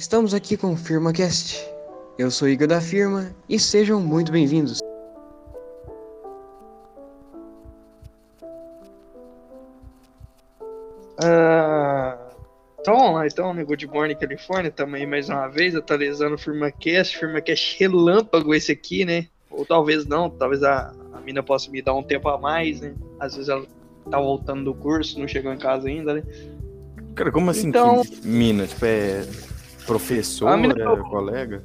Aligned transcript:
Estamos 0.00 0.32
aqui 0.32 0.56
com 0.56 0.72
o 0.72 0.76
FirmaCast. 0.78 1.62
Eu 2.18 2.30
sou 2.30 2.48
Igor 2.48 2.66
da 2.66 2.80
Firma 2.80 3.36
e 3.46 3.58
sejam 3.58 4.00
muito 4.00 4.32
bem-vindos. 4.32 4.80
Então 12.80 12.96
vamos 12.96 13.14
lá, 13.14 13.26
então? 13.26 13.54
Good 13.62 13.86
Morning 13.88 14.14
Califórnia, 14.14 14.70
tamo 14.70 14.96
aí 14.96 15.04
mais 15.06 15.28
uma 15.28 15.48
vez, 15.48 15.76
atualizando 15.76 16.34
o 16.36 16.38
FirmaCast, 16.38 17.18
FirmaCast 17.18 17.78
relâmpago 17.78 18.54
esse 18.54 18.72
aqui, 18.72 19.04
né? 19.04 19.26
Ou 19.50 19.66
talvez 19.66 20.06
não, 20.06 20.30
talvez 20.30 20.62
a, 20.62 20.94
a 21.12 21.20
mina 21.20 21.42
possa 21.42 21.70
me 21.70 21.82
dar 21.82 21.92
um 21.94 22.02
tempo 22.02 22.26
a 22.30 22.38
mais, 22.38 22.80
né? 22.80 22.94
Às 23.18 23.34
vezes 23.34 23.50
ela 23.50 23.66
tá 24.10 24.18
voltando 24.18 24.64
do 24.64 24.72
curso, 24.72 25.20
não 25.20 25.28
chegou 25.28 25.52
em 25.52 25.58
casa 25.58 25.88
ainda, 25.88 26.14
né? 26.14 26.22
Cara, 27.14 27.30
como 27.30 27.50
assim 27.50 27.68
Então- 27.68 28.02
que 28.02 28.26
mina? 28.26 28.66
Tipo, 28.66 28.86
é 28.86 29.26
professora, 29.86 30.54
A 30.54 30.56
mina- 30.56 30.96
colega? 31.08 31.64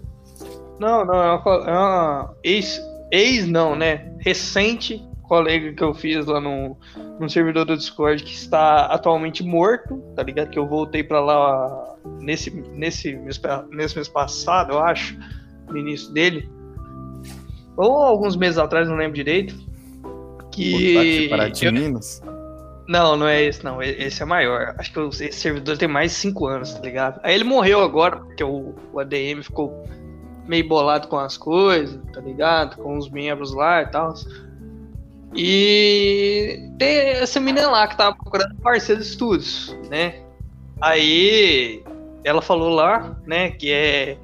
Não, 0.80 1.06
não, 1.06 1.14
é 1.14 1.32
uma, 1.38 1.52
é 1.68 1.72
uma 1.72 2.36
ex, 2.44 2.82
ex 3.12 3.48
não, 3.48 3.76
né? 3.76 4.14
Recente 4.20 5.02
colega 5.24 5.74
que 5.74 5.84
eu 5.84 5.94
fiz 5.94 6.26
lá 6.26 6.40
no, 6.40 6.78
no 7.20 7.30
servidor 7.30 7.66
do 7.66 7.76
Discord 7.76 8.24
que 8.24 8.34
está 8.34 8.86
atualmente 8.86 9.44
morto, 9.44 9.98
tá 10.16 10.22
ligado? 10.24 10.50
Que 10.50 10.60
eu 10.60 10.68
voltei 10.68 11.04
pra 11.04 11.20
lá 11.20 11.96
nesse, 12.20 12.52
nesse, 12.52 13.16
mês, 13.16 13.42
nesse 13.72 13.96
mês 13.96 14.08
passado, 14.08 14.74
eu 14.74 14.80
acho, 14.80 15.18
no 15.68 15.78
início 15.78 16.12
dele. 16.14 16.50
Ou 17.78 17.92
alguns 17.98 18.36
meses 18.36 18.58
atrás, 18.58 18.88
não 18.88 18.96
lembro 18.96 19.16
direito. 19.16 19.56
Que. 20.52 21.28
De 21.54 21.66
eu- 21.66 21.74
Minas? 21.74 22.22
Não, 22.88 23.18
não 23.18 23.28
é 23.28 23.44
esse, 23.44 23.64
não. 23.64 23.82
Esse 23.82 24.22
é 24.22 24.26
maior. 24.26 24.76
Acho 24.78 24.94
que 24.94 25.00
esse 25.26 25.40
servidor 25.40 25.78
tem 25.78 25.88
mais 25.88 26.12
de 26.12 26.18
5 26.18 26.46
anos, 26.46 26.74
tá 26.74 26.82
ligado? 26.82 27.20
Aí 27.24 27.34
ele 27.34 27.44
morreu 27.44 27.82
agora, 27.82 28.18
porque 28.18 28.44
o, 28.44 28.76
o 28.94 29.00
ADM 29.00 29.42
ficou 29.42 29.86
meio 30.48 30.68
bolado 30.68 31.08
com 31.08 31.18
as 31.18 31.38
coisas, 31.38 32.00
tá 32.14 32.22
ligado? 32.22 32.78
Com 32.78 32.98
os 32.98 33.10
membros 33.10 33.54
lá 33.54 33.82
e 33.82 33.88
tal. 33.88 34.14
E 35.36 36.70
tem 36.78 36.98
essa 37.10 37.40
menina 37.40 37.70
lá 37.70 37.88
que 37.88 37.98
tava 37.98 38.16
procurando 38.16 38.56
parceiro 38.56 39.02
de 39.02 39.08
estudos, 39.08 39.76
né? 39.90 40.22
Aí 40.80 41.84
ela 42.24 42.42
falou 42.42 42.70
lá, 42.70 43.20
né, 43.26 43.52
que 43.52 43.72
é 43.72 44.18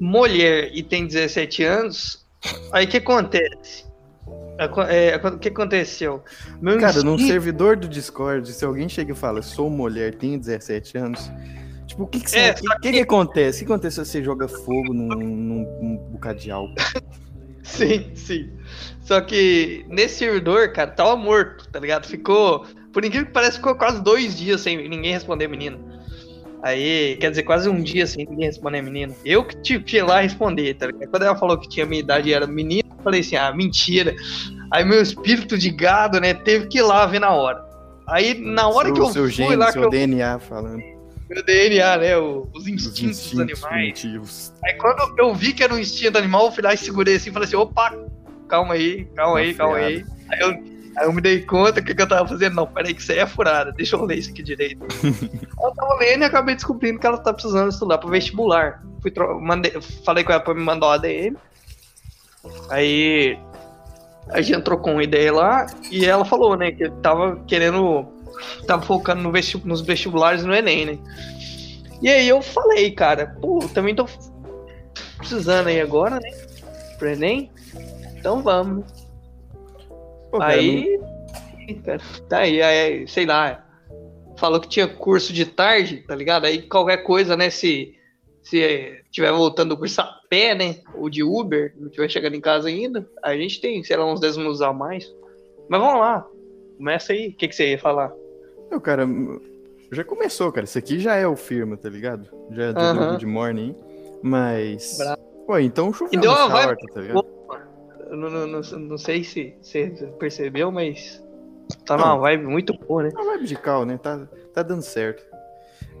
mulher 0.00 0.70
e 0.72 0.82
tem 0.82 1.06
17 1.06 1.64
anos. 1.64 2.24
Aí 2.72 2.84
o 2.84 2.88
que 2.88 2.98
acontece? 2.98 3.87
Aco- 4.58 4.82
é, 4.82 5.16
O 5.16 5.38
que 5.38 5.48
aconteceu? 5.48 6.22
Meu 6.60 6.78
Cara, 6.78 7.02
num 7.02 7.14
instinto- 7.14 7.32
servidor 7.32 7.76
do 7.76 7.88
Discord, 7.88 8.52
se 8.52 8.64
alguém 8.64 8.88
chega 8.88 9.12
e 9.12 9.14
fala, 9.14 9.40
sou 9.42 9.70
mulher, 9.70 10.14
tenho 10.14 10.38
17 10.38 10.98
anos, 10.98 11.30
tipo, 11.86 12.02
o 12.02 12.06
que 12.06 12.20
que, 12.20 12.30
você, 12.30 12.38
É, 12.38 12.50
o 12.52 12.54
que, 12.54 12.68
que 12.80 12.92
que 12.92 13.00
acontece? 13.00 13.62
O 13.62 13.66
que 13.66 13.72
acontece 13.72 13.96
se 13.96 14.04
você 14.04 14.22
joga 14.22 14.48
fogo 14.48 14.92
num, 14.92 15.08
num, 15.08 15.78
num 15.82 15.96
bocado 16.12 16.38
de 16.40 16.50
álcool? 16.50 16.74
Sim, 17.62 18.12
sim. 18.14 18.50
Só 19.02 19.20
que 19.20 19.84
nesse 19.90 20.20
servidor, 20.20 20.72
cara, 20.72 20.90
tava 20.90 21.14
morto, 21.16 21.68
tá 21.68 21.78
ligado? 21.78 22.06
Ficou. 22.06 22.64
Por 22.94 23.04
incrível 23.04 23.26
que 23.26 23.32
pareça, 23.32 23.58
ficou 23.58 23.74
quase 23.74 24.02
dois 24.02 24.34
dias 24.38 24.62
sem 24.62 24.88
ninguém 24.88 25.12
responder 25.12 25.44
a 25.44 25.48
menina. 25.48 25.78
Aí, 26.62 27.16
quer 27.20 27.30
dizer, 27.30 27.44
quase 27.44 27.68
um 27.68 27.80
dia 27.80 28.06
sem 28.06 28.26
ninguém 28.26 28.46
responder 28.46 28.78
a 28.78 28.82
menina. 28.82 29.14
Eu 29.24 29.44
que 29.44 29.60
tive 29.62 29.84
que 29.84 29.96
ir 29.98 30.02
lá 30.02 30.20
responder, 30.20 30.74
tá 30.74 30.86
ligado? 30.86 31.08
Quando 31.08 31.22
ela 31.22 31.36
falou 31.36 31.56
que 31.56 31.68
tinha 31.68 31.86
minha 31.86 32.00
idade 32.00 32.28
e 32.28 32.32
era 32.32 32.46
menina, 32.46 32.88
eu 32.98 33.02
falei 33.04 33.20
assim, 33.20 33.36
ah, 33.36 33.52
mentira. 33.52 34.14
Aí 34.72 34.84
meu 34.84 35.00
espírito 35.00 35.56
de 35.56 35.70
gado, 35.70 36.20
né, 36.20 36.34
teve 36.34 36.66
que 36.66 36.78
ir 36.78 36.82
lá 36.82 37.06
ver 37.06 37.20
na 37.20 37.30
hora. 37.30 37.64
Aí, 38.08 38.34
na 38.34 38.68
hora 38.68 38.86
seu, 38.86 38.94
que 38.94 39.00
eu 39.00 39.06
seu 39.06 39.22
fui 39.24 39.30
gene, 39.32 39.56
lá, 39.56 39.70
seu 39.70 39.82
eu, 39.84 39.90
DNA 39.90 40.38
falando. 40.40 40.82
meu 41.30 41.44
DNA, 41.44 41.96
né, 41.98 42.16
os 42.18 42.48
Os 42.54 42.66
instintos, 42.66 42.84
dos 42.90 43.02
instintos 43.02 43.40
animais. 43.40 43.64
primitivos. 44.00 44.52
Aí 44.64 44.74
quando 44.74 45.14
eu 45.18 45.34
vi 45.34 45.52
que 45.52 45.62
era 45.62 45.72
um 45.72 45.78
instinto 45.78 46.18
animal, 46.18 46.46
eu 46.46 46.52
fui 46.52 46.62
lá 46.62 46.74
e 46.74 46.76
segurei 46.78 47.16
assim 47.16 47.30
e 47.30 47.32
falei 47.32 47.46
assim, 47.46 47.56
opa, 47.56 47.94
calma 48.48 48.74
aí, 48.74 49.04
calma 49.14 49.38
aí, 49.38 49.54
calma 49.54 49.76
aí. 49.76 50.04
Aí 50.30 50.40
eu, 50.40 50.77
aí 50.98 51.06
eu 51.06 51.12
me 51.12 51.20
dei 51.20 51.42
conta 51.42 51.80
que, 51.82 51.94
que 51.94 52.02
eu 52.02 52.08
tava 52.08 52.28
fazendo. 52.28 52.54
Não, 52.54 52.66
peraí, 52.66 52.94
que 52.94 53.00
isso 53.00 53.12
aí 53.12 53.18
é 53.18 53.26
furada, 53.26 53.72
deixa 53.72 53.96
eu 53.96 54.04
ler 54.04 54.18
isso 54.18 54.30
aqui 54.30 54.42
direito. 54.42 54.84
eu 55.04 55.70
tava 55.74 55.94
lendo 55.98 56.22
e 56.22 56.24
acabei 56.24 56.54
descobrindo 56.54 56.98
que 56.98 57.06
ela 57.06 57.18
tá 57.18 57.32
precisando 57.32 57.70
estudar 57.70 57.98
pro 57.98 58.08
vestibular. 58.08 58.82
Fui 59.00 59.12
mandei, 59.40 59.72
falei 60.04 60.24
com 60.24 60.32
ela 60.32 60.40
pra 60.42 60.54
me 60.54 60.62
mandar 60.62 60.86
o 60.86 60.90
ADM. 60.90 61.36
Aí 62.70 63.38
a 64.30 64.40
gente 64.40 64.62
trocou 64.62 64.92
uma 64.92 65.02
ideia 65.02 65.32
lá 65.32 65.66
e 65.90 66.04
ela 66.04 66.24
falou, 66.24 66.56
né, 66.56 66.72
que 66.72 66.88
tava 67.02 67.36
querendo. 67.46 68.06
Tava 68.66 68.82
focando 68.82 69.22
no 69.22 69.32
vesti- 69.32 69.60
nos 69.64 69.80
vestibulares 69.80 70.44
no 70.44 70.54
Enem, 70.54 70.86
né? 70.86 70.98
E 72.00 72.08
aí 72.08 72.28
eu 72.28 72.40
falei, 72.40 72.92
cara, 72.92 73.36
pô, 73.40 73.58
também 73.74 73.94
tô 73.96 74.06
precisando 75.16 75.66
aí 75.66 75.80
agora, 75.80 76.20
né? 76.20 76.30
Pro 76.98 77.08
Enem. 77.08 77.50
Então 78.16 78.40
vamos. 78.42 78.84
Pô, 80.30 80.38
cara, 80.38 80.52
aí. 80.52 81.00
cara, 81.84 82.00
Tá 82.28 82.38
aí, 82.38 82.62
aí, 82.62 83.08
sei 83.08 83.26
lá. 83.26 83.64
Falou 84.36 84.60
que 84.60 84.68
tinha 84.68 84.86
curso 84.86 85.32
de 85.32 85.44
tarde, 85.44 86.04
tá 86.06 86.14
ligado? 86.14 86.44
Aí 86.44 86.62
qualquer 86.62 86.98
coisa, 86.98 87.36
né? 87.36 87.50
Se, 87.50 87.94
se 88.42 89.02
tiver 89.10 89.32
voltando 89.32 89.70
do 89.70 89.76
curso 89.76 90.00
a 90.00 90.20
pé, 90.30 90.54
né? 90.54 90.76
Ou 90.94 91.10
de 91.10 91.24
Uber, 91.24 91.74
não 91.76 91.90
tiver 91.90 92.08
chegando 92.08 92.36
em 92.36 92.40
casa 92.40 92.68
ainda, 92.68 93.08
a 93.22 93.36
gente 93.36 93.60
tem, 93.60 93.82
sei 93.82 93.96
lá, 93.96 94.06
uns 94.10 94.20
10 94.20 94.36
minutos 94.36 94.62
a 94.62 94.72
mais. 94.72 95.12
Mas 95.68 95.80
vamos 95.80 96.00
lá. 96.00 96.26
Começa 96.76 97.12
aí. 97.12 97.28
O 97.28 97.32
que, 97.34 97.48
que 97.48 97.54
você 97.54 97.70
ia 97.70 97.78
falar? 97.78 98.12
Não, 98.70 98.78
cara, 98.78 99.06
já 99.90 100.04
começou, 100.04 100.52
cara. 100.52 100.64
Isso 100.64 100.78
aqui 100.78 100.98
já 100.98 101.16
é 101.16 101.26
o 101.26 101.34
firma, 101.34 101.76
tá 101.76 101.88
ligado? 101.88 102.28
Já 102.52 102.64
é 102.64 102.72
do 102.72 102.80
Aham. 102.80 103.10
Good 103.12 103.26
Morning. 103.26 103.74
Mas. 104.22 104.98
Bravo. 104.98 105.18
Pô, 105.46 105.58
então 105.58 105.92
choveu 105.92 106.18
E 106.18 106.20
deu 106.20 106.30
uma 106.30 106.48
vibe 106.48 106.68
horta, 106.68 106.86
tá 106.92 107.00
ligado? 107.00 107.26
Não, 108.10 108.30
não, 108.30 108.46
não, 108.46 108.60
não 108.78 108.98
sei 108.98 109.22
se 109.24 109.54
você 109.60 109.86
percebeu, 110.18 110.70
mas 110.72 111.22
tá 111.84 111.96
numa 111.96 112.16
vibe 112.18 112.44
muito 112.46 112.72
boa, 112.78 113.02
né? 113.04 113.10
Uma 113.14 113.24
vibe 113.32 113.46
de 113.46 113.56
cal, 113.56 113.84
né? 113.84 113.98
Tá, 113.98 114.26
tá 114.54 114.62
dando 114.62 114.82
certo. 114.82 115.22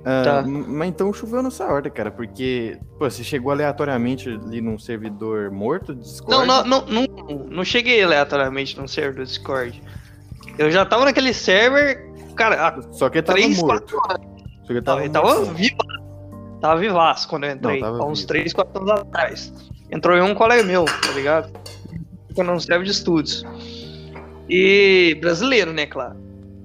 Ah, 0.04 0.22
Tá. 0.24 0.42
Mas 0.46 0.88
então 0.90 1.12
choveu 1.12 1.42
nessa 1.42 1.66
horta, 1.66 1.90
cara, 1.90 2.10
porque, 2.10 2.78
pô, 2.98 3.10
você 3.10 3.24
chegou 3.24 3.50
aleatoriamente 3.50 4.28
ali 4.28 4.60
num 4.60 4.78
servidor 4.78 5.50
morto 5.50 5.94
de 5.94 6.02
Discord. 6.02 6.46
Não, 6.46 6.64
não, 6.64 6.86
não, 6.86 7.06
não, 7.06 7.34
não 7.46 7.64
cheguei 7.64 8.02
aleatoriamente 8.02 8.78
no 8.78 8.86
server 8.88 9.14
do 9.16 9.24
Discord. 9.24 9.82
Eu 10.56 10.70
já 10.70 10.84
tava 10.86 11.04
naquele 11.04 11.32
server, 11.34 12.04
cara, 12.36 12.80
Só 12.92 13.08
que 13.10 13.18
ele 13.18 13.26
tava 13.26 13.38
três, 13.38 13.58
morto. 13.60 13.96
quatro 13.96 14.22
anos. 14.24 14.42
Só 14.60 14.66
que 14.66 14.72
ele 14.72 14.82
Tava, 14.82 15.00
tava, 15.00 15.04
ele 15.04 15.12
tava 15.12 15.34
morto. 15.34 15.54
vivo. 15.54 15.76
Tava 16.60 16.80
vivaço 16.80 17.28
quando 17.28 17.44
eu 17.44 17.52
entrei. 17.52 17.80
Não, 17.80 18.02
há 18.02 18.06
uns 18.06 18.18
vivo. 18.20 18.28
3, 18.28 18.52
4 18.52 18.78
anos 18.82 18.90
atrás. 19.00 19.52
Entrou 19.90 20.16
em 20.16 20.22
um 20.22 20.34
colega 20.34 20.62
meu, 20.62 20.84
tá 20.84 21.12
ligado? 21.14 21.50
Quando 22.38 22.48
não 22.50 22.60
serve 22.60 22.84
de 22.84 22.92
estudos. 22.92 23.44
E 24.48 25.18
brasileiro, 25.20 25.72
né, 25.72 25.86
claro. 25.86 26.14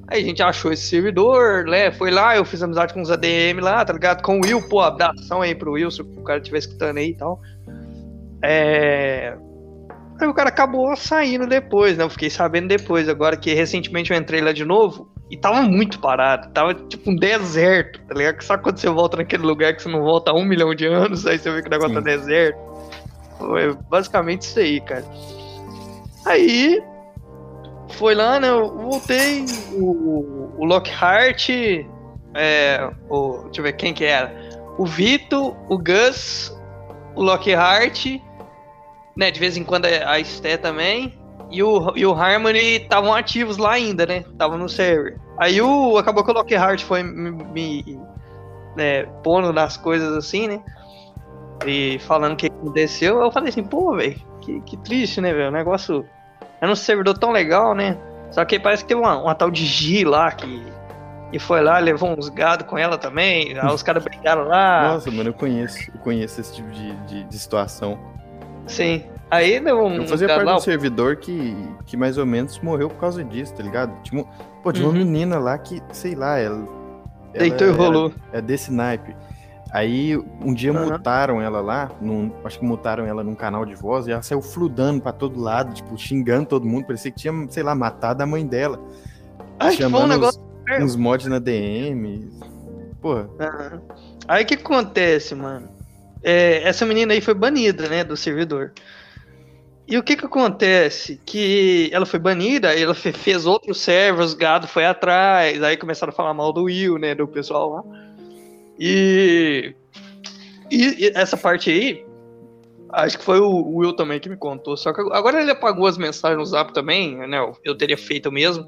Aí 0.07 0.22
a 0.22 0.23
gente 0.23 0.44
achou 0.44 0.72
esse 0.72 0.85
servidor, 0.85 1.66
né? 1.66 1.91
Foi 1.91 2.11
lá, 2.11 2.38
eu 2.38 2.45
fiz 2.45 2.61
amizade 2.61 2.94
com 2.94 3.01
os 3.01 3.09
ADM 3.09 3.59
lá, 3.59 3.84
tá 3.84 3.91
ligado? 3.91 4.22
Com 4.22 4.38
o 4.38 4.41
Will, 4.44 4.61
pô, 4.69 4.81
abração 4.81 5.41
aí 5.41 5.56
pro 5.56 5.72
Will, 5.72 5.89
se 5.89 6.03
o 6.03 6.23
cara 6.23 6.38
estiver 6.38 6.59
escutando 6.59 6.97
aí 6.97 7.09
e 7.09 7.16
tal. 7.16 7.41
É. 8.44 9.35
Aí 10.22 10.28
o 10.28 10.34
cara 10.35 10.50
acabou 10.50 10.95
saindo 10.95 11.47
depois, 11.47 11.97
né? 11.97 12.03
Eu 12.03 12.09
fiquei 12.11 12.29
sabendo 12.29 12.67
depois, 12.67 13.09
agora 13.09 13.35
que 13.35 13.51
recentemente 13.51 14.11
eu 14.11 14.17
entrei 14.17 14.41
lá 14.41 14.53
de 14.53 14.63
novo 14.63 15.11
e 15.31 15.35
tava 15.35 15.63
muito 15.63 16.00
parado. 16.00 16.50
Tava 16.53 16.75
tipo 16.75 17.09
um 17.09 17.16
deserto, 17.16 18.00
tá 18.07 18.13
ligado? 18.13 18.38
Que 18.38 18.45
Sabe 18.45 18.61
quando 18.61 18.78
você 18.78 18.90
volta 18.90 19.17
naquele 19.17 19.41
lugar 19.41 19.75
que 19.75 19.81
você 19.81 19.90
não 19.90 20.03
volta 20.03 20.29
há 20.29 20.35
um 20.35 20.45
milhão 20.45 20.75
de 20.75 20.85
anos, 20.85 21.25
aí 21.25 21.40
você 21.40 21.50
vê 21.50 21.63
que 21.63 21.67
o 21.67 21.72
negócio 21.72 21.95
Sim. 21.95 21.95
tá 21.95 22.01
deserto? 22.01 22.59
Foi 23.40 23.73
basicamente 23.90 24.44
isso 24.44 24.59
aí, 24.59 24.79
cara. 24.79 25.03
Aí 26.25 26.84
foi 27.91 28.16
lá, 28.16 28.39
né? 28.39 28.50
Eu 28.50 28.75
voltei, 28.78 29.45
o, 29.73 30.51
o 30.57 30.66
Lockhart, 30.66 31.50
é, 32.34 32.89
o, 33.09 33.44
deixa 33.45 33.59
eu 33.59 33.63
ver 33.63 33.73
quem 33.73 33.94
que 33.94 34.06
era. 34.06 34.34
O 34.78 34.85
Vito, 34.85 35.56
o 35.69 35.78
Gus, 35.78 36.55
o 37.16 37.22
Lockhart, 37.22 38.05
né? 39.16 39.31
De 39.31 39.40
vez 39.40 39.58
em 39.58 39.64
quando 39.64 39.85
a 39.85 40.20
Esté 40.20 40.58
também. 40.58 41.14
E 41.52 41.61
o, 41.61 41.93
e 41.96 42.03
o 42.03 42.14
Harmony 42.14 42.78
estavam 42.78 43.14
ativos 43.14 43.58
lá 43.58 43.73
ainda, 43.73 44.08
né? 44.08 44.23
Estavam 44.31 44.58
no 44.58 44.67
server. 44.67 45.19
Aí 45.37 45.61
o, 45.61 45.97
acabou 45.97 46.23
que 46.23 46.31
o 46.31 46.34
Lockhart 46.34 46.84
foi 46.84 47.03
me, 47.03 47.31
me 47.31 47.99
né, 48.76 49.03
pondo 49.23 49.53
nas 49.53 49.78
coisas 49.78 50.16
assim, 50.16 50.47
né? 50.47 50.61
E 51.66 51.99
falando 51.99 52.34
o 52.34 52.35
que 52.35 52.47
aconteceu. 52.47 53.22
Eu 53.22 53.31
falei 53.31 53.49
assim, 53.49 53.64
pô, 53.64 53.96
velho, 53.96 54.19
que, 54.45 54.61
que 54.61 54.78
triste, 54.78 55.19
né, 55.22 55.34
velho? 55.34 55.49
O 55.49 55.51
negócio 55.51 56.05
era 56.61 56.72
um 56.72 56.75
servidor 56.75 57.17
tão 57.17 57.31
legal, 57.31 57.73
né? 57.73 57.97
Só 58.31 58.43
que 58.45 58.59
parece 58.59 58.84
que 58.84 58.90
tem 58.90 58.97
uma, 58.97 59.17
uma 59.22 59.35
tal 59.35 59.49
de 59.51 59.66
G 59.66 60.03
lá 60.05 60.31
que. 60.31 60.63
E 61.31 61.40
foi 61.40 61.61
lá, 61.61 61.79
levou 61.79 62.09
uns 62.16 62.29
gado 62.29 62.63
com 62.66 62.78
ela 62.78 62.95
também. 62.97 63.57
Aí 63.57 63.73
os 63.73 63.81
caras 63.81 64.03
brigaram 64.03 64.43
lá. 64.47 64.90
Nossa, 64.93 65.09
mano, 65.09 65.29
eu 65.29 65.34
conheço, 65.34 65.90
eu 65.93 65.99
conheço 65.99 66.40
esse 66.40 66.53
tipo 66.55 66.69
de, 66.69 66.95
de, 67.07 67.23
de 67.23 67.40
situação. 67.40 67.97
Sim. 68.67 69.03
Aí 69.31 69.57
levou 69.59 69.87
um 69.87 69.95
Eu 69.95 70.07
fazia 70.07 70.28
parte 70.28 70.43
lá. 70.45 70.51
de 70.51 70.57
um 70.57 70.61
servidor 70.61 71.16
que, 71.16 71.57
que 71.87 71.97
mais 71.97 72.19
ou 72.19 72.25
menos 72.25 72.59
morreu 72.59 72.87
por 72.87 72.99
causa 72.99 73.23
disso, 73.23 73.53
tá 73.55 73.63
ligado? 73.63 73.91
Tinha, 74.03 74.22
uma- 74.22 74.31
pô, 74.61 74.72
tinha 74.72 74.85
uma 74.87 74.93
Uhum. 74.93 74.99
menina 75.05 75.40
lá 75.40 75.57
que, 75.57 75.81
sei 75.91 76.13
lá, 76.13 76.37
ela. 76.37 76.63
Deitou 77.34 77.66
e 77.66 77.69
ela 77.72 77.78
rolou. 77.79 78.13
É 78.31 78.40
desse 78.40 78.72
naipe. 78.72 79.16
Aí 79.73 80.16
um 80.40 80.53
dia 80.53 80.72
Aham. 80.72 80.85
mutaram 80.91 81.41
ela 81.41 81.59
lá, 81.59 81.91
num- 81.99 82.31
acho 82.46 82.59
que 82.59 82.66
mutaram 82.66 83.05
ela 83.08 83.23
num 83.23 83.34
canal 83.34 83.66
de 83.66 83.73
voz, 83.73 84.05
e 84.05 84.11
ela 84.11 84.22
saiu 84.22 84.40
fludando 84.40 85.02
pra 85.02 85.11
todo 85.11 85.40
lado, 85.41 85.73
tipo, 85.73 85.97
xingando 85.97 86.46
todo 86.46 86.66
mundo, 86.67 86.85
parecia 86.85 87.09
que 87.09 87.17
tinha, 87.20 87.34
sei 87.49 87.64
lá, 87.64 87.73
matado 87.73 88.22
a 88.22 88.25
mãe 88.25 88.46
dela. 88.46 88.79
Acho 89.59 89.78
que 89.78 89.84
foi 89.84 89.87
um 89.87 89.90
chamando 89.91 90.09
negócio. 90.11 90.40
uns, 90.79 90.84
uns 90.84 90.96
mods 90.96 91.25
na 91.25 91.40
DM. 91.40 92.29
Porra, 93.02 93.28
Aham. 93.40 93.81
Aí 94.28 94.43
o 94.43 94.47
que 94.47 94.53
acontece, 94.53 95.34
mano? 95.34 95.67
É, 96.22 96.61
essa 96.67 96.85
menina 96.85 97.11
aí 97.14 97.19
foi 97.19 97.34
banida, 97.34 97.90
né, 97.90 98.03
do 98.03 98.16
servidor. 98.16 98.72
E 99.87 99.97
o 99.97 100.03
que 100.03 100.16
que 100.16 100.26
acontece? 100.26 101.19
Que 101.26 101.90
ela 101.91 102.05
foi 102.05 102.19
banida, 102.19 102.73
ela 102.79 102.93
fe- 102.93 103.11
fez 103.11 103.46
outros 103.46 103.81
servers, 103.81 104.31
o 104.34 104.37
gado 104.37 104.67
foi 104.67 104.85
atrás, 104.85 105.61
aí 105.64 105.76
começaram 105.76 106.14
a 106.14 106.16
falar 106.16 106.34
mal 106.34 106.53
do 106.53 106.64
Will, 106.66 106.97
né, 106.97 107.14
do 107.16 107.28
pessoal 107.28 107.69
lá. 107.69 108.13
E, 108.79 109.75
e- 110.72 111.05
e 111.05 111.11
essa 111.16 111.37
parte 111.37 111.70
aí, 111.70 112.05
acho 112.91 113.17
que 113.17 113.23
foi 113.23 113.40
o 113.40 113.75
Will 113.78 113.93
também 113.96 114.20
que 114.20 114.29
me 114.29 114.37
contou. 114.37 114.75
Só 114.78 114.93
que 114.93 115.02
agora 115.11 115.41
ele 115.41 115.52
apagou 115.52 115.87
as 115.87 115.97
mensagens 115.97 116.37
no 116.40 116.46
Zap 116.46 116.73
também, 116.73 117.16
né? 117.28 117.37
eu- 117.64 117.78
teria 117.78 117.97
feito 117.97 118.31
mesmo, 118.31 118.66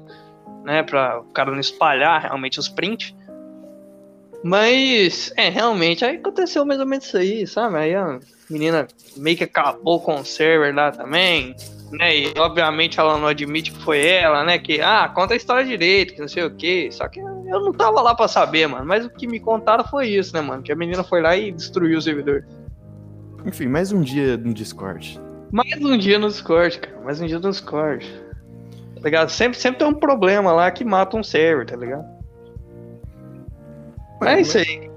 né, 0.64 0.82
para 0.82 1.20
o 1.20 1.24
cara 1.32 1.50
não 1.50 1.60
espalhar 1.60 2.20
realmente 2.22 2.58
os 2.58 2.68
prints. 2.68 3.14
Mas, 4.44 5.32
é, 5.36 5.48
realmente, 5.48 6.04
aí 6.04 6.16
aconteceu 6.16 6.64
mais 6.64 6.78
ou 6.78 6.86
menos 6.86 7.06
isso 7.06 7.16
aí, 7.16 7.46
sabe? 7.46 7.76
Aí 7.78 7.94
menina 8.50 8.86
meio 9.16 9.36
que 9.36 9.44
acabou 9.44 10.00
com 10.00 10.20
o 10.20 10.24
server 10.24 10.74
lá 10.74 10.92
também, 10.92 11.54
né? 11.92 12.16
E 12.16 12.34
obviamente 12.38 12.98
ela 12.98 13.18
não 13.18 13.28
admite 13.28 13.72
que 13.72 13.82
foi 13.82 14.04
ela, 14.06 14.44
né? 14.44 14.58
Que, 14.58 14.80
ah, 14.80 15.08
conta 15.08 15.34
a 15.34 15.36
história 15.36 15.64
direito, 15.64 16.14
que 16.14 16.20
não 16.20 16.28
sei 16.28 16.44
o 16.44 16.50
quê. 16.50 16.88
Só 16.90 17.08
que 17.08 17.20
eu 17.20 17.60
não 17.60 17.72
tava 17.72 18.00
lá 18.00 18.14
pra 18.14 18.28
saber, 18.28 18.66
mano. 18.66 18.84
Mas 18.84 19.04
o 19.04 19.10
que 19.10 19.26
me 19.26 19.40
contaram 19.40 19.84
foi 19.84 20.08
isso, 20.08 20.34
né, 20.34 20.40
mano? 20.40 20.62
Que 20.62 20.72
a 20.72 20.76
menina 20.76 21.02
foi 21.02 21.20
lá 21.20 21.36
e 21.36 21.52
destruiu 21.52 21.98
o 21.98 22.02
servidor. 22.02 22.44
enfim, 23.44 23.66
mais 23.66 23.92
um 23.92 24.00
dia 24.00 24.36
no 24.36 24.52
Discord. 24.52 25.20
Mais 25.52 25.80
um 25.80 25.96
dia 25.96 26.18
no 26.18 26.28
Discord, 26.28 26.78
cara. 26.78 27.00
Mais 27.04 27.20
um 27.20 27.26
dia 27.26 27.38
no 27.38 27.50
Discord. 27.50 28.06
Tá 28.96 29.00
ligado? 29.02 29.30
Sempre, 29.30 29.58
sempre 29.58 29.78
tem 29.78 29.88
um 29.88 29.94
problema 29.94 30.52
lá 30.52 30.70
que 30.70 30.84
mata 30.84 31.16
um 31.16 31.22
server, 31.22 31.66
tá 31.66 31.76
ligado? 31.76 32.04
Mas 34.20 34.30
é 34.30 34.40
isso 34.40 34.58
aí. 34.58 34.90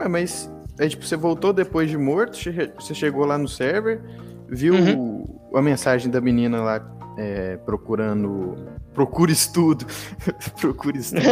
Ué, 0.00 0.08
mas 0.08 0.51
aí, 0.78 0.88
tipo, 0.88 1.04
você 1.04 1.16
voltou 1.16 1.52
depois 1.52 1.88
de 1.90 1.96
morto, 1.98 2.36
você 2.78 2.94
chegou 2.94 3.24
lá 3.24 3.36
no 3.38 3.48
server, 3.48 4.00
viu 4.48 4.74
Uhum. 4.74 5.24
a 5.54 5.62
mensagem 5.62 6.10
da 6.10 6.20
menina 6.20 6.60
lá 6.62 6.86
é, 7.18 7.56
procurando. 7.58 8.56
Procura 8.94 9.30
estudo. 9.32 9.86
Procura 10.60 10.96
estudo. 10.98 11.22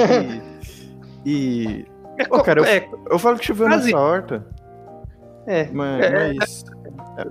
e. 1.25 1.31
e- 1.31 1.87
É, 2.19 2.25
Ô, 2.34 2.42
cara, 2.42 2.60
eu- 2.60 2.64
é, 2.64 2.87
Eu 3.10 3.19
falo 3.19 3.38
que 3.38 3.46
choveu 3.46 3.66
Quase. 3.66 3.84
na 3.92 3.98
sua 3.98 4.00
horta, 4.06 4.46
é, 5.46 5.69
mas. 5.72 6.04
É, 6.04 6.34
mas, 6.34 6.64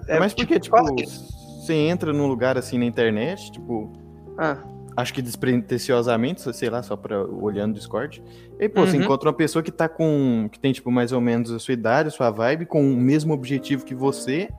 é, 0.08 0.20
mas 0.20 0.34
tipo, 0.34 0.48
porque, 0.48 0.60
tipo, 0.60 0.96
que- 0.96 1.06
você 1.06 1.74
entra 1.74 2.12
num 2.12 2.26
lugar 2.28 2.58
assim 2.58 2.80
na 2.80 2.86
internet, 2.86 3.52
tipo. 3.52 3.92
ah, 4.38 4.58
Acho 5.00 5.14
que 5.14 5.22
despretensiosamente, 5.22 6.42
sei 6.54 6.70
lá, 6.70 6.84
só 6.84 6.98
pra 6.98 7.24
olhando 7.24 7.72
o 7.72 7.74
Discord. 7.76 8.22
E 8.60 8.68
pô, 8.68 8.86
você 8.86 8.98
Uhum. 8.98 9.04
encontra 9.04 9.30
uma 9.30 9.34
pessoa 9.34 9.64
que 9.64 9.72
tá 9.72 9.88
com. 9.88 10.50
que 10.52 10.60
tem, 10.60 10.74
tipo, 10.74 10.92
mais 10.92 11.14
ou 11.14 11.22
menos 11.22 11.52
a 11.52 11.58
sua 11.60 11.74
idade, 11.74 12.10
a 12.10 12.12
sua 12.12 12.30
vibe, 12.30 12.66
com 12.66 12.82
o 12.82 12.98
mesmo 12.98 13.34
objetivo 13.34 13.86
que 13.86 13.96
você. 13.96 14.50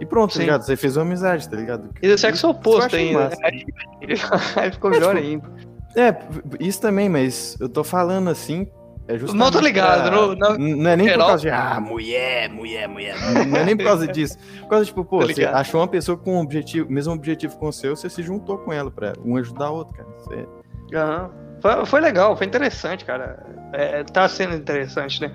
E 0.00 0.06
pronto, 0.06 0.30
tá 0.30 0.34
Sim. 0.36 0.40
ligado? 0.42 0.62
Você 0.62 0.76
fez 0.76 0.96
uma 0.96 1.02
amizade, 1.04 1.48
tá 1.48 1.56
ligado? 1.56 1.90
E 2.00 2.06
do 2.08 2.16
sexo 2.16 2.48
oposto 2.48 2.94
ainda. 2.94 3.30
Aí, 3.42 3.64
aí 4.54 4.70
ficou 4.70 4.90
melhor 4.92 5.16
tipo, 5.16 5.26
ainda. 5.26 5.50
É, 5.96 6.16
isso 6.60 6.80
também, 6.80 7.08
mas 7.08 7.56
eu 7.58 7.68
tô 7.68 7.82
falando 7.82 8.30
assim. 8.30 8.68
É 9.08 9.16
justamente 9.18 9.38
Não 9.42 9.50
tô 9.50 9.60
ligado, 9.60 10.02
pra- 10.02 10.10
não- 10.10 10.34
não- 10.34 10.58
não 10.58 10.90
é 10.90 10.96
nem 10.96 11.06
por 11.06 11.12
geral. 11.12 11.28
causa 11.28 11.42
de, 11.42 11.48
ah, 11.50 11.80
mulher, 11.80 12.48
mulher, 12.50 12.86
mulher. 12.88 13.16
Não 13.46 13.56
é 13.58 13.64
nem 13.64 13.74
por 13.76 13.84
causa 13.84 14.06
disso. 14.06 14.36
Por 14.60 14.68
causa, 14.68 14.84
tipo, 14.84 15.02
pô, 15.04 15.20
você 15.22 15.44
achou 15.46 15.80
uma 15.80 15.88
pessoa 15.88 16.18
com 16.18 16.34
um 16.36 16.40
objetivo, 16.42 16.90
mesmo 16.92 17.14
objetivo 17.14 17.56
com 17.56 17.68
o 17.68 17.72
seu, 17.72 17.96
você 17.96 18.10
se 18.10 18.22
juntou 18.22 18.58
com 18.58 18.70
ela 18.72 18.90
pra 18.90 19.14
um 19.24 19.36
ajudar 19.38 19.70
o 19.70 19.76
outro, 19.76 19.94
cara. 19.96 20.08
Você- 20.18 20.46
Aham. 20.94 21.30
Foi, 21.60 21.86
foi 21.86 22.00
legal, 22.00 22.36
foi 22.36 22.46
interessante, 22.46 23.04
cara. 23.04 23.44
É, 23.72 24.04
tá 24.04 24.28
sendo 24.28 24.54
interessante, 24.54 25.20
né? 25.22 25.32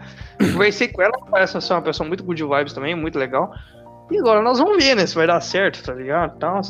Conversei 0.54 0.88
com 0.88 1.02
ela, 1.02 1.12
parece 1.30 1.60
ser 1.60 1.74
uma 1.74 1.82
pessoa 1.82 2.08
muito 2.08 2.24
good 2.24 2.42
vibes 2.44 2.74
também, 2.74 2.96
muito 2.96 3.20
legal. 3.20 3.52
E 4.12 4.18
agora 4.20 4.42
nós 4.42 4.58
vamos 4.60 4.82
ver, 4.84 4.96
né? 4.96 5.06
Se 5.06 5.16
vai 5.16 5.28
dar 5.28 5.42
certo, 5.42 5.84
tá 5.84 5.94
ligado? 5.94 6.34
Então, 6.38 6.62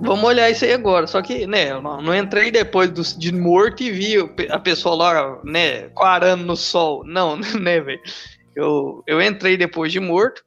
vamos 0.00 0.24
olhar 0.24 0.50
isso 0.50 0.64
aí 0.64 0.72
agora. 0.72 1.06
Só 1.06 1.20
que, 1.22 1.46
né, 1.46 1.70
eu 1.70 1.82
não, 1.82 2.00
não 2.00 2.14
entrei 2.14 2.50
depois 2.50 2.90
do, 2.90 3.02
de 3.02 3.32
morto 3.32 3.82
e 3.82 3.90
vi 3.90 4.16
a 4.48 4.58
pessoa 4.58 4.94
lá, 4.94 5.38
né, 5.44 5.88
quarando 5.90 6.44
no 6.44 6.56
sol. 6.56 7.04
Não, 7.04 7.36
né, 7.60 7.80
velho? 7.80 8.00
Eu, 8.54 9.02
eu 9.06 9.22
entrei 9.22 9.56
depois 9.56 9.92
de 9.92 10.00
morto. 10.00 10.42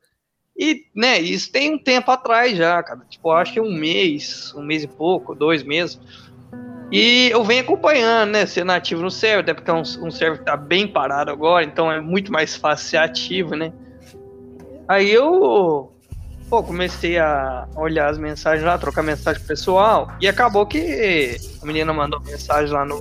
E, 0.58 0.86
né, 0.96 1.20
isso 1.20 1.52
tem 1.52 1.74
um 1.74 1.80
tempo 1.80 2.12
atrás 2.12 2.56
já, 2.56 2.82
cara. 2.84 3.02
Tipo, 3.10 3.32
acho 3.32 3.54
que 3.54 3.62
um 3.62 3.72
mês, 3.72 4.54
um 4.56 4.62
mês 4.64 4.84
e 4.84 4.88
pouco, 4.88 5.34
dois 5.34 5.64
meses. 5.64 6.00
E 6.92 7.30
eu 7.32 7.44
venho 7.44 7.64
acompanhando, 7.64 8.32
né? 8.32 8.46
Sendo 8.46 8.72
ativo 8.72 9.02
no 9.02 9.10
server, 9.10 9.40
até 9.40 9.54
porque 9.54 9.72
é 9.72 9.74
um, 9.74 9.82
um 9.82 10.12
server 10.12 10.38
que 10.38 10.46
tá 10.46 10.56
bem 10.56 10.88
parado 10.88 11.32
agora, 11.32 11.66
então 11.66 11.92
é 11.92 12.00
muito 12.00 12.32
mais 12.32 12.56
fácil 12.56 12.88
ser 12.88 12.98
ativo, 12.98 13.56
né? 13.56 13.74
Aí 14.88 15.10
eu 15.10 15.93
pô, 16.50 16.64
comecei 16.64 17.18
a 17.18 17.68
olhar 17.76 18.10
as 18.10 18.18
mensagens 18.18 18.66
lá, 18.66 18.78
trocar 18.78 19.04
mensagem 19.04 19.42
pessoal, 19.44 20.12
e 20.22 20.28
acabou 20.28 20.66
que 20.66 21.38
a 21.62 21.66
menina 21.66 21.94
mandou 21.94 22.20
mensagem 22.22 22.74
lá 22.74 22.86
no, 22.86 23.00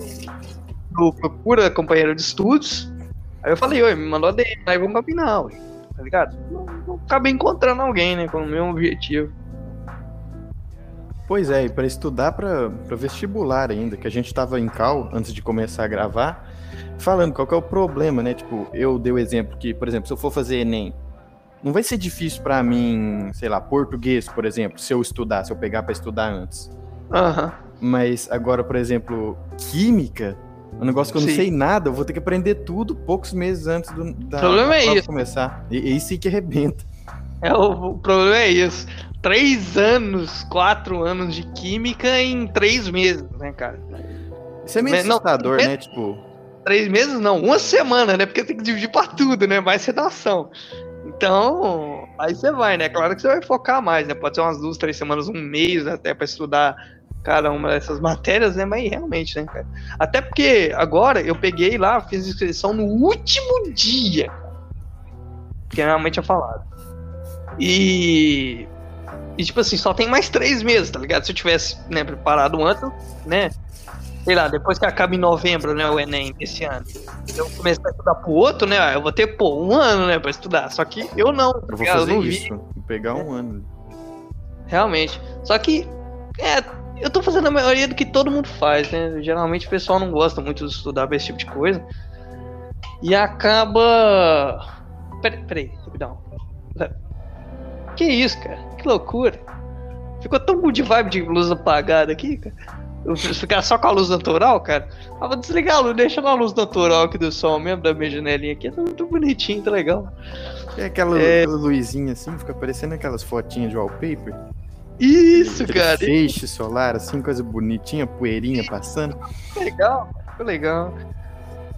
no 0.90 1.12
Procura 1.12 1.70
Companheiro 1.70 2.14
de 2.14 2.22
Estudos. 2.22 2.90
Aí 3.42 3.52
eu 3.52 3.56
falei, 3.56 3.82
oi, 3.82 3.94
me 3.94 4.08
mandou 4.08 4.28
a 4.28 4.32
DM, 4.32 4.62
aí 4.66 4.78
vamos 4.78 4.94
combinar, 4.94 5.42
ué, 5.42 5.52
tá 5.96 6.02
ligado? 6.02 6.36
Não, 6.50 7.00
acabei 7.06 7.32
encontrando 7.32 7.82
alguém, 7.82 8.16
né? 8.16 8.28
Com 8.28 8.38
o 8.38 8.46
mesmo 8.46 8.70
objetivo. 8.70 9.32
Pois 11.26 11.50
é, 11.50 11.64
e 11.64 11.68
pra 11.68 11.86
estudar 11.86 12.32
pra 12.32 12.68
vestibular 12.90 13.70
ainda, 13.70 13.96
que 13.96 14.06
a 14.06 14.10
gente 14.10 14.32
tava 14.34 14.60
em 14.60 14.68
cal 14.68 15.08
antes 15.12 15.32
de 15.32 15.40
começar 15.40 15.84
a 15.84 15.88
gravar, 15.88 16.48
falando 16.98 17.32
qual 17.32 17.46
que 17.46 17.54
é 17.54 17.56
o 17.56 17.62
problema, 17.62 18.22
né? 18.22 18.34
Tipo, 18.34 18.66
eu 18.72 18.98
dei 18.98 19.12
o 19.12 19.18
exemplo 19.18 19.56
que, 19.56 19.72
por 19.72 19.88
exemplo, 19.88 20.06
se 20.06 20.12
eu 20.12 20.16
for 20.16 20.30
fazer 20.30 20.58
Enem, 20.58 20.92
não 21.62 21.72
vai 21.72 21.82
ser 21.82 21.96
difícil 21.96 22.42
pra 22.42 22.62
mim, 22.62 23.30
sei 23.34 23.48
lá, 23.48 23.60
português, 23.60 24.28
por 24.28 24.44
exemplo, 24.44 24.78
se 24.78 24.92
eu 24.92 25.00
estudar, 25.00 25.44
se 25.44 25.52
eu 25.52 25.56
pegar 25.56 25.82
pra 25.82 25.92
estudar 25.92 26.28
antes. 26.30 26.70
Aham. 27.12 27.52
Mas 27.80 28.28
agora, 28.30 28.62
por 28.62 28.76
exemplo, 28.76 29.36
química, 29.70 30.36
um 30.80 30.84
negócio 30.84 31.12
que 31.12 31.18
eu 31.18 31.22
não 31.22 31.28
Sim. 31.28 31.36
sei 31.36 31.50
nada, 31.50 31.88
eu 31.88 31.92
vou 31.92 32.04
ter 32.04 32.12
que 32.12 32.18
aprender 32.18 32.54
tudo 32.56 32.94
poucos 32.94 33.32
meses 33.32 33.66
antes 33.66 33.90
do, 33.90 34.12
da, 34.14 34.38
O 34.38 34.40
problema 34.40 34.76
é 34.76 34.94
isso. 34.94 35.06
começar. 35.06 35.64
E, 35.70 35.78
e 35.78 35.96
isso 35.96 36.16
que 36.18 36.28
arrebenta. 36.28 36.84
É, 37.40 37.52
o, 37.52 37.90
o 37.90 37.98
problema 37.98 38.36
é 38.36 38.48
isso. 38.48 38.86
Três 39.20 39.76
anos, 39.76 40.44
quatro 40.44 41.02
anos 41.04 41.34
de 41.34 41.42
química 41.52 42.20
em 42.20 42.46
três 42.46 42.88
meses, 42.88 43.24
né, 43.38 43.52
cara? 43.52 43.78
Isso 44.64 44.78
é 44.78 44.82
meio 44.82 44.96
Mas 44.96 45.04
não, 45.06 45.16
assustador, 45.16 45.58
é- 45.60 45.66
né? 45.68 45.76
Tipo, 45.76 46.18
Três 46.64 46.86
meses 46.86 47.18
não, 47.18 47.40
uma 47.40 47.58
semana, 47.58 48.16
né? 48.16 48.24
Porque 48.24 48.44
tem 48.44 48.56
que 48.56 48.62
dividir 48.62 48.88
pra 48.88 49.04
tudo, 49.08 49.48
né? 49.48 49.58
Mais 49.58 49.84
redação. 49.84 50.48
Então, 51.16 52.08
aí 52.18 52.34
você 52.34 52.50
vai, 52.50 52.76
né? 52.76 52.88
Claro 52.88 53.14
que 53.14 53.22
você 53.22 53.28
vai 53.28 53.42
focar 53.42 53.80
mais, 53.82 54.06
né? 54.08 54.14
Pode 54.14 54.34
ser 54.34 54.40
umas 54.42 54.58
duas, 54.58 54.76
três 54.76 54.96
semanas, 54.96 55.28
um 55.28 55.32
mês 55.32 55.86
até 55.86 56.14
pra 56.14 56.24
estudar 56.24 56.76
cada 57.22 57.50
uma 57.50 57.70
dessas 57.70 57.98
matérias, 58.00 58.56
né? 58.56 58.64
Mas 58.64 58.90
realmente, 58.90 59.36
né, 59.36 59.46
cara? 59.46 59.66
Até 59.98 60.20
porque 60.20 60.72
agora 60.74 61.20
eu 61.20 61.36
peguei 61.36 61.78
lá, 61.78 62.00
fiz 62.00 62.26
inscrição 62.26 62.72
no 62.72 62.84
último 62.84 63.72
dia. 63.72 64.30
Que 65.70 65.82
realmente 65.82 66.18
é 66.18 66.22
falado. 66.22 66.64
E. 67.58 68.66
E 69.38 69.44
tipo 69.44 69.60
assim, 69.60 69.76
só 69.76 69.94
tem 69.94 70.08
mais 70.08 70.28
três 70.28 70.62
meses, 70.62 70.90
tá 70.90 70.98
ligado? 70.98 71.24
Se 71.24 71.32
eu 71.32 71.36
tivesse 71.36 71.78
né, 71.88 72.04
preparado 72.04 72.62
antes, 72.62 72.82
né? 73.24 73.50
Sei 74.24 74.34
lá, 74.36 74.46
depois 74.46 74.78
que 74.78 74.86
acaba 74.86 75.14
em 75.14 75.18
novembro, 75.18 75.74
né, 75.74 75.88
o 75.88 75.98
Enem 75.98 76.32
desse 76.34 76.64
ano. 76.64 76.86
Eu 77.36 77.50
comecei 77.50 77.84
a 77.84 77.90
estudar 77.90 78.14
pro 78.16 78.30
outro, 78.30 78.68
né? 78.68 78.94
Eu 78.94 79.02
vou 79.02 79.10
ter, 79.10 79.26
pô, 79.36 79.64
um 79.64 79.74
ano, 79.74 80.06
né, 80.06 80.18
pra 80.18 80.30
estudar. 80.30 80.70
Só 80.70 80.84
que 80.84 81.08
eu 81.16 81.32
não, 81.32 81.50
eu 81.68 81.76
vou 81.76 81.86
fazer 81.86 82.14
eu 82.14 82.20
vi. 82.20 82.28
isso. 82.28 82.48
Vou 82.48 82.84
pegar 82.86 83.14
um 83.14 83.32
ano. 83.32 83.64
Realmente. 84.66 85.20
Só 85.42 85.58
que, 85.58 85.88
é, 86.38 86.62
eu 87.00 87.10
tô 87.10 87.20
fazendo 87.20 87.48
a 87.48 87.50
maioria 87.50 87.88
do 87.88 87.96
que 87.96 88.04
todo 88.04 88.30
mundo 88.30 88.48
faz, 88.48 88.90
né? 88.92 89.20
Geralmente 89.22 89.66
o 89.66 89.70
pessoal 89.70 89.98
não 89.98 90.12
gosta 90.12 90.40
muito 90.40 90.66
de 90.66 90.72
estudar 90.72 91.08
pra 91.08 91.16
esse 91.16 91.26
tipo 91.26 91.38
de 91.38 91.46
coisa. 91.46 91.84
E 93.02 93.14
acaba. 93.16 94.64
Peraí, 95.20 95.44
peraí, 95.44 95.72
rapidão. 95.84 96.18
Que 97.96 98.04
isso, 98.04 98.40
cara? 98.40 98.58
Que 98.78 98.86
loucura. 98.88 99.38
Ficou 100.20 100.38
tão 100.40 100.60
good 100.60 100.80
vibe 100.80 101.10
de 101.10 101.22
luz 101.22 101.50
apagada 101.50 102.12
aqui, 102.12 102.36
cara. 102.36 102.54
Ficar 103.16 103.62
só 103.62 103.76
com 103.76 103.88
a 103.88 103.90
luz 103.90 104.08
natural, 104.08 104.60
cara. 104.60 104.88
Ah, 105.20 105.26
vou 105.26 105.36
desligar 105.36 105.76
a 105.76 105.80
luz, 105.80 105.96
deixa 105.96 106.20
na 106.20 106.34
luz 106.34 106.54
natural 106.54 107.04
aqui 107.04 107.18
do 107.18 107.32
sol 107.32 107.58
mesmo, 107.58 107.82
da 107.82 107.92
minha 107.92 108.10
janelinha 108.10 108.52
aqui. 108.52 108.70
Tá 108.70 108.80
muito 108.80 109.06
bonitinho, 109.06 109.62
tá 109.62 109.70
legal. 109.70 110.08
É 110.78 110.84
aquela, 110.84 111.20
É. 111.20 111.44
luzinha 111.46 112.12
assim, 112.12 112.38
fica 112.38 112.54
parecendo 112.54 112.94
aquelas 112.94 113.22
fotinhas 113.22 113.70
de 113.70 113.76
wallpaper. 113.76 114.34
Isso, 115.00 115.64
Aquele 115.64 115.78
cara. 115.78 115.98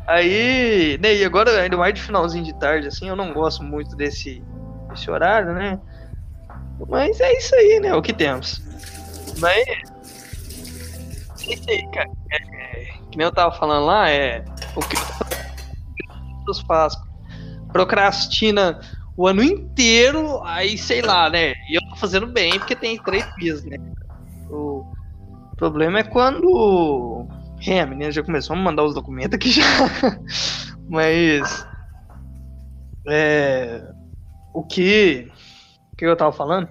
Aí, 0.06 0.98
né, 1.02 1.14
e 1.14 1.24
agora, 1.24 1.62
ainda 1.62 1.76
mais 1.76 1.94
de 1.94 2.02
finalzinho 2.02 2.44
de 2.44 2.52
tarde, 2.54 2.88
assim, 2.88 3.08
eu 3.08 3.16
não 3.16 3.32
gosto 3.32 3.62
muito 3.62 3.96
desse, 3.96 4.42
desse 4.90 5.10
horário, 5.10 5.54
né? 5.54 5.80
Mas 6.88 7.18
é 7.20 7.32
isso 7.38 7.54
aí, 7.54 7.80
né? 7.80 7.94
O 7.94 8.02
que 8.02 8.12
temos. 8.12 8.60
Mas. 9.38 9.64
Isso 11.48 11.68
aí, 11.68 11.86
cara. 11.90 12.10
É, 12.30 12.36
é, 12.36 12.84
que 13.10 13.18
nem 13.18 13.26
eu 13.26 13.32
tava 13.32 13.54
falando 13.56 13.86
lá, 13.86 14.10
é. 14.10 14.44
O 14.76 14.80
que 14.80 14.96
os 16.48 16.60
faz? 16.60 16.94
Procrastina 17.72 18.80
o 19.16 19.26
ano 19.26 19.42
inteiro, 19.42 20.42
aí 20.42 20.76
sei 20.76 21.00
lá, 21.00 21.30
né? 21.30 21.54
E 21.68 21.76
eu 21.76 21.88
tô 21.90 21.96
fazendo 21.96 22.26
bem 22.26 22.58
porque 22.58 22.74
tem 22.74 22.98
três 22.98 23.24
dias, 23.36 23.64
né? 23.64 23.76
O 24.50 24.84
problema 25.56 26.00
é 26.00 26.02
quando. 26.02 27.26
É, 27.66 27.80
a 27.80 27.86
menina 27.86 28.10
já 28.10 28.22
começou 28.22 28.54
a 28.54 28.58
mandar 28.58 28.84
os 28.84 28.94
documentos 28.94 29.34
aqui 29.34 29.50
já. 29.50 29.62
Mas. 30.88 31.66
É. 33.08 33.82
O 34.52 34.62
que. 34.64 35.30
O 35.92 35.96
que 35.96 36.04
eu 36.04 36.16
tava 36.16 36.32
falando? 36.32 36.68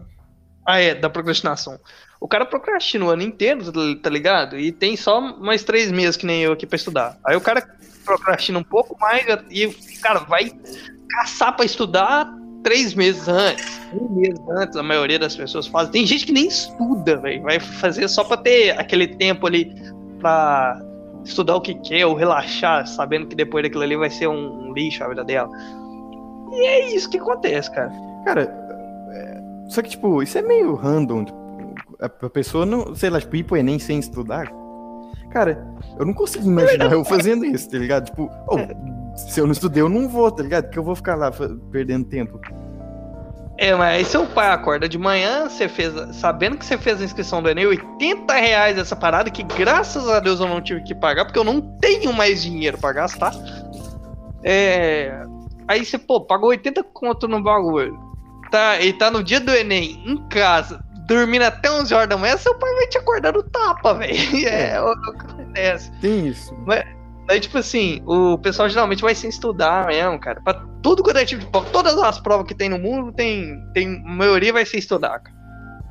Ah, 0.65 0.79
é, 0.79 0.95
da 0.95 1.09
procrastinação. 1.09 1.79
O 2.23 2.27
cara 2.29 2.45
procrastina 2.45 3.03
o 3.03 3.09
ano 3.09 3.21
inteiro, 3.21 3.61
tá 3.97 4.09
ligado? 4.09 4.57
E 4.57 4.71
tem 4.71 4.95
só 4.95 5.19
mais 5.19 5.61
três 5.61 5.91
meses 5.91 6.15
que 6.15 6.25
nem 6.25 6.41
eu 6.41 6.53
aqui 6.53 6.65
pra 6.65 6.77
estudar. 6.77 7.17
Aí 7.21 7.35
o 7.35 7.41
cara 7.41 7.61
procrastina 8.05 8.57
um 8.57 8.63
pouco 8.63 8.97
mais 8.97 9.25
e, 9.51 9.67
cara, 10.01 10.19
vai 10.19 10.49
caçar 11.09 11.53
pra 11.53 11.65
estudar 11.65 12.33
três 12.63 12.93
meses 12.93 13.27
antes. 13.27 13.81
Um 13.91 14.07
mês 14.15 14.39
antes, 14.51 14.77
a 14.77 14.81
maioria 14.81 15.19
das 15.19 15.35
pessoas 15.35 15.67
faz. 15.67 15.89
Tem 15.89 16.05
gente 16.05 16.25
que 16.25 16.31
nem 16.31 16.47
estuda, 16.47 17.17
velho. 17.17 17.43
Vai 17.43 17.59
fazer 17.59 18.07
só 18.07 18.23
pra 18.23 18.37
ter 18.37 18.69
aquele 18.79 19.07
tempo 19.07 19.45
ali 19.45 19.75
pra 20.19 20.81
estudar 21.25 21.57
o 21.57 21.61
que 21.61 21.73
quer 21.73 22.05
ou 22.05 22.15
relaxar, 22.15 22.87
sabendo 22.87 23.27
que 23.27 23.35
depois 23.35 23.63
daquilo 23.65 23.83
ali 23.83 23.97
vai 23.97 24.09
ser 24.09 24.27
um, 24.27 24.69
um 24.69 24.73
lixo 24.73 25.03
a 25.03 25.09
vida 25.09 25.25
dela. 25.25 25.49
E 26.53 26.67
é 26.67 26.95
isso 26.95 27.09
que 27.09 27.17
acontece, 27.17 27.69
cara. 27.69 27.91
Cara, 28.23 28.43
é... 29.11 29.41
só 29.67 29.81
que, 29.81 29.89
tipo, 29.89 30.23
isso 30.23 30.37
é 30.37 30.41
meio 30.41 30.73
random. 30.73 31.42
A 32.03 32.29
pessoa 32.29 32.65
não, 32.65 32.93
sei 32.95 33.09
lá, 33.09 33.19
tipo, 33.19 33.35
ir 33.35 33.43
pro 33.43 33.57
Enem 33.57 33.79
sem 33.79 33.97
estudar. 33.97 34.51
Cara, 35.31 35.65
eu 35.97 36.05
não 36.05 36.13
consigo 36.13 36.45
imaginar 36.45 36.91
eu 36.91 37.03
fazendo 37.03 37.45
isso, 37.45 37.69
tá 37.69 37.77
ligado? 37.77 38.05
Tipo, 38.05 38.29
oh, 38.47 39.17
se 39.17 39.39
eu 39.39 39.45
não 39.45 39.53
estudei, 39.53 39.81
eu 39.81 39.89
não 39.89 40.07
vou, 40.07 40.29
tá 40.29 40.43
ligado? 40.43 40.65
Porque 40.65 40.77
eu 40.77 40.83
vou 40.83 40.95
ficar 40.95 41.15
lá 41.15 41.31
perdendo 41.71 42.05
tempo. 42.05 42.39
É, 43.57 43.73
mas 43.75 44.07
seu 44.07 44.25
pai 44.25 44.49
acorda 44.49 44.89
de 44.89 44.97
manhã, 44.97 45.47
você 45.47 45.69
fez, 45.69 45.93
sabendo 46.15 46.57
que 46.57 46.65
você 46.65 46.77
fez 46.77 46.99
a 46.99 47.05
inscrição 47.05 47.41
do 47.41 47.49
Enem, 47.49 47.67
80 47.67 48.33
reais 48.33 48.77
essa 48.77 48.95
parada, 48.95 49.29
que 49.29 49.43
graças 49.43 50.07
a 50.09 50.19
Deus 50.19 50.39
eu 50.39 50.47
não 50.47 50.59
tive 50.59 50.83
que 50.83 50.93
pagar, 50.95 51.25
porque 51.25 51.39
eu 51.39 51.43
não 51.43 51.61
tenho 51.79 52.11
mais 52.11 52.41
dinheiro 52.41 52.77
pra 52.77 52.91
gastar. 52.91 53.33
É, 54.43 55.23
aí 55.67 55.85
você, 55.85 55.97
pô, 55.97 56.21
pagou 56.21 56.49
80 56.49 56.83
conto 56.93 57.27
no 57.27 57.41
bagulho. 57.41 57.97
Tá, 58.51 58.79
e 58.81 58.91
tá 58.93 59.09
no 59.09 59.23
dia 59.23 59.39
do 59.39 59.51
Enem, 59.51 60.03
em 60.05 60.17
casa, 60.29 60.83
dormindo 61.07 61.43
até 61.43 61.71
11 61.71 61.93
horas 61.93 62.09
da 62.09 62.17
manhã, 62.17 62.37
seu 62.37 62.55
pai 62.55 62.73
vai 62.75 62.87
te 62.87 62.97
acordar 62.97 63.33
no 63.33 63.43
tapa, 63.43 63.93
velho. 63.95 64.47
É, 64.47 64.71
é 64.71 64.81
o 64.81 65.01
que 65.01 65.09
acontece. 65.09 65.91
Tem 65.99 66.27
isso. 66.27 66.55
Mas, 66.65 66.83
Aí, 67.29 67.39
tipo 67.39 67.57
assim, 67.57 68.01
o 68.05 68.37
pessoal 68.37 68.67
geralmente 68.67 69.01
vai 69.01 69.15
sem 69.15 69.29
estudar 69.29 69.87
mesmo, 69.87 70.19
cara. 70.19 70.41
Pra 70.41 70.53
tudo 70.81 71.01
quanto 71.01 71.17
é 71.19 71.25
tipo 71.25 71.41
de 71.41 71.47
prova, 71.49 71.69
todas 71.69 71.97
as 71.97 72.19
provas 72.19 72.45
que 72.45 72.53
tem 72.53 72.67
no 72.67 72.77
mundo, 72.77 73.13
tem, 73.13 73.57
tem 73.73 74.03
a 74.05 74.11
maioria 74.11 74.51
vai 74.51 74.65
sem 74.65 74.79
estudar, 74.79 75.19
cara. 75.19 75.35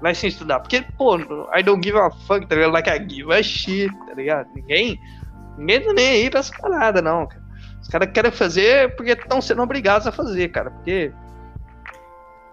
Vai 0.03 0.15
sem 0.15 0.29
estudar. 0.29 0.61
Porque, 0.61 0.85
pô, 0.99 1.17
I 1.57 1.63
don't 1.63 1.83
give 1.83 1.99
a 1.99 2.11
fuck, 2.11 2.47
tá 2.47 2.55
ligado? 2.55 2.73
Like 2.73 2.91
I 2.91 3.09
give 3.09 3.33
a 3.33 3.43
shit, 3.43 3.91
tá 4.07 4.15
ligado? 4.15 4.47
Ninguém, 4.55 5.01
ninguém 5.57 5.81
tá 5.81 5.93
nem 5.95 6.09
aí 6.09 6.31
pra 6.31 6.41
essa 6.41 6.53
parada, 6.59 7.01
não, 7.01 7.27
cara. 7.27 7.43
Os 7.81 7.89
caras 7.89 8.11
querem 8.13 8.31
fazer 8.31 8.95
porque 8.95 9.13
estão 9.13 9.41
sendo 9.41 9.63
obrigados 9.63 10.07
a 10.07 10.13
fazer, 10.13 10.49
cara. 10.49 10.71
Porque 10.71 11.13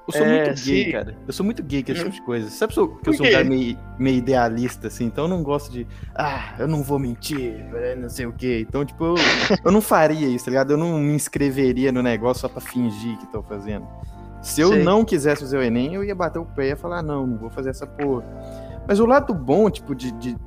eu 0.09 0.11
sou 0.13 0.25
é, 0.25 0.43
muito 0.43 0.65
gay, 0.65 0.85
sim. 0.85 0.91
cara. 0.91 1.17
Eu 1.27 1.33
sou 1.33 1.45
muito 1.45 1.63
gay 1.63 1.83
com 1.83 1.91
esse 1.91 2.01
tipo 2.01 2.15
de 2.15 2.21
coisa. 2.21 2.49
Sabe 2.49 2.73
que 2.73 2.79
eu 2.79 3.13
sou 3.13 3.25
um 3.25 3.31
cara 3.31 3.43
meio, 3.43 3.77
meio, 3.97 4.17
idealista, 4.17 4.87
assim, 4.87 5.05
então 5.05 5.25
eu 5.25 5.29
não 5.29 5.43
gosto 5.43 5.71
de. 5.71 5.87
Ah, 6.15 6.55
eu 6.59 6.67
não 6.67 6.83
vou 6.83 6.99
mentir, 6.99 7.65
não 7.97 8.09
sei 8.09 8.25
o 8.25 8.33
quê. 8.33 8.65
Então, 8.67 8.83
tipo, 8.83 9.03
eu, 9.03 9.15
eu 9.63 9.71
não 9.71 9.81
faria 9.81 10.27
isso, 10.27 10.45
tá 10.45 10.51
ligado? 10.51 10.71
Eu 10.71 10.77
não 10.77 10.97
me 10.97 11.13
inscreveria 11.13 11.91
no 11.91 12.01
negócio 12.01 12.41
só 12.41 12.49
pra 12.49 12.61
fingir 12.61 13.17
que 13.17 13.27
tô 13.27 13.43
fazendo. 13.43 13.87
Se 14.41 14.61
eu 14.61 14.83
não 14.83 15.03
quisesse 15.03 15.41
fazer 15.41 15.57
o 15.57 15.61
Enem, 15.61 15.93
eu 15.93 16.03
ia 16.03 16.15
bater 16.15 16.39
o 16.39 16.45
pé 16.45 16.65
e 16.65 16.69
ia 16.69 16.75
falar, 16.75 17.01
não, 17.01 17.27
não 17.27 17.37
vou 17.37 17.49
fazer 17.49 17.69
essa 17.69 17.85
porra. 17.85 18.23
Mas 18.87 18.99
o 18.99 19.05
lado 19.05 19.33
bom, 19.33 19.69
tipo, 19.69 19.93
de, 19.93 20.11
de 20.13 20.37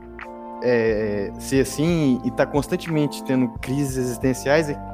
é, 0.63 1.31
ser 1.39 1.61
assim 1.61 2.21
e 2.25 2.31
tá 2.31 2.47
constantemente 2.47 3.23
tendo 3.25 3.49
crises 3.61 3.97
existenciais 3.97 4.71
é 4.71 4.92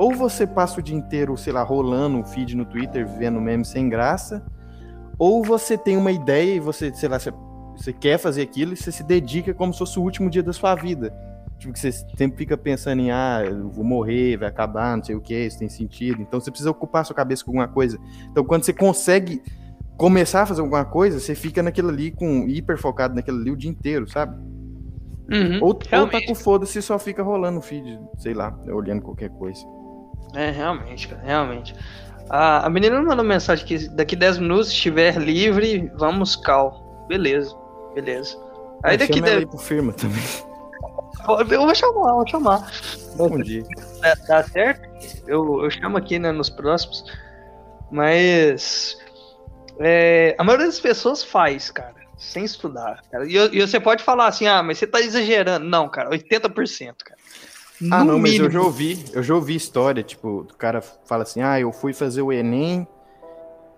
ou 0.00 0.14
você 0.14 0.46
passa 0.46 0.80
o 0.80 0.82
dia 0.82 0.96
inteiro, 0.96 1.36
sei 1.36 1.52
lá, 1.52 1.62
rolando 1.62 2.20
o 2.20 2.24
feed 2.24 2.56
no 2.56 2.64
Twitter, 2.64 3.06
vendo 3.06 3.38
meme 3.38 3.66
sem 3.66 3.86
graça, 3.86 4.42
ou 5.18 5.44
você 5.44 5.76
tem 5.76 5.94
uma 5.94 6.10
ideia 6.10 6.54
e 6.54 6.58
você, 6.58 6.90
sei 6.94 7.06
lá, 7.06 7.18
você, 7.18 7.30
você 7.76 7.92
quer 7.92 8.16
fazer 8.16 8.40
aquilo 8.40 8.72
e 8.72 8.76
você 8.78 8.90
se 8.90 9.04
dedica 9.04 9.52
como 9.52 9.74
se 9.74 9.78
fosse 9.78 9.98
o 9.98 10.02
último 10.02 10.30
dia 10.30 10.42
da 10.42 10.54
sua 10.54 10.74
vida. 10.74 11.12
Tipo, 11.58 11.74
que 11.74 11.78
você 11.78 11.92
sempre 11.92 12.38
fica 12.38 12.56
pensando 12.56 13.02
em, 13.02 13.10
ah, 13.10 13.42
eu 13.44 13.68
vou 13.68 13.84
morrer, 13.84 14.38
vai 14.38 14.48
acabar, 14.48 14.96
não 14.96 15.04
sei 15.04 15.14
o 15.14 15.20
que, 15.20 15.38
isso 15.38 15.58
tem 15.58 15.68
sentido. 15.68 16.22
Então 16.22 16.40
você 16.40 16.50
precisa 16.50 16.70
ocupar 16.70 17.02
a 17.02 17.04
sua 17.04 17.14
cabeça 17.14 17.44
com 17.44 17.50
alguma 17.50 17.68
coisa. 17.68 17.98
Então 18.30 18.42
quando 18.42 18.64
você 18.64 18.72
consegue 18.72 19.42
começar 19.98 20.44
a 20.44 20.46
fazer 20.46 20.62
alguma 20.62 20.86
coisa, 20.86 21.20
você 21.20 21.34
fica 21.34 21.62
naquilo 21.62 21.90
ali, 21.90 22.10
com 22.10 22.48
hiper 22.48 22.78
focado 22.78 23.14
naquilo 23.14 23.38
ali 23.38 23.50
o 23.50 23.56
dia 23.56 23.70
inteiro, 23.70 24.08
sabe? 24.08 24.34
Uhum, 25.30 25.58
ou, 25.60 25.68
ou 25.68 25.74
tá 25.74 26.18
com 26.26 26.34
foda-se 26.34 26.80
só 26.80 26.98
fica 26.98 27.22
rolando 27.22 27.58
o 27.58 27.62
feed, 27.62 28.00
sei 28.16 28.32
lá, 28.32 28.58
olhando 28.66 29.02
qualquer 29.02 29.28
coisa. 29.28 29.60
É, 30.34 30.50
realmente, 30.50 31.08
cara, 31.08 31.22
realmente. 31.22 31.74
A, 32.28 32.66
a 32.66 32.70
menina 32.70 33.00
mandou 33.02 33.24
mensagem 33.24 33.66
que 33.66 33.88
daqui 33.88 34.14
10 34.14 34.38
minutos, 34.38 34.68
estiver 34.68 35.16
livre, 35.16 35.90
vamos 35.96 36.36
cal. 36.36 37.06
Beleza, 37.08 37.56
beleza. 37.94 38.38
Aí 38.84 38.96
daqui 38.96 39.20
10 39.20 39.46
pro 39.46 39.58
firma 39.58 39.92
também. 39.92 40.22
Eu 41.50 41.66
vou 41.66 41.74
chamar, 41.74 42.12
vou 42.12 42.26
chamar. 42.26 42.72
Bom 43.16 43.38
dia. 43.40 43.64
Dá, 44.00 44.14
dá 44.26 44.42
certo? 44.44 44.88
Eu, 45.26 45.62
eu 45.64 45.70
chamo 45.70 45.96
aqui, 45.96 46.18
né, 46.18 46.32
nos 46.32 46.48
próximos. 46.48 47.04
Mas. 47.90 48.96
É, 49.78 50.34
a 50.38 50.44
maioria 50.44 50.66
das 50.66 50.80
pessoas 50.80 51.22
faz, 51.22 51.70
cara, 51.70 51.94
sem 52.16 52.44
estudar. 52.44 53.02
Cara. 53.10 53.26
E, 53.26 53.34
e, 53.34 53.60
você 53.60 53.80
pode 53.80 54.02
falar 54.02 54.28
assim, 54.28 54.46
ah, 54.46 54.62
mas 54.62 54.78
você 54.78 54.86
tá 54.86 55.00
exagerando. 55.00 55.66
Não, 55.66 55.88
cara, 55.88 56.10
80%, 56.10 56.94
cara. 57.04 57.19
Ah, 57.90 58.04
não, 58.04 58.18
mas 58.18 58.38
eu 58.38 58.50
já 58.50 58.60
ouvi, 58.60 59.04
eu 59.12 59.22
já 59.22 59.34
ouvi 59.34 59.54
história, 59.54 60.02
tipo, 60.02 60.40
o 60.40 60.54
cara 60.56 60.82
fala 60.82 61.22
assim, 61.22 61.40
ah, 61.40 61.58
eu 61.58 61.72
fui 61.72 61.92
fazer 61.92 62.20
o 62.20 62.32
Enem, 62.32 62.86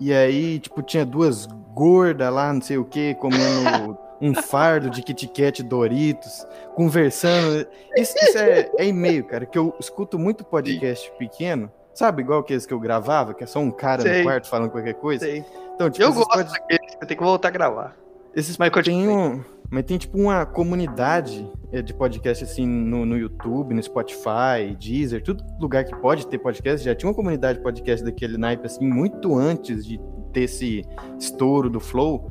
e 0.01 0.13
aí, 0.13 0.59
tipo, 0.59 0.83
tinha 0.83 1.07
duas 1.07 1.47
gordas 1.73 2.33
lá, 2.33 2.53
não 2.53 2.61
sei 2.61 2.79
o 2.79 2.85
que, 2.85 3.15
comendo 3.15 3.97
um 4.21 4.35
fardo 4.35 4.91
de 4.91 5.03
Kit 5.03 5.29
Kat 5.29 5.63
Doritos, 5.63 6.47
conversando. 6.75 7.67
Isso, 7.97 8.15
isso 8.21 8.39
é, 8.39 8.71
é 8.79 8.87
e-mail, 8.87 9.25
cara, 9.25 9.47
que 9.47 9.57
eu 9.57 9.75
escuto 9.79 10.19
muito 10.19 10.45
podcast 10.45 11.11
pequeno, 11.19 11.71
sabe, 11.95 12.23
igual 12.23 12.41
aqueles 12.41 12.67
que 12.67 12.75
eu 12.75 12.81
gravava, 12.81 13.35
que 13.35 13.45
é 13.45 13.47
só 13.47 13.61
um 13.61 13.71
cara 13.71 14.03
Sei. 14.03 14.19
no 14.19 14.25
quarto 14.25 14.49
falando 14.49 14.71
qualquer 14.71 14.95
coisa. 14.95 15.25
Sei. 15.25 15.45
Então, 15.75 15.89
tipo, 15.89 16.05
eu 16.05 16.13
gosto 16.13 16.29
pode... 16.29 16.51
daqueles, 16.51 16.95
eu 17.01 17.07
tenho 17.07 17.19
que 17.19 17.25
voltar 17.25 17.49
a 17.49 17.53
gravar. 17.53 18.02
Esses 18.35 18.57
mas 18.57 18.71
tem 18.83 19.09
um, 19.09 19.43
mas 19.71 19.85
tem 19.85 19.99
tipo 19.99 20.19
uma 20.19 20.45
comunidade 20.47 21.51
é, 21.73 21.81
de 21.81 21.95
podcast 21.95 22.45
assim 22.45 22.67
no, 22.67 23.07
no 23.07 23.17
YouTube, 23.17 23.75
no 23.75 23.83
Spotify, 23.83 24.77
Deezer, 24.79 25.23
todo 25.23 25.43
lugar 25.61 25.85
que 25.85 25.95
pode 25.97 26.27
ter 26.27 26.39
podcast. 26.39 26.85
Já 26.85 26.95
tinha 26.95 27.09
uma 27.09 27.15
comunidade 27.15 27.59
de 27.59 27.65
podcast 27.65 28.05
daquele 28.05 28.37
naipe 28.37 28.67
assim 28.67 28.87
muito 28.87 29.37
antes 29.37 29.87
de 29.87 30.01
ter 30.33 30.43
esse 30.43 30.83
estouro 31.19 31.71
do 31.71 31.81
Flow. 31.81 32.31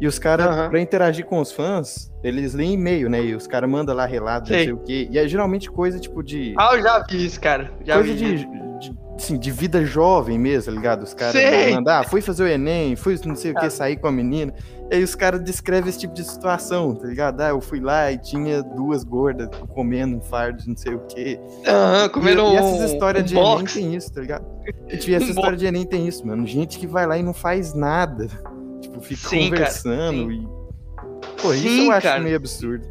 E 0.00 0.06
os 0.06 0.18
caras, 0.18 0.56
uhum. 0.56 0.70
pra 0.70 0.80
interagir 0.80 1.26
com 1.26 1.40
os 1.40 1.50
fãs, 1.50 2.10
eles 2.22 2.54
leem 2.54 2.74
e-mail, 2.74 3.10
né? 3.10 3.22
E 3.22 3.34
os 3.34 3.46
caras 3.46 3.68
mandam 3.68 3.94
lá 3.94 4.06
relatos, 4.06 4.50
não 4.50 4.58
sei 4.58 4.72
o 4.72 4.78
quê. 4.78 5.08
E 5.10 5.18
é 5.18 5.26
geralmente 5.26 5.70
coisa 5.70 5.98
tipo 5.98 6.22
de. 6.22 6.54
Ah, 6.56 6.70
eu 6.74 6.82
já 6.82 7.00
vi 7.00 7.26
isso, 7.26 7.40
cara. 7.40 7.72
Já 7.84 7.94
coisa 7.94 8.14
vi. 8.14 8.18
De, 8.18 8.46
de, 8.78 8.98
assim, 9.16 9.36
de 9.36 9.50
vida 9.50 9.84
jovem 9.84 10.38
mesmo, 10.38 10.72
tá 10.72 10.78
ligado? 10.78 11.02
Os 11.02 11.12
caras 11.14 11.34
mandam, 11.74 11.94
ah, 11.94 12.04
fui 12.04 12.20
fazer 12.20 12.44
o 12.44 12.46
Enem, 12.46 12.94
fui 12.94 13.18
não 13.26 13.34
sei 13.34 13.50
o 13.50 13.54
que, 13.54 13.68
sair 13.68 13.96
com 13.96 14.06
a 14.06 14.12
menina. 14.12 14.54
E 14.90 14.94
aí 14.94 15.02
os 15.02 15.14
caras 15.14 15.42
descrevem 15.42 15.90
esse 15.90 15.98
tipo 15.98 16.14
de 16.14 16.24
situação, 16.24 16.94
tá 16.94 17.06
ligado? 17.06 17.40
Ah, 17.42 17.50
eu 17.50 17.60
fui 17.60 17.78
lá 17.78 18.10
e 18.10 18.16
tinha 18.16 18.62
duas 18.62 19.04
gordas 19.04 19.48
comendo 19.74 20.16
um 20.16 20.20
fardo 20.20 20.62
de 20.62 20.68
não 20.68 20.76
sei 20.76 20.94
o 20.94 21.00
quê. 21.00 21.38
Aham, 21.66 22.02
uhum, 22.02 22.08
comendo 22.08 22.40
e, 22.42 22.52
e 22.52 22.56
essas 22.56 22.92
histórias 22.92 23.24
um 23.24 23.26
de 23.26 23.34
box. 23.34 23.76
Enem 23.76 23.90
tem 23.90 23.96
isso, 23.96 24.12
tá 24.12 24.20
ligado? 24.20 24.46
E 24.90 25.14
essa 25.14 25.24
história 25.26 25.56
de 25.56 25.66
Enem 25.66 25.86
tem 25.86 26.06
isso, 26.06 26.26
mano. 26.26 26.46
Gente 26.46 26.78
que 26.78 26.86
vai 26.86 27.06
lá 27.06 27.16
e 27.18 27.22
não 27.22 27.34
faz 27.34 27.74
nada. 27.74 28.28
Tipo, 28.80 29.00
fica 29.00 29.28
sim, 29.28 29.50
conversando 29.50 30.28
cara, 30.28 30.32
e. 30.32 30.48
Pô, 31.42 31.52
sim, 31.52 31.66
isso 31.66 31.82
eu 31.82 31.92
acho 31.92 32.06
cara. 32.06 32.20
meio 32.20 32.36
absurdo. 32.36 32.86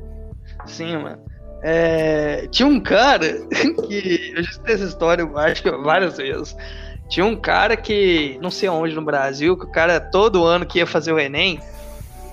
Sim, 0.66 0.98
mano. 0.98 1.22
É, 1.64 2.48
tinha 2.52 2.68
um 2.68 2.80
cara 2.80 3.48
que. 3.88 4.34
Eu 4.36 4.44
já 4.44 4.52
citei 4.52 4.76
essa 4.76 4.84
história, 4.84 5.22
eu 5.22 5.38
acho 5.38 5.64
que 5.64 5.72
várias 5.72 6.18
vezes. 6.18 6.56
Tinha 7.10 7.26
um 7.26 7.36
cara 7.38 7.78
que, 7.78 8.38
não 8.42 8.52
sei 8.52 8.68
onde 8.68 8.94
no 8.94 9.02
Brasil, 9.02 9.58
que 9.58 9.66
o 9.66 9.72
cara 9.72 10.00
todo 10.00 10.44
ano 10.44 10.66
que 10.66 10.80
ia 10.80 10.86
fazer 10.86 11.14
o 11.14 11.20
Enem, 11.20 11.60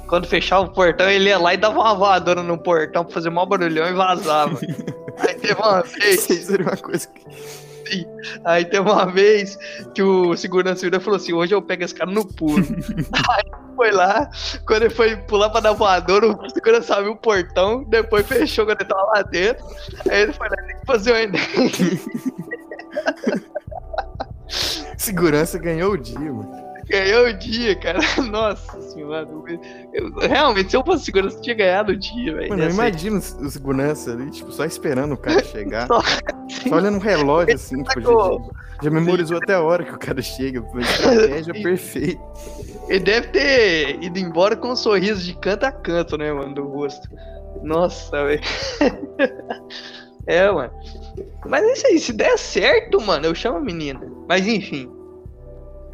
quando 0.07 0.27
fechava 0.27 0.65
o 0.65 0.71
portão, 0.71 1.09
ele 1.09 1.29
ia 1.29 1.39
lá 1.39 1.55
e 1.55 1.57
dava 1.57 1.81
uma 1.81 1.95
voadora 1.95 2.43
no 2.43 2.59
portão 2.59 3.05
pra 3.05 3.15
fazer 3.15 3.31
maior 3.31 3.47
barulhão 3.47 3.89
e 3.89 3.93
vazava. 3.93 4.59
aí, 5.19 5.35
teve 5.35 5.55
uma 5.55 5.83
vez. 5.83 6.21
Seria 6.21 6.67
uma 6.67 6.77
coisa 6.77 7.09
que. 7.09 7.25
Aí 8.45 8.65
teve 8.65 8.81
uma 8.81 9.07
vez 9.07 9.59
que 9.95 10.03
o 10.03 10.37
segurança 10.37 10.81
virou 10.81 11.01
e 11.01 11.03
falou 11.03 11.17
assim: 11.17 11.33
hoje 11.33 11.55
eu 11.55 11.63
pego 11.63 11.85
esse 11.85 11.95
cara 11.95 12.11
no 12.11 12.27
pulo. 12.27 12.65
aí 13.31 13.45
foi 13.77 13.91
lá, 13.91 14.31
quando 14.67 14.85
ele 14.85 14.95
foi 14.95 15.17
pular 15.17 15.51
pra 15.51 15.61
dar 15.61 15.73
voador, 15.73 16.25
o 16.25 16.51
segurança 16.51 16.95
abriu 16.95 17.13
o 17.13 17.17
portão, 17.17 17.85
depois 17.85 18.27
fechou 18.27 18.65
quando 18.65 18.81
ele 18.81 18.89
tava 18.89 19.03
lá 19.03 19.23
dentro. 19.23 19.67
Aí 20.09 20.23
ele 20.23 20.33
foi 20.33 20.49
lá, 20.49 20.57
tem 20.57 20.79
que 20.79 20.87
fazer 20.87 21.13
o 21.13 21.17
Enem. 21.17 21.41
Segurança 24.97 25.59
ganhou 25.59 25.93
o 25.93 25.99
dia, 25.99 26.19
mano. 26.19 26.74
Ganhou 26.89 27.27
o 27.29 27.33
dia, 27.39 27.75
cara. 27.77 27.99
Nossa 28.31 28.81
senhora. 28.81 29.29
Eu, 29.93 30.11
realmente, 30.29 30.71
se 30.71 30.77
eu 30.77 30.85
fosse 30.85 31.05
segurança, 31.07 31.37
eu 31.39 31.43
tinha 31.43 31.55
ganhado 31.57 31.93
o 31.93 31.97
dia, 31.97 32.35
velho. 32.35 32.49
Mano, 32.51 32.65
eu 32.65 32.71
imagino 32.71 33.19
o 33.19 33.51
segurança 33.51 34.13
ali, 34.13 34.31
tipo, 34.31 34.53
só 34.53 34.65
esperando 34.65 35.13
o 35.13 35.17
cara 35.17 35.43
chegar. 35.45 35.87
Só- 35.87 36.03
Só 36.69 36.77
olhando 36.77 36.97
um 36.97 37.01
relógio 37.01 37.55
assim, 37.55 37.83
tipo, 37.83 38.01
já, 38.01 38.85
já 38.85 38.91
memorizou 38.91 39.39
até 39.39 39.55
a 39.55 39.61
hora 39.63 39.83
que 39.85 39.95
o 39.95 39.99
cara 39.99 40.21
chega. 40.21 40.61
Uma 40.61 40.81
estratégia 40.83 41.55
perfeita. 41.63 42.21
Ele 42.89 43.01
deve 43.01 43.29
ter 43.29 44.03
ido 44.03 44.19
embora 44.19 44.55
com 44.57 44.69
um 44.73 44.77
sorriso 44.77 45.23
de 45.25 45.35
canto 45.39 45.65
a 45.65 45.73
canto, 45.73 46.19
né, 46.19 46.33
mano, 46.33 46.55
do 46.55 46.65
rosto. 46.65 47.09
Nossa, 47.63 48.25
velho. 48.27 48.43
É, 50.27 50.51
mano. 50.51 50.73
Mas 51.47 51.63
é 51.65 51.73
isso 51.73 51.87
aí, 51.87 51.99
se 51.99 52.13
der 52.13 52.39
certo, 52.39 53.01
mano, 53.01 53.27
eu 53.27 53.35
chamo 53.35 53.59
a 53.59 53.61
menina. 53.61 54.01
Mas 54.29 54.47
enfim. 54.47 54.91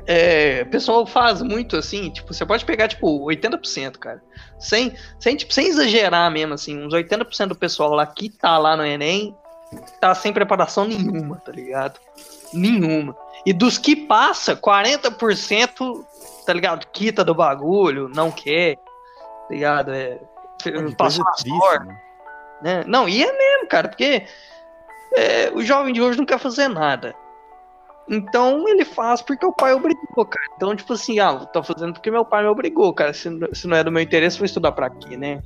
É, 0.07 0.63
o 0.67 0.71
pessoal 0.71 1.07
faz 1.07 1.43
muito 1.43 1.77
assim, 1.77 2.11
tipo, 2.11 2.33
você 2.33 2.45
pode 2.45 2.65
pegar, 2.65 2.89
tipo, 2.89 3.27
80%, 3.27 3.99
cara. 3.99 4.23
Sem, 4.59 4.95
sem, 5.19 5.37
tipo, 5.37 5.53
sem 5.53 5.69
exagerar 5.69 6.31
mesmo, 6.31 6.55
assim, 6.55 6.83
uns 6.85 6.93
80% 6.93 7.49
do 7.49 7.55
pessoal 7.57 7.93
lá 7.95 8.07
que 8.07 8.29
tá 8.29 8.59
lá 8.59 8.77
no 8.77 8.85
Enem 8.85 9.35
tá 10.01 10.15
sem 10.15 10.33
preparação 10.33 10.85
nenhuma, 10.85 11.37
tá 11.37 11.53
ligado? 11.53 11.99
Nenhuma. 12.53 13.17
E 13.47 13.53
dos 13.53 13.79
que 13.79 13.95
passa, 13.95 14.57
40%, 14.57 16.05
tá 16.45 16.53
ligado? 16.53 16.87
Quita 16.93 17.25
do 17.25 17.35
bagulho, 17.35 18.09
não 18.09 18.31
quer, 18.31 18.77
tá 18.77 19.47
ligado? 19.51 19.93
É, 19.93 20.19
Que 20.61 20.73
coisa 20.73 20.97
passou 20.97 21.27
a 21.27 21.33
sorte, 21.35 21.87
né? 22.61 22.85
Não, 22.87 23.09
e 23.09 23.23
é 23.23 23.33
mesmo, 23.33 23.69
cara, 23.69 23.89
porque 23.89 24.27
é, 25.15 25.51
o 25.55 25.63
jovem 25.63 25.93
de 25.93 26.03
hoje 26.03 26.19
não 26.19 26.27
quer 26.27 26.39
fazer 26.39 26.69
nada. 26.69 27.15
Então 28.11 28.69
ele 28.69 28.85
faz 28.85 29.23
porque 29.23 29.47
o 29.47 29.53
pai 29.53 29.73
obrigou, 29.73 30.25
cara. 30.27 30.47
Então, 30.57 30.75
tipo 30.75 30.93
assim, 30.93 31.21
ah, 31.21 31.37
tô 31.47 31.63
fazendo 31.63 31.93
porque 31.93 32.11
meu 32.11 32.25
pai 32.25 32.43
me 32.43 32.49
obrigou, 32.49 32.93
cara. 32.93 33.13
Se, 33.13 33.29
se 33.53 33.67
não 33.69 33.77
é 33.77 33.85
do 33.85 33.93
meu 33.93 34.03
interesse, 34.03 34.37
vou 34.39 34.45
estudar 34.47 34.73
pra 34.73 34.91
quê, 34.91 35.17
né? 35.17 35.41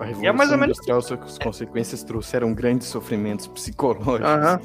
A 0.00 0.04
é 0.04 0.06
Revolução 0.08 0.34
mais 0.34 0.50
ou 0.50 0.58
menos- 0.58 0.76
Industrial, 0.78 1.02
suas 1.02 1.38
consequências 1.38 2.02
trouxeram 2.02 2.52
grandes 2.54 2.88
sofrimentos 2.88 3.46
psicológicos. 3.46 4.20
Aham. 4.22 4.60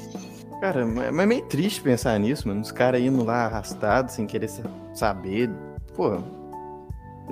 Cara, 0.60 0.84
mas 0.86 1.12
mas 1.12 1.20
é 1.24 1.26
meio 1.26 1.42
triste 1.44 1.80
pensar 1.82 2.18
nisso, 2.18 2.48
mano. 2.48 2.60
Os 2.62 2.72
caras 2.72 3.00
indo 3.00 3.22
lá 3.24 3.44
arrastados, 3.44 4.14
sem 4.14 4.26
querer 4.26 4.48
sa- 4.48 4.64
saber. 4.94 5.48
Pô, 5.94 6.16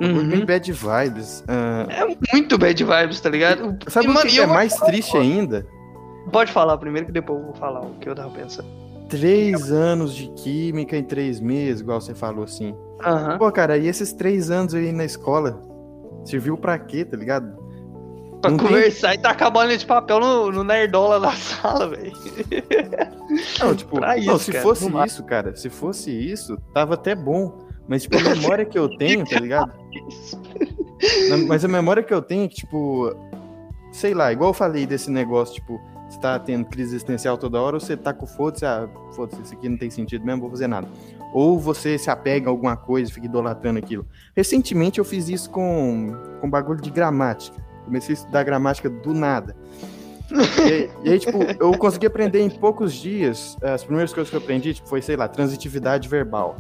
Uhum. 0.01 0.29
bem 0.29 0.45
bad 0.45 0.71
vibes. 0.73 1.43
Ah, 1.49 1.87
É 1.89 2.05
muito 2.33 2.57
bad 2.59 2.85
vibes, 2.85 3.21
tá 3.21 3.31
ligado? 3.31 3.77
sabe 3.89 4.07
E, 4.07 4.11
o 4.11 4.15
mano, 4.15 4.29
que 4.29 4.37
e 4.37 4.41
é 4.41 4.47
mais 4.47 4.75
triste 4.77 5.17
ainda? 5.17 5.67
Pode 6.31 6.53
falar 6.53 6.77
primeiro 6.79 7.07
que 7.07 7.13
depois 7.13 7.39
eu 7.41 7.47
vou 7.47 7.55
falar 7.55 7.81
o 7.81 7.95
que 7.95 8.09
eu 8.09 8.15
tava 8.15 8.31
pensando. 8.31 8.69
Três 9.09 9.71
anos 9.71 10.15
de 10.15 10.29
química 10.33 10.97
em 10.97 11.05
três 11.05 11.41
meses, 11.41 11.81
igual 11.81 12.01
você 12.01 12.15
falou 12.15 12.45
assim. 12.45 12.75
Aham. 13.05 13.39
Pô, 13.39 13.51
cara, 13.53 13.77
e 13.79 13.87
esses 13.87 14.13
três 14.13 14.51
anos 14.51 14.75
aí 14.75 14.91
na 14.93 15.05
escola? 15.05 15.61
Serviu 16.25 16.57
pra 16.57 16.79
quê, 16.79 17.05
tá 17.05 17.17
ligado? 17.17 17.57
Pra 18.43 18.51
não 18.51 18.59
tem- 18.59 18.67
conversar 18.69 19.15
e 19.15 19.19
tacar 19.19 19.49
a 19.49 19.51
bolinha 19.51 19.79
de 19.79 19.87
papel 19.87 20.19
no, 20.21 20.51
no 20.51 20.65
nerdola 20.65 21.21
da 21.21 21.33
sala, 21.37 21.89
velho. 21.89 22.13
Não, 23.61 23.75
tipo, 23.75 23.97
Pra 23.97 24.09
não, 24.17 24.17
isso, 24.19 24.39
se 24.41 24.53
cara, 24.53 24.63
fosse 24.65 24.89
não 24.89 25.05
isso, 25.05 25.25
cara, 25.25 25.57
se 25.57 25.71
fosse 25.71 26.11
isso, 26.11 26.59
tava 26.75 26.95
até 26.95 27.15
bom. 27.15 27.59
Mas, 27.89 28.03
tipo, 28.03 28.17
a 28.19 28.23
memória 28.35 28.65
que 28.65 28.77
eu 28.77 28.89
tenho, 28.99 29.25
tá 29.25 29.39
ligado? 29.39 29.73
Mas 31.47 31.65
a 31.65 31.69
memória 31.69 32.03
que 32.03 32.13
eu 32.13 32.21
tenho 32.23 32.45
é 32.45 32.49
que, 32.49 32.57
tipo, 32.57 33.15
sei 33.93 34.13
lá, 34.15 34.33
igual 34.33 34.51
eu 34.51 34.55
falei 34.55 34.87
desse 34.87 35.11
negócio, 35.11 35.55
tipo, 35.55 35.81
você 36.09 36.19
tá 36.19 36.39
tendo 36.39 36.65
crise 36.67 36.91
existencial 36.91 37.37
toda 37.37 37.61
hora, 37.61 37.77
ou 37.77 37.81
você 37.81 37.97
tá 37.97 38.13
com 38.13 38.27
foda-se, 38.27 38.65
ah, 38.65 38.89
foda-se, 39.13 39.43
isso 39.43 39.55
aqui 39.55 39.69
não 39.69 39.77
tem 39.77 39.91
sentido 39.91 40.25
mesmo, 40.25 40.43
vou 40.43 40.51
fazer 40.51 40.67
nada. 40.67 40.89
Ou 41.33 41.59
você 41.59 41.99
se 41.99 42.09
apega 42.09 42.49
a 42.49 42.51
alguma 42.51 42.77
coisa 42.77 43.11
e 43.11 43.15
fica 43.15 43.27
idolatrando 43.27 43.79
aquilo. 43.79 44.07
Recentemente 44.35 44.99
eu 44.99 45.05
fiz 45.05 45.29
isso 45.29 45.51
com, 45.51 46.15
com 46.41 46.49
bagulho 46.49 46.81
de 46.81 46.91
gramática. 46.91 47.57
Comecei 47.85 48.15
a 48.15 48.19
estudar 48.19 48.43
gramática 48.45 48.89
do 48.89 49.13
nada. 49.13 49.57
E, 50.31 51.09
e 51.09 51.13
aí, 51.13 51.19
tipo, 51.19 51.39
eu 51.61 51.77
consegui 51.79 52.07
aprender 52.07 52.41
em 52.41 52.51
poucos 52.51 52.93
dias. 52.95 53.57
As 53.63 53.85
primeiras 53.85 54.13
coisas 54.13 54.31
que 54.31 54.37
eu 54.37 54.41
aprendi, 54.41 54.75
tipo, 54.75 54.89
foi, 54.89 55.01
sei 55.03 55.17
lá, 55.17 55.29
transitividade 55.29 56.09
verbal. 56.09 56.57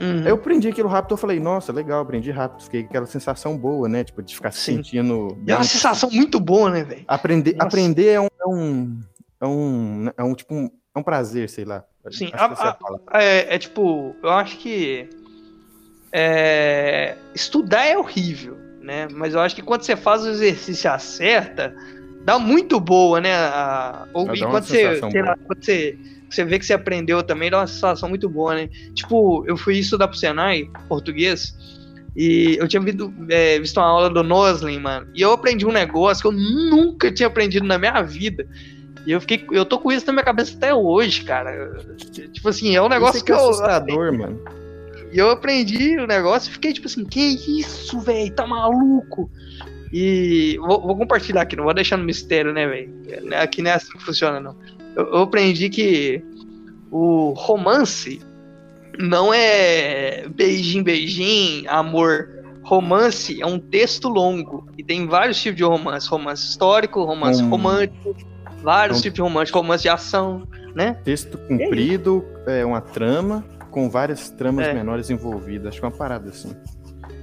Uhum. 0.00 0.26
Eu 0.26 0.34
aprendi 0.36 0.68
aquilo 0.68 0.88
rápido, 0.88 1.12
eu 1.12 1.16
falei, 1.16 1.38
nossa, 1.40 1.72
legal, 1.72 2.00
aprendi 2.02 2.30
rápido. 2.30 2.62
Fiquei 2.64 2.80
aquela 2.82 3.06
sensação 3.06 3.56
boa, 3.56 3.88
né? 3.88 4.04
Tipo, 4.04 4.22
de 4.22 4.34
ficar 4.34 4.50
se 4.50 4.60
Sim. 4.60 4.76
sentindo. 4.76 5.36
E 5.46 5.52
é 5.52 5.54
uma 5.54 5.64
sensação 5.64 6.10
muito 6.10 6.38
boa, 6.40 6.70
né, 6.70 6.82
velho? 6.84 7.04
Aprender, 7.08 7.52
Nossa. 7.54 7.66
aprender 7.66 8.08
é 8.08 8.20
um, 8.20 8.26
é 8.40 8.46
um. 8.46 9.00
É 9.40 9.46
um. 9.46 10.10
É 10.18 10.22
um, 10.24 10.34
tipo, 10.34 10.54
um, 10.54 10.70
é 10.94 10.98
um 10.98 11.02
prazer, 11.02 11.48
sei 11.48 11.64
lá. 11.64 11.84
Sim, 12.10 12.30
a- 12.32 12.36
é 12.36 12.40
a 12.40 12.44
a- 12.46 12.74
palavra. 12.74 13.02
É, 13.12 13.54
é 13.54 13.58
tipo, 13.58 14.14
eu 14.22 14.30
acho 14.30 14.58
que 14.58 15.08
é, 16.12 17.16
estudar 17.34 17.84
é 17.84 17.96
horrível, 17.96 18.56
né? 18.80 19.08
Mas 19.10 19.34
eu 19.34 19.40
acho 19.40 19.54
que 19.54 19.62
quando 19.62 19.82
você 19.82 19.96
faz 19.96 20.22
o 20.22 20.28
exercício 20.28 20.90
acerta, 20.90 21.74
dá 22.24 22.38
muito 22.38 22.80
boa, 22.80 23.20
né? 23.20 23.34
A, 23.34 24.08
ou, 24.12 24.34
e 24.34 24.40
quando 24.40 24.64
você, 24.64 25.00
lá, 25.20 25.36
quando 25.46 25.62
você, 25.62 25.98
você 26.28 26.44
vê 26.44 26.58
que 26.58 26.66
você 26.66 26.72
aprendeu 26.72 27.22
também, 27.22 27.50
dá 27.50 27.58
uma 27.58 27.66
sensação 27.66 28.08
muito 28.08 28.28
boa, 28.28 28.54
né? 28.54 28.68
Tipo, 28.94 29.44
eu 29.46 29.56
fui 29.56 29.78
estudar 29.78 30.08
pro 30.08 30.16
Senai, 30.16 30.68
português, 30.88 31.54
e 32.16 32.56
eu 32.58 32.66
tinha 32.66 32.80
visto, 32.80 33.12
é, 33.28 33.58
visto 33.58 33.76
uma 33.78 33.86
aula 33.86 34.10
do 34.10 34.22
Noslin, 34.22 34.78
mano, 34.78 35.06
e 35.14 35.20
eu 35.20 35.32
aprendi 35.32 35.66
um 35.66 35.72
negócio 35.72 36.22
que 36.22 36.28
eu 36.28 36.32
nunca 36.32 37.12
tinha 37.12 37.26
aprendido 37.26 37.66
na 37.66 37.78
minha 37.78 38.02
vida. 38.02 38.46
E 39.06 39.12
eu 39.12 39.20
fiquei, 39.20 39.44
eu 39.52 39.66
tô 39.66 39.78
com 39.78 39.92
isso 39.92 40.06
na 40.06 40.14
minha 40.14 40.24
cabeça 40.24 40.56
até 40.56 40.74
hoje, 40.74 41.24
cara. 41.24 41.76
Tipo 42.32 42.48
assim, 42.48 42.74
é 42.74 42.80
um 42.80 42.88
negócio 42.88 43.16
Isso 43.16 43.24
que 43.24 43.32
é 43.32 43.34
eu. 43.34 43.50
assustador, 43.50 44.16
mano. 44.16 44.40
E 45.12 45.18
eu 45.18 45.30
aprendi 45.30 45.98
o 45.98 46.06
negócio 46.06 46.48
e 46.48 46.52
fiquei 46.52 46.72
tipo 46.72 46.86
assim, 46.86 47.04
que 47.04 47.20
isso, 47.60 48.00
velho? 48.00 48.34
Tá 48.34 48.46
maluco? 48.46 49.30
E 49.96 50.58
vou, 50.58 50.80
vou 50.82 50.96
compartilhar 50.96 51.42
aqui, 51.42 51.54
não 51.54 51.62
vou 51.62 51.72
deixar 51.72 51.96
no 51.96 52.02
mistério, 52.02 52.52
né, 52.52 52.66
velho? 52.66 52.92
Aqui 53.40 53.62
não 53.62 53.70
é 53.70 53.74
assim 53.74 53.92
que 53.92 54.02
funciona, 54.02 54.40
não. 54.40 54.56
Eu, 54.96 55.06
eu 55.06 55.18
aprendi 55.22 55.68
que 55.70 56.20
o 56.90 57.32
romance 57.36 58.20
não 58.98 59.32
é 59.32 60.26
beijinho, 60.28 60.82
beijinho, 60.82 61.70
amor. 61.70 62.28
Romance 62.64 63.40
é 63.40 63.46
um 63.46 63.58
texto 63.58 64.08
longo. 64.08 64.68
E 64.76 64.82
tem 64.82 65.06
vários 65.06 65.40
tipos 65.40 65.58
de 65.58 65.62
romance. 65.62 66.08
Romance 66.08 66.42
histórico, 66.44 67.04
romance 67.04 67.40
Hum. 67.40 67.50
romântico, 67.50 68.16
vários 68.62 68.98
Então- 68.98 69.02
tipos 69.02 69.14
de 69.16 69.22
romance, 69.22 69.52
romance 69.52 69.82
de 69.84 69.88
ação, 69.90 70.42
né? 70.74 70.94
Texto 71.04 71.38
comprido, 71.38 72.24
é 72.48 72.64
uma 72.64 72.80
trama, 72.80 73.44
com 73.70 73.88
várias 73.88 74.28
tramas 74.30 74.66
É. 74.66 74.74
menores 74.74 75.08
envolvidas. 75.08 75.68
Acho 75.68 75.78
que 75.80 75.84
é 75.84 75.88
uma 75.88 75.96
parada 75.96 76.30
assim. 76.30 76.52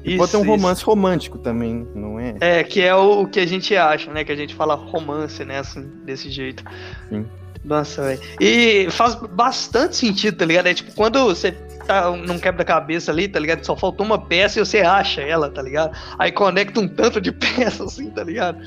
Isso, 0.03 0.17
Pode 0.17 0.31
ter 0.31 0.37
um 0.37 0.41
isso. 0.41 0.49
romance 0.49 0.83
romântico 0.83 1.37
também, 1.37 1.87
não 1.93 2.19
é? 2.19 2.35
É, 2.39 2.63
que 2.63 2.81
é 2.81 2.95
o, 2.95 3.21
o 3.21 3.27
que 3.27 3.39
a 3.39 3.45
gente 3.45 3.75
acha, 3.75 4.11
né? 4.11 4.23
Que 4.23 4.31
a 4.31 4.35
gente 4.35 4.55
fala 4.55 4.73
romance, 4.73 5.43
né? 5.45 5.59
Assim, 5.59 5.87
desse 6.03 6.29
jeito. 6.29 6.63
Sim. 7.09 7.25
Nossa, 7.63 8.01
velho. 8.01 8.21
E 8.39 8.87
faz 8.89 9.15
bastante 9.15 9.95
sentido, 9.95 10.37
tá 10.37 10.45
ligado? 10.45 10.67
É 10.67 10.73
tipo, 10.73 10.91
quando 10.95 11.23
você 11.25 11.51
tá 11.85 12.09
num 12.09 12.39
quebra-cabeça 12.39 13.11
ali, 13.11 13.27
tá 13.27 13.39
ligado? 13.39 13.63
Só 13.63 13.75
faltou 13.75 14.05
uma 14.05 14.19
peça 14.19 14.59
e 14.59 14.65
você 14.65 14.79
acha 14.79 15.21
ela, 15.21 15.49
tá 15.49 15.61
ligado? 15.61 15.95
Aí 16.17 16.31
conecta 16.31 16.79
um 16.79 16.87
tanto 16.87 17.21
de 17.21 17.31
peças, 17.33 17.81
assim, 17.81 18.09
tá 18.09 18.23
ligado? 18.23 18.57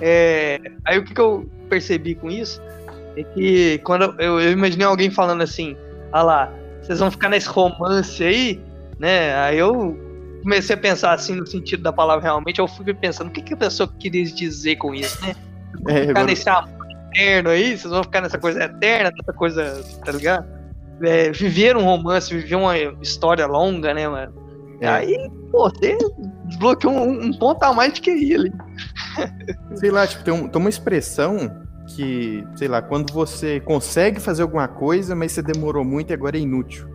É, 0.00 0.58
aí 0.86 0.98
o 0.98 1.04
que, 1.04 1.12
que 1.12 1.20
eu 1.20 1.48
percebi 1.68 2.14
com 2.14 2.30
isso 2.30 2.60
é 3.16 3.22
que 3.22 3.78
quando 3.84 4.14
eu, 4.18 4.40
eu 4.40 4.52
imaginei 4.52 4.86
alguém 4.86 5.10
falando 5.10 5.42
assim, 5.42 5.76
ah 6.12 6.22
lá, 6.22 6.52
vocês 6.80 6.98
vão 6.98 7.10
ficar 7.10 7.28
nesse 7.28 7.48
romance 7.48 8.22
aí, 8.22 8.60
né? 8.98 9.34
Aí 9.36 9.58
eu 9.58 9.98
comecei 10.42 10.74
a 10.74 10.78
pensar 10.78 11.12
assim 11.12 11.34
no 11.36 11.46
sentido 11.46 11.82
da 11.82 11.92
palavra 11.92 12.22
realmente, 12.24 12.58
eu 12.60 12.68
fui 12.68 12.92
pensando, 12.94 13.28
o 13.28 13.30
que, 13.30 13.42
que 13.42 13.54
a 13.54 13.56
pessoa 13.56 13.92
queria 13.98 14.24
dizer 14.24 14.76
com 14.76 14.94
isso, 14.94 15.20
né? 15.24 15.34
É, 15.88 16.00
Ficar 16.00 16.10
agora- 16.10 16.24
nesse 16.26 16.48
amor 16.48 16.70
eterno 17.12 17.50
aí, 17.50 17.76
vocês 17.76 17.90
vão 17.92 18.02
ficar 18.02 18.20
nessa 18.20 18.38
coisa 18.38 18.64
eterna, 18.64 19.10
nessa 19.16 19.32
coisa, 19.32 19.84
tá 20.04 20.12
ligado? 20.12 20.46
É, 21.02 21.30
viver 21.32 21.76
um 21.76 21.84
romance, 21.84 22.34
viver 22.34 22.56
uma 22.56 22.76
história 23.00 23.46
longa, 23.46 23.94
né, 23.94 24.06
mano? 24.08 24.32
É. 24.80 24.88
Aí, 24.88 25.30
pô, 25.50 25.68
você 25.70 25.96
desbloqueou 26.46 26.92
um, 26.92 27.26
um 27.26 27.32
ponto 27.32 27.62
a 27.62 27.72
mais 27.72 27.92
de 27.94 28.00
que 28.00 28.10
ali. 28.34 28.52
Sei 29.74 29.90
lá, 29.90 30.06
tipo, 30.06 30.22
tem, 30.24 30.32
um- 30.34 30.48
tem 30.48 30.60
uma 30.60 30.70
expressão 30.70 31.50
que, 31.94 32.44
sei 32.54 32.68
lá, 32.68 32.80
quando 32.82 33.12
você 33.12 33.60
consegue 33.60 34.20
fazer 34.20 34.42
alguma 34.42 34.68
coisa, 34.68 35.14
mas 35.14 35.32
você 35.32 35.42
demorou 35.42 35.84
muito 35.84 36.10
e 36.10 36.14
agora 36.14 36.36
é 36.36 36.40
inútil. 36.40 36.88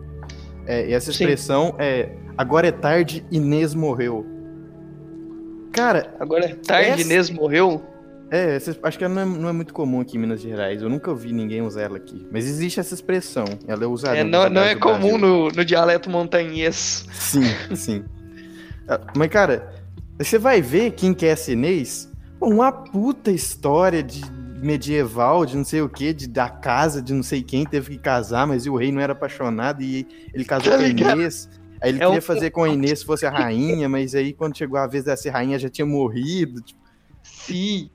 É, 0.66 0.88
e 0.88 0.92
essa 0.92 1.12
Sim. 1.12 1.24
expressão 1.24 1.74
é 1.78 2.10
agora 2.36 2.68
é 2.68 2.72
tarde, 2.72 3.24
Inês 3.30 3.74
morreu. 3.74 4.26
Cara, 5.72 6.14
Agora 6.18 6.46
é 6.46 6.54
tarde, 6.54 6.90
Essa- 6.90 7.00
Inês 7.02 7.30
morreu. 7.30 7.82
É, 8.28 8.58
acho 8.82 8.98
que 8.98 9.04
ela 9.04 9.14
não 9.14 9.22
é, 9.22 9.24
não 9.24 9.48
é, 9.48 9.52
muito 9.52 9.72
comum 9.72 10.00
aqui 10.00 10.16
em 10.16 10.20
Minas 10.20 10.40
Gerais. 10.40 10.82
Eu 10.82 10.88
nunca 10.88 11.14
vi 11.14 11.32
ninguém 11.32 11.62
usar 11.62 11.82
ela 11.82 11.96
aqui. 11.96 12.26
Mas 12.32 12.44
existe 12.44 12.80
essa 12.80 12.92
expressão. 12.92 13.44
Ela 13.68 13.84
é 13.84 13.86
usada. 13.86 14.16
É, 14.16 14.24
não, 14.24 14.50
não 14.50 14.62
é 14.62 14.74
comum 14.74 15.16
no, 15.16 15.48
no, 15.48 15.64
dialeto 15.64 16.10
montanhês. 16.10 17.06
Sim, 17.12 17.44
sim. 17.76 18.04
Ah, 18.88 19.00
mas, 19.16 19.28
cara, 19.28 19.72
você 20.18 20.38
vai 20.38 20.60
ver 20.60 20.92
quem 20.92 21.14
quer 21.14 21.34
é 21.34 21.36
chinês, 21.36 22.10
uma 22.40 22.72
puta 22.72 23.30
história 23.30 24.02
de 24.02 24.22
medieval, 24.66 25.46
de 25.46 25.56
não 25.56 25.64
sei 25.64 25.80
o 25.80 25.88
que, 25.88 26.12
de 26.12 26.26
da 26.26 26.48
casa 26.48 27.00
de 27.00 27.14
não 27.14 27.22
sei 27.22 27.42
quem 27.42 27.64
teve 27.64 27.92
que 27.92 27.98
casar, 27.98 28.46
mas 28.46 28.66
o 28.66 28.76
rei 28.76 28.90
não 28.90 29.00
era 29.00 29.12
apaixonado 29.12 29.82
e 29.82 30.06
ele 30.34 30.44
casou 30.44 30.72
tá 30.72 30.78
com 30.78 30.84
a 30.84 30.88
Inês. 30.88 31.48
Aí 31.80 31.90
ele 31.90 31.98
é 31.98 32.04
queria 32.04 32.18
um... 32.18 32.22
fazer 32.22 32.50
com 32.50 32.64
a 32.64 32.68
Inês 32.68 33.00
se 33.00 33.04
fosse 33.06 33.24
a 33.24 33.30
rainha, 33.30 33.88
mas 33.88 34.14
aí 34.14 34.32
quando 34.32 34.56
chegou 34.56 34.78
a 34.78 34.86
vez 34.86 35.04
de 35.04 35.16
ser 35.16 35.30
rainha 35.30 35.58
já 35.58 35.68
tinha 35.68 35.86
morrido. 35.86 36.60
Tipo... 36.60 36.80
Sim. 37.22 37.90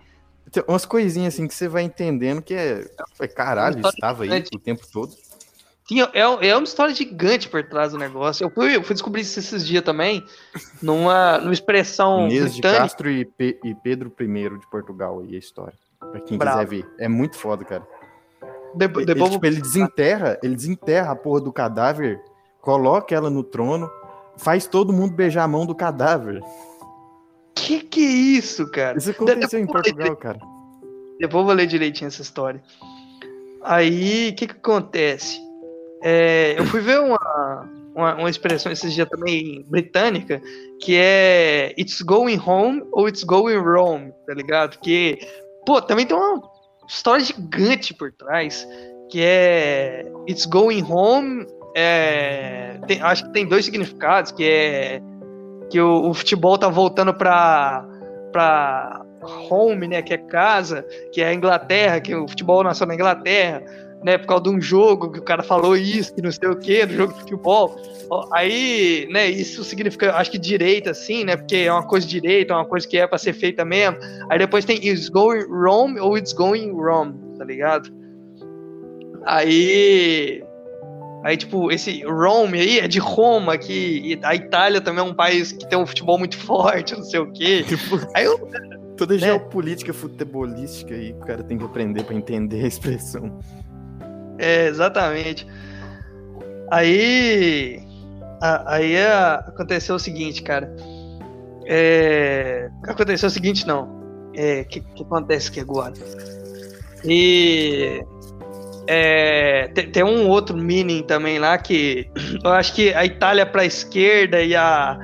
Tem 0.52 0.64
umas 0.68 0.86
coisinhas 0.86 1.34
assim 1.34 1.48
que 1.48 1.54
você 1.54 1.68
vai 1.68 1.84
entendendo 1.84 2.42
que 2.42 2.54
é. 2.54 2.86
Caralho, 3.36 3.80
estava 3.88 4.24
aí 4.24 4.44
o 4.54 4.60
tempo 4.60 4.86
todo. 4.92 5.14
Sim, 5.88 6.02
é, 6.02 6.50
é 6.50 6.56
uma 6.56 6.64
história 6.64 6.94
gigante 6.94 7.50
por 7.50 7.64
trás 7.64 7.92
do 7.92 7.98
negócio. 7.98 8.46
Eu 8.46 8.50
fui, 8.50 8.76
eu 8.76 8.84
fui 8.84 8.94
descobrir 8.94 9.22
isso 9.22 9.40
esses 9.40 9.66
dias 9.66 9.84
também, 9.84 10.24
numa, 10.82 11.38
numa 11.40 11.54
expressão. 11.54 12.28
Inês 12.28 12.56
de 12.56 12.62
Castro 12.62 13.10
e, 13.10 13.26
Pe 13.26 13.60
e 13.64 13.76
Pedro 13.76 14.14
I 14.20 14.26
de 14.58 14.70
Portugal 14.70 15.26
e 15.26 15.36
a 15.36 15.40
história. 15.40 15.74
Pra 16.10 16.20
quem 16.22 16.38
Bravo. 16.38 16.58
quiser 16.58 16.70
ver. 16.70 16.90
É 16.98 17.08
muito 17.08 17.38
foda, 17.38 17.64
cara. 17.64 17.88
De, 18.76 18.88
de 18.88 19.12
ele, 19.12 19.30
tipo, 19.30 19.46
ele 19.46 19.62
desenterra, 19.62 20.40
ele 20.42 20.56
desenterra 20.56 21.12
a 21.12 21.16
porra 21.16 21.42
do 21.42 21.52
cadáver, 21.52 22.22
coloca 22.62 23.14
ela 23.14 23.30
no 23.30 23.44
trono, 23.44 23.90
faz 24.38 24.66
todo 24.66 24.94
mundo 24.94 25.14
beijar 25.14 25.44
a 25.44 25.48
mão 25.48 25.66
do 25.66 25.76
cadáver. 25.76 26.42
Que 27.54 27.82
que 27.82 28.02
é 28.02 28.38
isso, 28.38 28.70
cara? 28.72 28.98
Isso 28.98 29.12
aconteceu 29.12 29.60
em 29.60 29.68
Portugal, 29.68 30.16
cara. 30.16 30.40
Depois 31.20 31.46
vou 31.46 31.54
ler 31.54 31.68
direitinho 31.68 32.08
essa 32.08 32.22
história. 32.22 32.62
Aí, 33.64 34.30
o 34.30 34.36
que 34.36 34.48
que 34.48 34.54
acontece? 34.54 35.40
É, 36.02 36.56
eu 36.58 36.66
fui 36.66 36.82
ver 36.82 37.00
uma, 37.00 37.70
uma, 37.94 38.16
uma, 38.16 38.30
expressão 38.30 38.72
esses 38.72 38.92
dias 38.92 39.08
também 39.08 39.64
britânica, 39.70 40.42
que 40.82 40.96
é 40.98 41.76
It's 41.78 42.02
going 42.02 42.42
home 42.44 42.84
ou 42.92 43.08
It's 43.08 43.24
going 43.24 43.58
wrong, 43.58 44.12
tá 44.26 44.34
ligado? 44.34 44.80
Que, 44.80 45.20
pô, 45.66 45.82
também 45.82 46.06
tem 46.06 46.16
uma 46.16 46.42
história 46.88 47.24
gigante 47.24 47.94
por 47.94 48.12
trás, 48.12 48.68
que 49.10 49.22
é 49.24 50.06
It's 50.28 50.46
going 50.46 50.84
home, 50.84 51.46
é, 51.76 52.80
tem, 52.88 53.02
acho 53.02 53.26
que 53.26 53.34
tem 53.34 53.48
dois 53.48 53.66
significados, 53.66 54.32
que 54.32 54.44
é 54.44 55.02
que 55.70 55.80
o, 55.80 56.10
o 56.10 56.14
futebol 56.14 56.58
tá 56.58 56.68
voltando 56.68 57.14
pra, 57.14 57.86
pra 58.32 59.06
home, 59.50 59.88
né, 59.88 60.02
que 60.02 60.14
é 60.14 60.18
casa, 60.18 60.86
que 61.14 61.22
é 61.22 61.28
a 61.28 61.34
Inglaterra, 61.34 62.02
que 62.02 62.14
o 62.14 62.28
futebol 62.28 62.64
nasceu 62.64 62.86
na 62.86 62.94
Inglaterra, 62.94 63.64
né, 64.04 64.18
por 64.18 64.28
causa 64.28 64.44
de 64.44 64.50
um 64.50 64.62
jogo 64.62 65.12
que 65.12 65.20
o 65.20 65.24
cara 65.24 65.44
falou 65.44 65.76
isso, 65.76 66.14
que 66.14 66.22
não 66.22 66.32
sei 66.32 66.50
o 66.50 66.56
que, 66.56 66.86
do 66.86 66.94
jogo 66.94 67.14
de 67.14 67.20
futebol. 67.20 67.76
Aí, 68.34 69.08
né, 69.12 69.30
isso 69.30 69.64
significa, 69.64 70.16
acho 70.16 70.32
que 70.32 70.38
direita, 70.38 70.92
assim, 70.92 71.24
né, 71.24 71.38
porque 71.38 71.56
é 71.56 71.72
uma 71.72 71.84
coisa 71.84 72.08
direita, 72.08 72.54
é 72.54 72.56
uma 72.56 72.66
coisa 72.66 72.88
que 72.88 72.98
é 72.98 73.06
para 73.06 73.18
ser 73.18 73.34
feita 73.34 73.64
mesmo. 73.64 73.98
Aí 74.30 74.40
depois 74.40 74.66
tem 74.66 74.78
it's 74.78 75.10
going 75.10 75.46
wrong 75.48 76.00
ou 76.00 76.18
it's 76.18 76.34
going 76.34 76.72
wrong, 76.72 77.14
tá 77.38 77.46
ligado? 77.46 77.92
Aí, 79.26 80.44
aí 81.24 81.38
tipo, 81.38 81.72
esse 81.72 82.04
Rome 82.04 82.60
aí 82.60 82.80
é 82.80 82.88
de 82.88 83.00
Roma, 83.00 83.58
que 83.58 84.20
a 84.24 84.34
Itália 84.34 84.82
também 84.82 85.06
é 85.06 85.08
um 85.08 85.14
país 85.14 85.52
que 85.52 85.68
tem 85.70 85.78
um 85.78 85.86
futebol 85.86 86.18
muito 86.18 86.38
forte, 86.42 86.96
não 86.96 87.04
sei 87.04 87.20
o 87.20 87.32
quê. 87.32 87.64
Tipo, 87.68 88.00
aí 88.16 88.26
eu, 88.26 88.50
Toda 88.98 89.16
né? 89.16 89.20
geopolítica 89.20 89.94
futebolística 89.94 90.94
aí, 90.94 91.12
o 91.14 91.26
cara 91.26 91.44
tem 91.44 91.58
que 91.58 91.64
aprender 91.64 92.04
para 92.04 92.16
entender 92.16 92.64
a 92.64 92.68
expressão. 92.68 93.40
É, 94.42 94.68
exatamente. 94.68 95.48
Aí. 96.72 97.80
aí 98.42 98.98
a, 98.98 99.36
aconteceu 99.36 99.96
o 99.96 100.00
seguinte, 100.00 100.42
cara. 100.42 100.76
É, 101.68 102.70
aconteceu 102.88 103.28
o 103.28 103.32
seguinte, 103.32 103.68
não. 103.68 103.84
O 103.84 104.32
é, 104.34 104.64
que, 104.64 104.82
que 104.82 105.04
acontece 105.04 105.50
aqui 105.50 105.60
agora? 105.60 105.94
E. 107.06 108.04
É, 108.88 109.68
tem, 109.76 109.92
tem, 109.92 110.04
um 110.04 110.28
outro 110.28 110.58
meaning 110.58 111.04
também 111.04 111.38
lá 111.38 111.56
que 111.58 112.10
eu 112.44 112.52
acho 112.52 112.74
que 112.74 112.92
a 112.96 113.06
Itália 113.06 113.46
para 113.46 113.62
a 113.62 113.66
esquerda 113.66 114.42
e 114.42 114.56
a 114.56 115.00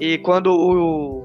e 0.00 0.16
quando 0.18 0.50
o 0.50 1.21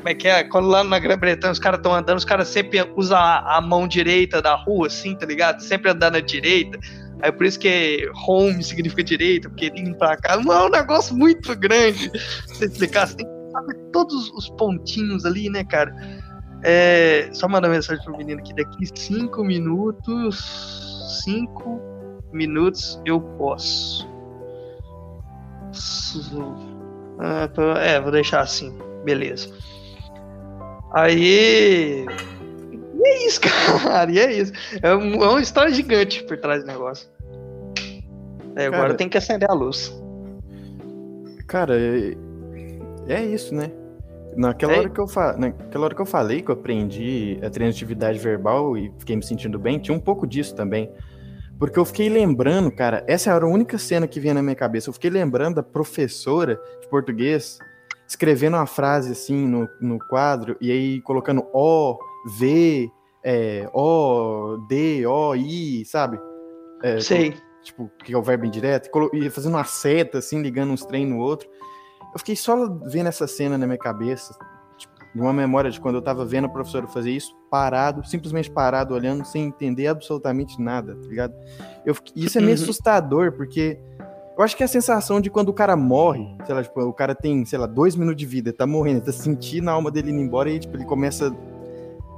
como 0.00 0.08
é 0.08 0.14
que 0.14 0.26
é? 0.26 0.42
Quando 0.44 0.66
lá 0.66 0.82
na 0.82 0.98
Grã-Bretanha 0.98 1.52
os 1.52 1.58
caras 1.58 1.78
estão 1.78 1.94
andando, 1.94 2.16
os 2.16 2.24
caras 2.24 2.48
sempre 2.48 2.80
usam 2.96 3.18
a, 3.18 3.58
a, 3.58 3.60
mão 3.60 3.86
direita 3.86 4.40
da 4.40 4.54
rua, 4.54 4.86
assim, 4.86 5.14
tá 5.14 5.26
ligado? 5.26 5.60
Sempre 5.60 5.90
andando 5.90 6.16
à 6.16 6.20
direita. 6.20 6.78
Aí 7.20 7.30
por 7.30 7.44
isso 7.44 7.58
que 7.58 8.10
home 8.26 8.62
significa 8.64 9.04
direita, 9.04 9.50
porque 9.50 9.70
indo 9.76 9.94
pra 9.96 10.16
cá. 10.16 10.36
Não 10.38 10.52
é 10.52 10.64
um 10.64 10.70
negócio 10.70 11.14
muito 11.14 11.54
grande. 11.54 12.10
Você 12.46 12.64
explicar, 12.64 13.06
você 13.06 13.16
tem 13.16 13.26
que 13.26 13.52
saber 13.52 13.76
todos 13.92 14.30
os 14.30 14.48
pontinhos 14.50 15.26
ali, 15.26 15.50
né, 15.50 15.64
cara? 15.64 15.94
É, 16.62 17.28
só 17.32 17.46
mandar 17.46 17.68
mensagem 17.68 18.02
pro 18.02 18.16
menino 18.16 18.40
aqui. 18.40 18.54
Daqui 18.54 18.86
cinco 18.94 19.44
minutos. 19.44 21.20
Cinco 21.24 21.78
minutos 22.32 23.00
eu 23.04 23.20
posso. 23.20 24.08
Ah, 27.18 27.50
é, 27.82 28.00
vou 28.00 28.10
deixar 28.10 28.40
assim. 28.40 28.74
Beleza. 29.04 29.50
Aí. 30.92 32.04
E 32.94 33.08
é 33.08 33.26
isso, 33.26 33.40
cara. 33.82 34.10
E 34.10 34.18
é 34.18 34.32
isso. 34.32 34.52
É, 34.82 34.94
um, 34.94 35.14
é 35.22 35.28
uma 35.28 35.40
história 35.40 35.72
gigante 35.72 36.22
por 36.24 36.36
trás 36.38 36.62
do 36.62 36.66
negócio. 36.66 37.08
É, 38.56 38.66
agora 38.66 38.82
cara, 38.82 38.94
tem 38.94 39.08
que 39.08 39.16
acender 39.16 39.50
a 39.50 39.54
luz. 39.54 39.94
Cara, 41.46 41.76
é, 41.78 42.16
é 43.08 43.24
isso, 43.24 43.54
né? 43.54 43.70
Naquela, 44.36 44.72
é. 44.74 44.78
hora 44.78 44.88
que 44.90 45.00
eu 45.00 45.08
fa... 45.08 45.36
Naquela 45.36 45.84
hora 45.84 45.94
que 45.94 46.00
eu 46.00 46.06
falei 46.06 46.42
que 46.42 46.50
eu 46.50 46.54
aprendi 46.54 47.38
a 47.42 47.50
transitividade 47.50 48.18
verbal 48.18 48.76
e 48.76 48.92
fiquei 48.98 49.16
me 49.16 49.22
sentindo 49.22 49.58
bem, 49.58 49.78
tinha 49.78 49.96
um 49.96 50.00
pouco 50.00 50.26
disso 50.26 50.54
também. 50.54 50.90
Porque 51.58 51.78
eu 51.78 51.84
fiquei 51.84 52.08
lembrando, 52.08 52.70
cara, 52.70 53.04
essa 53.06 53.32
era 53.32 53.44
a 53.44 53.48
única 53.48 53.76
cena 53.76 54.06
que 54.06 54.18
vinha 54.18 54.34
na 54.34 54.42
minha 54.42 54.54
cabeça. 54.54 54.88
Eu 54.88 54.94
fiquei 54.94 55.10
lembrando 55.10 55.56
da 55.56 55.62
professora 55.62 56.58
de 56.80 56.88
português 56.88 57.58
escrevendo 58.10 58.56
uma 58.56 58.66
frase 58.66 59.12
assim 59.12 59.46
no, 59.46 59.68
no 59.80 59.96
quadro 60.00 60.56
e 60.60 60.72
aí 60.72 61.00
colocando 61.02 61.46
O, 61.54 61.96
V, 62.36 62.90
é, 63.22 63.70
O, 63.72 64.58
D, 64.68 65.06
O, 65.06 65.36
I, 65.36 65.84
sabe? 65.84 66.18
É, 66.82 66.98
Sei. 67.00 67.36
Tipo, 67.62 67.88
que 68.02 68.12
é 68.12 68.16
o 68.16 68.22
verbo 68.22 68.46
indireto, 68.46 68.90
e 69.12 69.30
fazendo 69.30 69.54
uma 69.54 69.64
seta, 69.64 70.18
assim, 70.18 70.40
ligando 70.40 70.72
uns 70.72 70.84
trem 70.84 71.06
no 71.06 71.18
outro. 71.18 71.48
Eu 72.12 72.18
fiquei 72.18 72.34
só 72.34 72.66
vendo 72.86 73.06
essa 73.06 73.26
cena 73.28 73.58
na 73.58 73.66
minha 73.66 73.78
cabeça, 73.78 74.34
tipo, 74.78 74.94
uma 75.14 75.32
memória 75.32 75.70
de 75.70 75.78
quando 75.78 75.96
eu 75.96 76.02
tava 76.02 76.24
vendo 76.24 76.46
a 76.46 76.48
professora 76.48 76.86
fazer 76.88 77.10
isso, 77.10 77.36
parado, 77.50 78.04
simplesmente 78.08 78.50
parado, 78.50 78.94
olhando, 78.94 79.26
sem 79.26 79.44
entender 79.44 79.88
absolutamente 79.88 80.60
nada, 80.60 80.96
tá 80.96 81.06
ligado? 81.06 81.34
Eu, 81.84 81.94
isso 82.16 82.38
é 82.38 82.40
meio 82.40 82.56
uhum. 82.56 82.62
assustador, 82.62 83.32
porque 83.32 83.78
eu 84.40 84.44
acho 84.44 84.56
que 84.56 84.62
é 84.62 84.66
a 84.66 84.68
sensação 84.68 85.20
de 85.20 85.28
quando 85.28 85.50
o 85.50 85.52
cara 85.52 85.76
morre, 85.76 86.34
sei 86.46 86.54
lá, 86.54 86.62
tipo, 86.62 86.80
o 86.80 86.94
cara 86.94 87.14
tem, 87.14 87.44
sei 87.44 87.58
lá, 87.58 87.66
dois 87.66 87.94
minutos 87.94 88.18
de 88.18 88.24
vida, 88.24 88.50
tá 88.54 88.66
morrendo, 88.66 89.02
tá 89.02 89.12
sentindo 89.12 89.68
a 89.68 89.72
alma 89.74 89.90
dele 89.90 90.10
indo 90.10 90.20
embora 90.20 90.48
e, 90.48 90.58
tipo, 90.58 90.74
ele 90.78 90.86
começa 90.86 91.30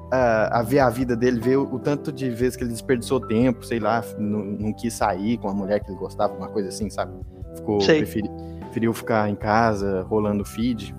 a, 0.09 0.61
a 0.61 0.63
ver 0.63 0.79
a 0.79 0.89
vida 0.89 1.17
dele, 1.17 1.41
ver 1.41 1.57
o, 1.57 1.75
o, 1.75 1.81
tanto 1.81 2.13
de 2.13 2.31
vezes 2.31 2.55
que 2.55 2.63
ele 2.63 2.71
desperdiçou 2.71 3.19
tempo, 3.19 3.67
sei 3.67 3.81
lá, 3.81 4.05
não, 4.17 4.39
não 4.45 4.73
quis 4.73 4.95
sair 4.95 5.37
com 5.39 5.49
a 5.49 5.53
mulher 5.53 5.81
que 5.81 5.91
ele 5.91 5.99
gostava, 5.99 6.33
uma 6.33 6.47
coisa 6.47 6.69
assim, 6.69 6.89
sabe? 6.91 7.13
Ficou, 7.57 7.79
preferi, 7.79 8.31
preferiu 8.61 8.95
ficar 8.95 9.29
em 9.29 9.35
casa, 9.35 10.03
rolando 10.03 10.45
feed. 10.45 10.95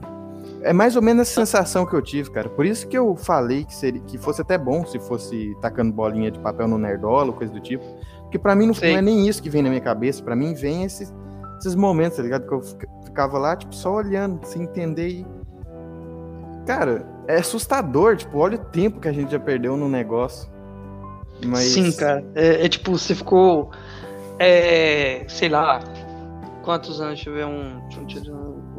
É 0.62 0.74
mais 0.74 0.98
ou 0.98 1.02
menos 1.02 1.22
essa 1.30 1.46
sensação 1.46 1.86
que 1.86 1.94
eu 1.94 2.02
tive, 2.02 2.32
cara. 2.32 2.50
Por 2.50 2.66
isso 2.66 2.86
que 2.86 2.98
eu 2.98 3.16
falei 3.16 3.64
que, 3.64 3.74
seria, 3.74 4.02
que 4.02 4.18
fosse 4.18 4.42
até 4.42 4.58
bom 4.58 4.86
se 4.86 5.00
fosse 5.00 5.56
tacando 5.62 5.94
bolinha 5.94 6.30
de 6.30 6.40
papel 6.40 6.68
no 6.68 6.78
Nerdola, 6.78 7.32
coisa 7.32 7.54
do 7.54 7.62
tipo. 7.62 7.86
Porque 8.34 8.42
para 8.42 8.56
mim 8.56 8.66
não, 8.66 8.74
não, 8.74 8.88
é 8.98 9.00
nem 9.00 9.28
isso 9.28 9.44
que 9.44 9.50
vem 9.50 9.62
na 9.62 9.70
minha 9.70 9.80
cabeça, 9.80 10.24
para 10.24 10.36
mim 10.36 10.56
vem 10.56 10.84
esses, 10.84 11.14
esses 11.60 11.76
momentos, 11.76 12.18
tá 12.18 12.24
ligado? 12.24 12.48
Que 12.48 12.54
eu 12.56 12.64
ficava 13.06 13.38
lá, 13.38 13.56
tipo, 13.56 13.76
só 13.76 13.94
olhando, 13.94 14.44
sem 14.44 14.64
entender 14.64 15.08
e. 15.08 15.26
Cara, 16.66 17.06
é 17.28 17.36
assustador, 17.36 18.18
tipo, 18.18 18.40
olha 18.40 18.56
o 18.56 18.66
tempo 18.66 19.00
que 19.00 19.08
a 19.08 19.12
gente 19.12 19.32
já 19.32 19.40
perdeu 19.40 19.78
no 19.78 19.88
negócio. 19.88 20.50
Mas... 21.46 21.66
Sim, 21.66 21.92
cara. 21.92 22.26
É, 22.34 22.66
é 22.66 22.70
tipo, 22.70 22.98
você 22.98 23.14
ficou. 23.14 23.70
É, 24.40 25.26
sei 25.28 25.50
lá. 25.50 25.80
Quantos 26.64 27.00
anos? 27.00 27.24
Deixa 27.24 27.30
eu 27.30 27.36
ver. 27.36 27.46
Um, 27.46 27.84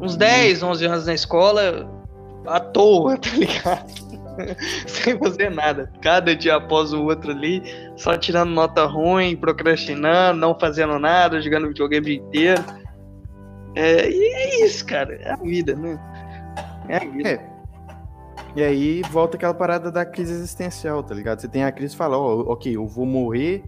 uns 0.01 0.17
10, 0.17 0.63
11 0.63 0.85
anos 0.85 1.05
na 1.05 1.13
escola. 1.13 1.89
À 2.47 2.59
toa, 2.59 3.17
tá 3.17 3.29
ligado? 3.31 4.05
sem 4.87 5.17
fazer 5.17 5.49
nada. 5.49 5.91
Cada 6.01 6.35
dia 6.35 6.55
após 6.55 6.93
o 6.93 7.03
outro 7.03 7.31
ali, 7.31 7.63
só 7.95 8.17
tirando 8.17 8.51
nota 8.51 8.85
ruim, 8.85 9.35
procrastinando, 9.35 10.39
não 10.39 10.57
fazendo 10.57 10.99
nada, 10.99 11.41
jogando 11.41 11.67
videogame 11.67 12.05
o 12.05 12.09
dia 12.09 12.17
inteiro. 12.17 12.63
É, 13.75 14.09
e 14.09 14.33
é 14.33 14.65
isso, 14.65 14.85
cara. 14.85 15.15
É 15.15 15.31
a 15.31 15.35
vida, 15.37 15.75
né? 15.75 15.99
É 16.87 16.97
a 16.97 16.99
vida. 16.99 17.29
É. 17.29 17.55
E 18.55 18.63
aí 18.63 19.01
volta 19.11 19.35
aquela 19.35 19.53
parada 19.53 19.91
da 19.91 20.05
crise 20.05 20.31
existencial, 20.31 21.03
tá 21.03 21.13
ligado? 21.13 21.41
Você 21.41 21.47
tem 21.47 21.65
a 21.65 21.71
crise 21.71 21.93
e 21.93 21.97
fala, 21.97 22.17
ó, 22.17 22.39
ok, 22.53 22.73
eu 22.73 22.87
vou 22.87 23.05
morrer, 23.05 23.63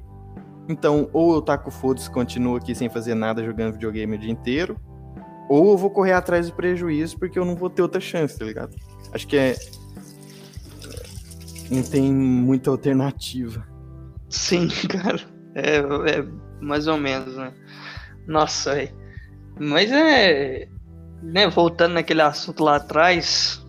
então 0.69 1.09
ou 1.11 1.35
eu 1.35 1.41
taco 1.41 1.69
foda-se, 1.69 2.09
continuo 2.09 2.55
aqui 2.55 2.73
sem 2.73 2.87
fazer 2.87 3.13
nada, 3.13 3.43
jogando 3.43 3.73
videogame 3.73 4.15
o 4.15 4.17
dia 4.17 4.31
inteiro, 4.31 4.79
ou 5.49 5.71
eu 5.71 5.77
vou 5.77 5.89
correr 5.89 6.13
atrás 6.13 6.47
do 6.47 6.55
prejuízo 6.55 7.17
porque 7.17 7.37
eu 7.37 7.45
não 7.45 7.55
vou 7.55 7.69
ter 7.69 7.81
outra 7.81 8.01
chance, 8.01 8.37
tá 8.37 8.45
ligado? 8.45 8.75
Acho 9.13 9.27
que 9.27 9.37
é. 9.37 9.55
Não 11.69 11.83
tem 11.83 12.11
muita 12.11 12.69
alternativa. 12.69 13.67
Sim, 14.29 14.67
cara. 14.89 15.19
É, 15.55 15.77
é 15.77 16.25
mais 16.61 16.87
ou 16.87 16.97
menos, 16.97 17.35
né? 17.35 17.53
Nossa, 18.27 18.75
velho. 18.75 18.95
Mas 19.59 19.91
é. 19.91 20.67
Né, 21.21 21.49
voltando 21.49 21.93
naquele 21.93 22.21
assunto 22.21 22.63
lá 22.63 22.75
atrás, 22.75 23.65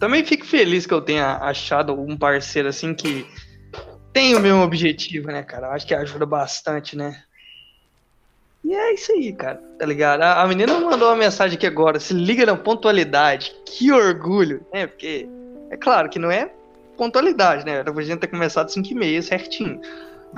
também 0.00 0.24
fico 0.24 0.44
feliz 0.44 0.84
que 0.84 0.92
eu 0.92 1.00
tenha 1.00 1.36
achado 1.36 1.92
um 1.92 2.16
parceiro 2.16 2.68
assim 2.68 2.92
que 2.92 3.24
tem 4.12 4.34
o 4.34 4.40
mesmo 4.40 4.62
objetivo, 4.62 5.28
né, 5.28 5.44
cara? 5.44 5.70
Acho 5.70 5.86
que 5.86 5.94
ajuda 5.94 6.26
bastante, 6.26 6.96
né? 6.96 7.22
E 8.68 8.74
é 8.74 8.92
isso 8.92 9.10
aí, 9.12 9.32
cara, 9.32 9.58
tá 9.78 9.86
ligado? 9.86 10.20
A, 10.20 10.42
a 10.42 10.46
menina 10.46 10.78
mandou 10.78 11.08
uma 11.08 11.16
mensagem 11.16 11.56
aqui 11.56 11.66
agora, 11.66 11.98
se 11.98 12.12
liga 12.12 12.44
na 12.44 12.54
pontualidade. 12.54 13.56
Que 13.64 13.90
orgulho, 13.90 14.60
né? 14.74 14.86
Porque 14.86 15.26
é 15.70 15.76
claro 15.78 16.10
que 16.10 16.18
não 16.18 16.30
é 16.30 16.50
pontualidade, 16.94 17.64
né? 17.64 17.76
Era 17.76 17.90
pra 17.90 18.02
gente 18.02 18.18
ter 18.18 18.26
começado 18.26 18.68
5 18.68 18.86
e 18.86 18.94
meia 18.94 19.22
certinho. 19.22 19.80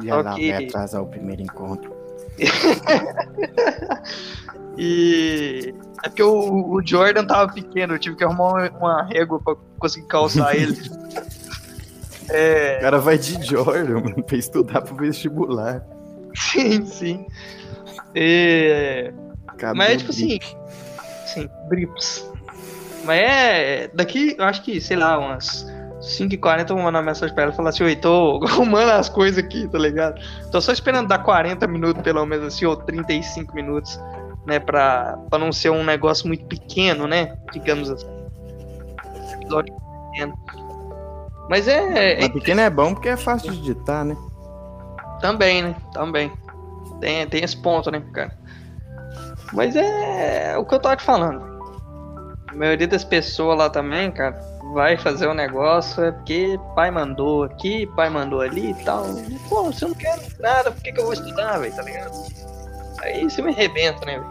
E 0.00 0.08
ela 0.08 0.22
vai 0.22 0.64
atrasar 0.64 1.02
o 1.02 1.08
primeiro 1.08 1.42
encontro. 1.42 1.92
e 4.78 5.74
é 6.04 6.08
porque 6.08 6.22
o, 6.22 6.74
o, 6.74 6.86
Jordan 6.86 7.26
tava 7.26 7.52
pequeno, 7.52 7.94
eu 7.94 7.98
tive 7.98 8.14
que 8.14 8.22
arrumar 8.22 8.50
uma, 8.50 8.70
uma 8.70 9.02
régua 9.02 9.40
pra 9.42 9.56
conseguir 9.80 10.06
calçar 10.06 10.54
ele. 10.54 10.76
É... 12.32 12.78
O 12.78 12.82
cara 12.82 13.00
vai 13.00 13.18
de 13.18 13.44
Jordan, 13.44 14.02
mano, 14.02 14.22
pra 14.22 14.36
estudar 14.36 14.82
pro 14.82 14.94
vestibular. 14.94 15.84
Sim, 16.32 16.86
sim. 16.86 17.26
E... 18.14 19.12
Mas 19.74 19.90
é 19.90 19.96
tipo 19.96 20.10
assim. 20.10 20.38
Sim, 21.26 21.48
Brips. 21.68 22.28
Mas 23.04 23.20
é. 23.20 23.90
Daqui, 23.94 24.34
eu 24.38 24.44
acho 24.44 24.62
que, 24.62 24.80
sei 24.80 24.96
lá, 24.96 25.18
umas 25.18 25.66
5h40 26.00 26.70
eu 26.70 26.76
vou 26.76 26.84
mandar 26.84 27.00
uma 27.00 27.06
mensagem 27.06 27.34
pra 27.34 27.44
ela 27.44 27.52
e 27.52 27.56
falar 27.56 27.70
assim, 27.70 27.84
oi, 27.84 27.94
tô 27.96 28.40
arrumando 28.48 28.90
as 28.90 29.08
coisas 29.08 29.42
aqui, 29.42 29.68
tá 29.68 29.78
ligado? 29.78 30.20
Tô 30.50 30.60
só 30.60 30.72
esperando 30.72 31.08
dar 31.08 31.18
40 31.18 31.66
minutos, 31.66 32.02
pelo 32.02 32.24
menos 32.24 32.46
assim, 32.54 32.64
ou 32.64 32.76
35 32.76 33.54
minutos, 33.54 34.00
né? 34.46 34.58
Pra, 34.58 35.18
pra 35.28 35.38
não 35.38 35.52
ser 35.52 35.70
um 35.70 35.84
negócio 35.84 36.26
muito 36.26 36.44
pequeno, 36.46 37.06
né? 37.06 37.36
Digamos 37.52 37.90
assim. 37.90 38.06
Episódio 39.34 39.74
pequeno. 40.10 40.34
Mas 41.48 41.68
é. 41.68 41.86
Mas 41.86 42.24
é 42.24 42.28
pequeno 42.28 42.60
é 42.60 42.70
bom 42.70 42.94
porque 42.94 43.08
é 43.08 43.16
fácil 43.16 43.52
de 43.52 43.70
editar, 43.70 44.04
né? 44.04 44.16
Também, 45.20 45.62
né? 45.62 45.76
Também. 45.92 46.32
Tem, 47.00 47.26
tem 47.26 47.42
esse 47.42 47.56
ponto, 47.56 47.90
né, 47.90 48.02
cara? 48.12 48.36
Mas 49.52 49.74
é 49.74 50.56
o 50.56 50.64
que 50.64 50.74
eu 50.74 50.78
tava 50.78 50.96
te 50.96 51.02
falando. 51.02 51.50
A 52.48 52.54
maioria 52.54 52.86
das 52.86 53.04
pessoas 53.04 53.58
lá 53.58 53.70
também, 53.70 54.10
cara, 54.10 54.38
vai 54.72 54.96
fazer 54.96 55.26
o 55.26 55.30
um 55.30 55.34
negócio 55.34 56.04
é 56.04 56.12
porque 56.12 56.58
pai 56.74 56.90
mandou 56.90 57.44
aqui, 57.44 57.86
pai 57.96 58.10
mandou 58.10 58.40
ali 58.40 58.70
e 58.70 58.84
tal. 58.84 59.04
Pô, 59.48 59.72
se 59.72 59.84
eu 59.84 59.88
não 59.88 59.96
quero 59.96 60.20
nada, 60.38 60.70
por 60.70 60.82
que, 60.82 60.92
que 60.92 61.00
eu 61.00 61.04
vou 61.04 61.12
estudar, 61.12 61.58
velho, 61.58 61.74
tá 61.74 61.82
ligado? 61.82 62.12
Aí 63.02 63.24
você 63.24 63.42
me 63.42 63.50
arrebenta, 63.50 64.04
né? 64.04 64.22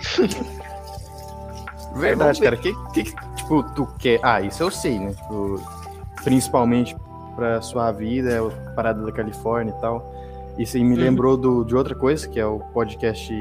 Verdade, 1.96 2.40
cara. 2.42 2.56
O 2.56 2.60
que, 2.60 2.74
que, 2.94 3.04
tipo, 3.36 3.64
tu 3.74 3.88
quer. 3.98 4.20
Ah, 4.24 4.42
isso 4.42 4.62
eu 4.64 4.72
sei, 4.72 5.00
né? 5.00 5.14
Tipo, 5.14 5.62
principalmente 6.24 6.96
pra 7.36 7.62
sua 7.62 7.92
vida, 7.92 8.32
é 8.32 8.40
a 8.40 8.72
parada 8.72 9.04
da 9.04 9.12
Califórnia 9.12 9.74
e 9.76 9.82
tal. 9.82 10.19
Isso 10.60 10.78
me 10.78 10.84
uhum. 10.84 10.96
lembrou 10.96 11.38
do, 11.38 11.64
de 11.64 11.74
outra 11.74 11.96
coisa, 11.96 12.28
que 12.28 12.38
é 12.38 12.46
o 12.46 12.60
podcast 12.60 13.34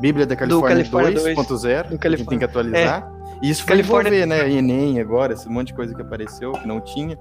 Bíblia 0.00 0.24
da 0.24 0.34
Califórnia, 0.34 0.76
Califórnia 0.76 1.34
2.0, 1.34 1.98
que 1.98 2.06
a 2.08 2.10
gente 2.10 2.26
tem 2.26 2.38
que 2.38 2.44
atualizar. 2.44 3.12
É. 3.14 3.38
E 3.42 3.50
isso 3.50 3.62
foi 3.62 3.76
Califórnia... 3.76 4.24
envolver, 4.24 4.26
né? 4.26 4.50
Enem 4.50 4.98
agora, 4.98 5.34
esse 5.34 5.46
monte 5.46 5.68
de 5.68 5.74
coisa 5.74 5.94
que 5.94 6.00
apareceu, 6.00 6.52
que 6.52 6.66
não 6.66 6.80
tinha. 6.80 7.18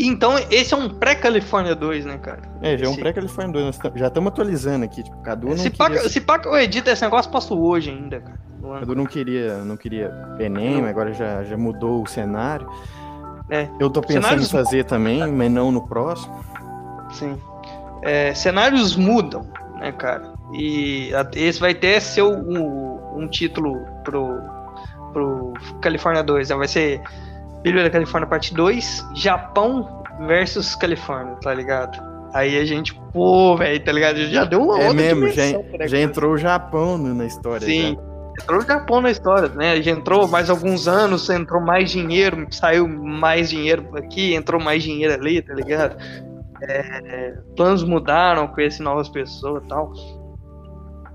Então, 0.00 0.36
esse 0.50 0.74
é 0.74 0.76
um 0.76 0.88
pré-Califórnia 0.88 1.76
2, 1.76 2.04
né, 2.04 2.18
cara? 2.18 2.42
É, 2.60 2.76
já 2.76 2.86
é 2.86 2.88
um 2.88 2.96
pré-Califórnia 2.96 3.52
2. 3.52 3.78
Nós 3.78 3.92
já 3.94 4.08
estamos 4.08 4.32
atualizando 4.32 4.84
aqui. 4.84 5.04
Tipo, 5.04 5.22
Cadu 5.22 5.50
não 5.50 5.56
se 5.56 5.70
queria... 5.70 6.08
Se 6.08 6.20
paca 6.20 6.48
eu 6.48 6.56
edito 6.56 6.90
esse 6.90 7.02
negócio, 7.02 7.30
posso 7.30 7.56
hoje 7.56 7.90
ainda, 7.90 8.20
cara. 8.20 8.40
Cadu 8.80 8.96
não 8.96 9.06
queria, 9.06 9.58
não 9.58 9.76
queria 9.76 10.12
Enem, 10.40 10.84
agora 10.84 11.12
já, 11.12 11.44
já 11.44 11.56
mudou 11.56 12.02
o 12.02 12.06
cenário. 12.06 12.68
É. 13.48 13.68
Eu 13.78 13.90
tô 13.90 14.00
pensando 14.00 14.22
Cenários... 14.22 14.48
em 14.48 14.50
fazer 14.50 14.84
também, 14.84 15.30
mas 15.30 15.50
não 15.50 15.70
no 15.70 15.86
próximo. 15.86 16.42
Sim. 17.12 17.38
É, 18.02 18.34
cenários 18.34 18.96
mudam, 18.96 19.46
né, 19.78 19.92
cara? 19.92 20.32
E 20.52 21.10
esse 21.34 21.60
vai 21.60 21.74
ter 21.74 22.00
ser 22.00 22.22
um, 22.22 22.98
um 23.16 23.28
título 23.28 23.78
pro, 24.04 24.40
pro 25.12 25.54
California 25.80 26.22
2. 26.22 26.48
Né? 26.48 26.56
Vai 26.56 26.68
ser 26.68 27.00
Bíblia 27.62 27.84
da 27.84 27.90
Califórnia 27.90 28.28
parte 28.28 28.52
2, 28.54 29.06
Japão 29.14 30.02
versus 30.26 30.74
Califórnia, 30.74 31.36
tá 31.36 31.54
ligado? 31.54 32.12
Aí 32.34 32.58
a 32.58 32.64
gente, 32.64 32.94
pô, 33.12 33.56
velho, 33.56 33.84
tá 33.84 33.92
ligado? 33.92 34.16
Já 34.28 34.44
deu 34.44 34.62
uma 34.62 34.80
é 34.80 34.88
outra 34.88 35.02
mesmo, 35.02 35.28
já, 35.28 35.86
já 35.86 35.98
entrou 35.98 36.32
o 36.32 36.38
Japão 36.38 36.96
na 36.98 37.26
história. 37.26 37.66
Sim. 37.66 37.96
Já. 37.96 38.12
Entrou 38.42 38.60
o 38.60 38.64
Japão 38.64 39.00
na 39.02 39.10
história, 39.10 39.48
né? 39.50 39.82
Já 39.82 39.90
entrou 39.90 40.26
mais 40.26 40.48
alguns 40.48 40.88
anos, 40.88 41.28
entrou 41.28 41.60
mais 41.60 41.90
dinheiro, 41.90 42.46
saiu 42.50 42.88
mais 42.88 43.50
dinheiro 43.50 43.90
aqui, 43.94 44.34
entrou 44.34 44.58
mais 44.58 44.82
dinheiro 44.82 45.12
ali, 45.12 45.42
tá 45.42 45.52
ligado? 45.52 45.96
É, 46.62 47.32
planos 47.56 47.82
mudaram, 47.82 48.46
conheci 48.48 48.82
novas 48.82 49.08
pessoas 49.08 49.64
e 49.64 49.68
tal. 49.68 49.92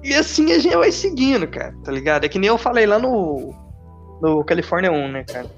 E 0.03 0.13
assim 0.13 0.51
a 0.51 0.59
gente 0.59 0.75
vai 0.75 0.91
seguindo, 0.91 1.47
cara, 1.47 1.73
tá 1.83 1.91
ligado? 1.91 2.25
É 2.25 2.29
que 2.29 2.39
nem 2.39 2.49
eu 2.49 2.57
falei 2.57 2.85
lá 2.85 2.99
no, 2.99 3.53
no 4.21 4.43
California 4.43 4.91
1, 4.91 5.07
né, 5.11 5.23
cara? 5.23 5.49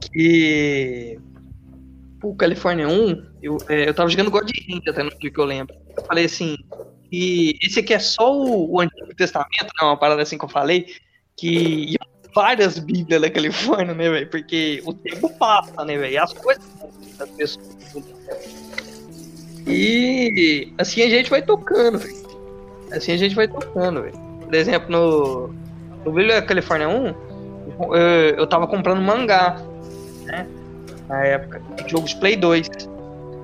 Que 0.00 1.18
o 2.22 2.34
California 2.34 2.88
1, 2.88 3.26
eu, 3.42 3.58
é, 3.68 3.88
eu 3.88 3.94
tava 3.94 4.08
jogando 4.08 4.30
God 4.30 4.48
Hand 4.48 4.82
até 4.88 5.02
no 5.02 5.10
dia 5.18 5.30
que 5.30 5.38
eu 5.38 5.44
lembro. 5.44 5.74
Eu 5.96 6.04
falei 6.04 6.24
assim, 6.24 6.56
e 7.10 7.58
esse 7.62 7.80
aqui 7.80 7.94
é 7.94 7.98
só 7.98 8.34
o, 8.34 8.74
o 8.74 8.80
Antigo 8.80 9.14
Testamento, 9.14 9.64
né? 9.80 9.86
Uma 9.86 9.96
parada 9.96 10.22
assim 10.22 10.38
que 10.38 10.44
eu 10.44 10.48
falei, 10.48 10.86
que 11.36 11.96
várias 12.34 12.78
Bíblias 12.78 13.20
da 13.20 13.30
Califórnia, 13.30 13.94
né, 13.94 14.10
velho? 14.10 14.30
Porque 14.30 14.82
o 14.84 14.92
tempo 14.92 15.30
passa, 15.38 15.84
né, 15.84 15.96
velho? 15.96 16.22
As 16.22 16.32
coisas 16.32 16.64
das 17.16 17.30
pessoas. 17.30 17.77
E 19.66 20.72
assim 20.78 21.02
a 21.02 21.08
gente 21.08 21.30
vai 21.30 21.42
tocando, 21.42 21.98
velho. 21.98 22.16
Assim 22.90 23.12
a 23.12 23.16
gente 23.16 23.34
vai 23.34 23.46
tocando. 23.46 24.02
Por 24.44 24.54
exemplo, 24.54 24.90
no, 24.90 25.48
no 26.04 26.12
Bíblia 26.12 26.40
Califórnia 26.40 26.88
1, 26.88 27.14
eu, 27.78 27.94
eu 28.38 28.46
tava 28.46 28.66
comprando 28.66 29.02
mangá, 29.02 29.60
né? 30.24 30.46
Na 31.08 31.24
época, 31.24 31.60
jogo 31.86 32.06
de 32.06 32.16
Play 32.16 32.36
2. 32.36 32.68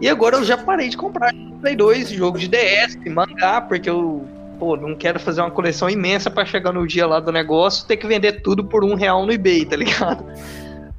E 0.00 0.08
agora 0.08 0.36
eu 0.36 0.44
já 0.44 0.56
parei 0.56 0.88
de 0.88 0.96
comprar 0.96 1.32
Play 1.60 1.76
2, 1.76 2.10
jogo 2.10 2.38
de 2.38 2.48
DS, 2.48 2.96
mangá, 3.06 3.60
porque 3.60 3.88
eu 3.88 4.26
pô, 4.58 4.76
não 4.76 4.94
quero 4.94 5.20
fazer 5.20 5.40
uma 5.40 5.50
coleção 5.50 5.90
imensa 5.90 6.30
para 6.30 6.44
chegar 6.44 6.72
no 6.72 6.86
dia 6.86 7.06
lá 7.06 7.20
do 7.20 7.32
negócio 7.32 7.86
ter 7.86 7.96
que 7.96 8.06
vender 8.06 8.40
tudo 8.42 8.64
por 8.64 8.84
um 8.84 8.94
real 8.94 9.26
no 9.26 9.32
eBay, 9.32 9.66
tá 9.66 9.76
ligado? 9.76 10.24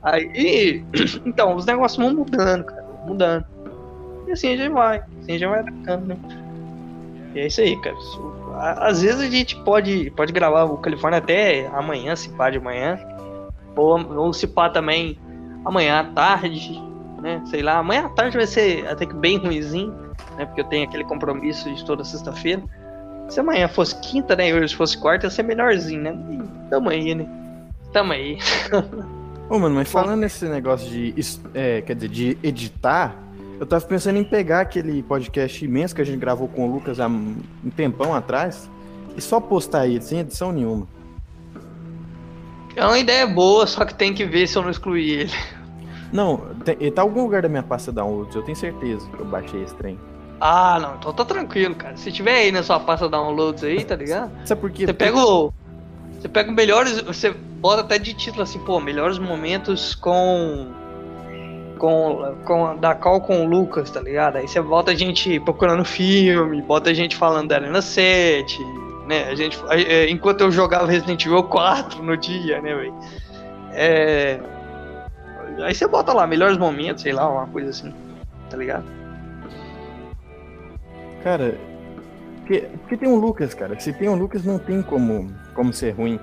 Aí, 0.04 0.84
então, 1.26 1.56
os 1.56 1.66
negócios 1.66 1.98
vão 1.98 2.14
mudando, 2.14 2.64
cara, 2.66 2.85
mudando. 3.06 3.46
E 4.28 4.32
assim 4.32 4.54
a 4.54 4.58
gente 4.58 4.74
vai, 4.74 4.98
assim 4.98 5.32
a 5.36 5.38
gente 5.38 5.48
vai 5.48 5.60
atacando, 5.60 6.06
né? 6.08 6.18
E 7.36 7.40
é 7.40 7.48
isso 7.48 7.62
aí, 7.62 7.80
cara. 7.82 7.96
Às 8.80 9.02
vezes 9.02 9.20
a 9.20 9.30
gente 9.30 9.56
pode, 9.64 10.10
pode 10.12 10.32
gravar 10.32 10.64
o 10.64 10.78
Califórnia 10.78 11.20
até 11.20 11.68
amanhã, 11.68 12.16
se 12.16 12.30
pá 12.30 12.50
de 12.50 12.60
manhã. 12.60 12.98
Ou, 13.76 14.18
ou 14.18 14.34
se 14.34 14.48
pá 14.48 14.70
também 14.70 15.20
amanhã 15.66 16.00
à 16.00 16.04
tarde, 16.06 16.82
né? 17.22 17.42
Sei 17.46 17.62
lá, 17.62 17.80
amanhã 17.80 18.06
à 18.06 18.10
tarde 18.10 18.38
vai 18.38 18.48
ser 18.48 18.88
até 18.88 19.06
que 19.06 19.14
bem 19.14 19.38
ruimzinho, 19.38 19.92
né? 20.38 20.46
Porque 20.46 20.62
eu 20.62 20.66
tenho 20.66 20.88
aquele 20.88 21.04
compromisso 21.04 21.72
de 21.74 21.84
toda 21.86 22.06
sexta-feira. 22.06 22.64
Se 23.28 23.40
amanhã 23.40 23.68
fosse 23.68 24.00
quinta, 24.00 24.36
né? 24.36 24.50
E 24.50 24.54
hoje 24.54 24.74
fosse 24.74 24.98
quarta, 24.98 25.26
ia 25.26 25.30
ser 25.30 25.44
melhorzinho, 25.44 26.04
né? 26.04 26.18
E 26.32 26.70
tamo 26.70 26.90
aí, 26.90 27.14
né? 27.14 27.28
Tamo 27.92 28.14
aí. 28.14 28.38
Ô, 29.50 29.60
mano, 29.60 29.76
mas 29.76 29.90
falando 29.90 30.22
nesse 30.22 30.46
negócio 30.46 30.90
de. 30.90 31.14
É, 31.54 31.82
quer 31.82 31.96
dizer, 31.96 32.10
de 32.10 32.38
editar, 32.42 33.16
eu 33.60 33.66
tava 33.66 33.86
pensando 33.86 34.18
em 34.18 34.24
pegar 34.24 34.62
aquele 34.62 35.04
podcast 35.04 35.64
imenso 35.64 35.94
que 35.94 36.02
a 36.02 36.06
gente 36.06 36.18
gravou 36.18 36.48
com 36.48 36.68
o 36.68 36.74
Lucas 36.74 37.00
há 37.00 37.08
um 37.08 37.36
tempão 37.76 38.14
atrás 38.14 38.70
e 39.16 39.22
só 39.22 39.40
postar 39.40 39.88
ele, 39.88 40.02
sem 40.02 40.20
edição 40.20 40.52
nenhuma. 40.52 40.88
É 42.76 42.86
uma 42.86 42.98
ideia 42.98 43.26
boa, 43.26 43.66
só 43.66 43.86
que 43.86 43.94
tem 43.94 44.14
que 44.14 44.26
ver 44.26 44.48
se 44.48 44.58
eu 44.58 44.64
não 44.64 44.70
excluí 44.70 45.10
ele. 45.10 45.32
Não, 46.12 46.38
tem, 46.64 46.76
ele 46.80 46.92
tá 46.92 47.02
em 47.02 47.06
algum 47.06 47.24
lugar 47.24 47.42
da 47.42 47.50
minha 47.50 47.64
pasta 47.64 47.92
downloads, 47.92 48.36
eu 48.36 48.42
tenho 48.42 48.58
certeza 48.58 49.08
que 49.10 49.20
eu 49.20 49.26
baixei 49.26 49.64
esse 49.64 49.76
trem. 49.76 50.00
Ah, 50.40 50.80
não, 50.82 50.96
então 50.96 51.14
tá 51.14 51.24
tranquilo, 51.24 51.76
cara. 51.76 51.96
Se 51.96 52.12
tiver 52.12 52.36
aí 52.36 52.52
na 52.52 52.62
sua 52.62 52.80
pasta 52.80 53.08
downloads 53.08 53.64
aí, 53.64 53.84
tá 53.84 53.96
ligado? 53.96 54.32
Sabe 54.46 54.62
por 54.62 54.72
quê? 54.72 54.86
Você 54.86 54.94
pega 54.94 55.18
o. 55.18 55.54
Você 56.26 56.30
pega 56.30 56.52
melhores. 56.52 57.00
Você, 57.02 57.30
bota 57.32 57.82
até 57.82 58.00
de 58.00 58.12
título 58.12 58.42
assim, 58.42 58.58
pô, 58.58 58.80
melhores 58.80 59.20
momentos 59.20 59.94
com. 59.94 60.74
Com, 61.78 62.36
com 62.46 62.78
da 62.78 62.96
call 62.96 63.22
com 63.22 63.46
o 63.46 63.48
Lucas, 63.48 63.92
tá 63.92 64.02
ligado? 64.02 64.38
Aí 64.38 64.48
você 64.48 64.60
bota 64.60 64.92
a 64.92 64.96
gente 64.96 65.40
procurando 65.42 65.86
filme, 65.86 66.62
bota 66.62 66.90
a 66.90 66.94
gente 66.94 67.16
falando 67.16 67.50
da 67.50 67.58
Arena 67.58 67.82
7, 67.82 68.58
né? 69.08 69.26
A 69.26 69.36
gente, 69.36 69.60
é, 69.70 70.10
enquanto 70.10 70.42
eu 70.42 70.50
jogava 70.50 70.88
Resident 70.88 71.24
Evil 71.26 71.44
4 71.44 72.02
no 72.02 72.18
dia, 72.18 72.60
né, 72.62 72.74
velho? 72.74 72.96
É, 73.74 74.40
aí 75.60 75.76
você 75.76 75.86
bota 75.86 76.14
lá, 76.14 76.26
melhores 76.26 76.58
momentos, 76.58 77.04
sei 77.04 77.12
lá, 77.12 77.30
uma 77.30 77.46
coisa 77.48 77.70
assim, 77.70 77.94
tá 78.50 78.56
ligado? 78.56 78.86
Cara, 81.22 81.56
porque, 82.38 82.62
porque 82.80 82.98
tem 82.98 83.10
um 83.10 83.18
Lucas, 83.18 83.54
cara. 83.54 83.78
Se 83.80 83.92
tem 83.92 84.08
um 84.08 84.16
Lucas, 84.16 84.46
não 84.46 84.58
tem 84.58 84.82
como, 84.82 85.30
como 85.56 85.74
ser 85.74 85.92
ruim. 85.92 86.20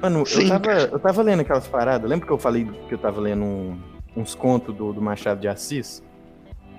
Mano, 0.00 0.22
eu 0.30 0.48
tava, 0.48 0.72
eu 0.72 0.98
tava 0.98 1.22
lendo 1.22 1.40
aquelas 1.40 1.66
paradas. 1.66 2.08
Lembra 2.08 2.26
que 2.26 2.32
eu 2.32 2.38
falei 2.38 2.64
que 2.88 2.94
eu 2.94 2.98
tava 2.98 3.20
lendo 3.20 3.42
um, 3.42 3.80
uns 4.14 4.34
contos 4.34 4.74
do, 4.74 4.92
do 4.92 5.02
Machado 5.02 5.40
de 5.40 5.48
Assis? 5.48 6.02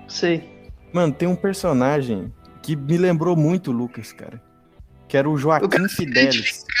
Sei. 0.08 0.48
Mano, 0.92 1.12
tem 1.12 1.28
um 1.28 1.36
personagem 1.36 2.32
que 2.62 2.74
me 2.74 2.96
lembrou 2.96 3.36
muito 3.36 3.70
o 3.70 3.74
Lucas, 3.74 4.12
cara. 4.12 4.40
Que 5.06 5.16
era 5.16 5.28
o 5.28 5.36
Joaquim 5.36 5.82
o 5.82 5.88
Fidelis. 5.88 6.64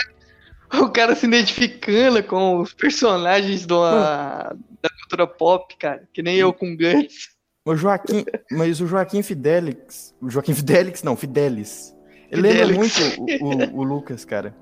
O 0.72 0.88
cara 0.88 1.16
se 1.16 1.26
identificando 1.26 2.22
com 2.22 2.60
os 2.60 2.72
personagens 2.72 3.66
do, 3.66 3.82
a, 3.82 4.54
da 4.80 4.88
cultura 4.88 5.26
pop, 5.26 5.76
cara. 5.76 6.08
Que 6.12 6.22
nem 6.22 6.36
eu 6.36 6.52
com 6.52 6.76
Guts. 6.76 7.30
O 7.64 7.74
Joaquim, 7.74 8.24
mas 8.52 8.80
o 8.80 8.86
Joaquim 8.86 9.20
Fidelix, 9.22 10.14
o 10.20 10.30
Joaquim 10.30 10.54
Fidelix, 10.54 11.02
não, 11.02 11.16
Fidelis. 11.16 11.94
Ele 12.30 12.42
lembra 12.42 12.68
muito 12.68 13.00
o, 13.18 13.76
o, 13.76 13.80
o, 13.80 13.82
Lucas, 13.82 14.24
cara. 14.24 14.54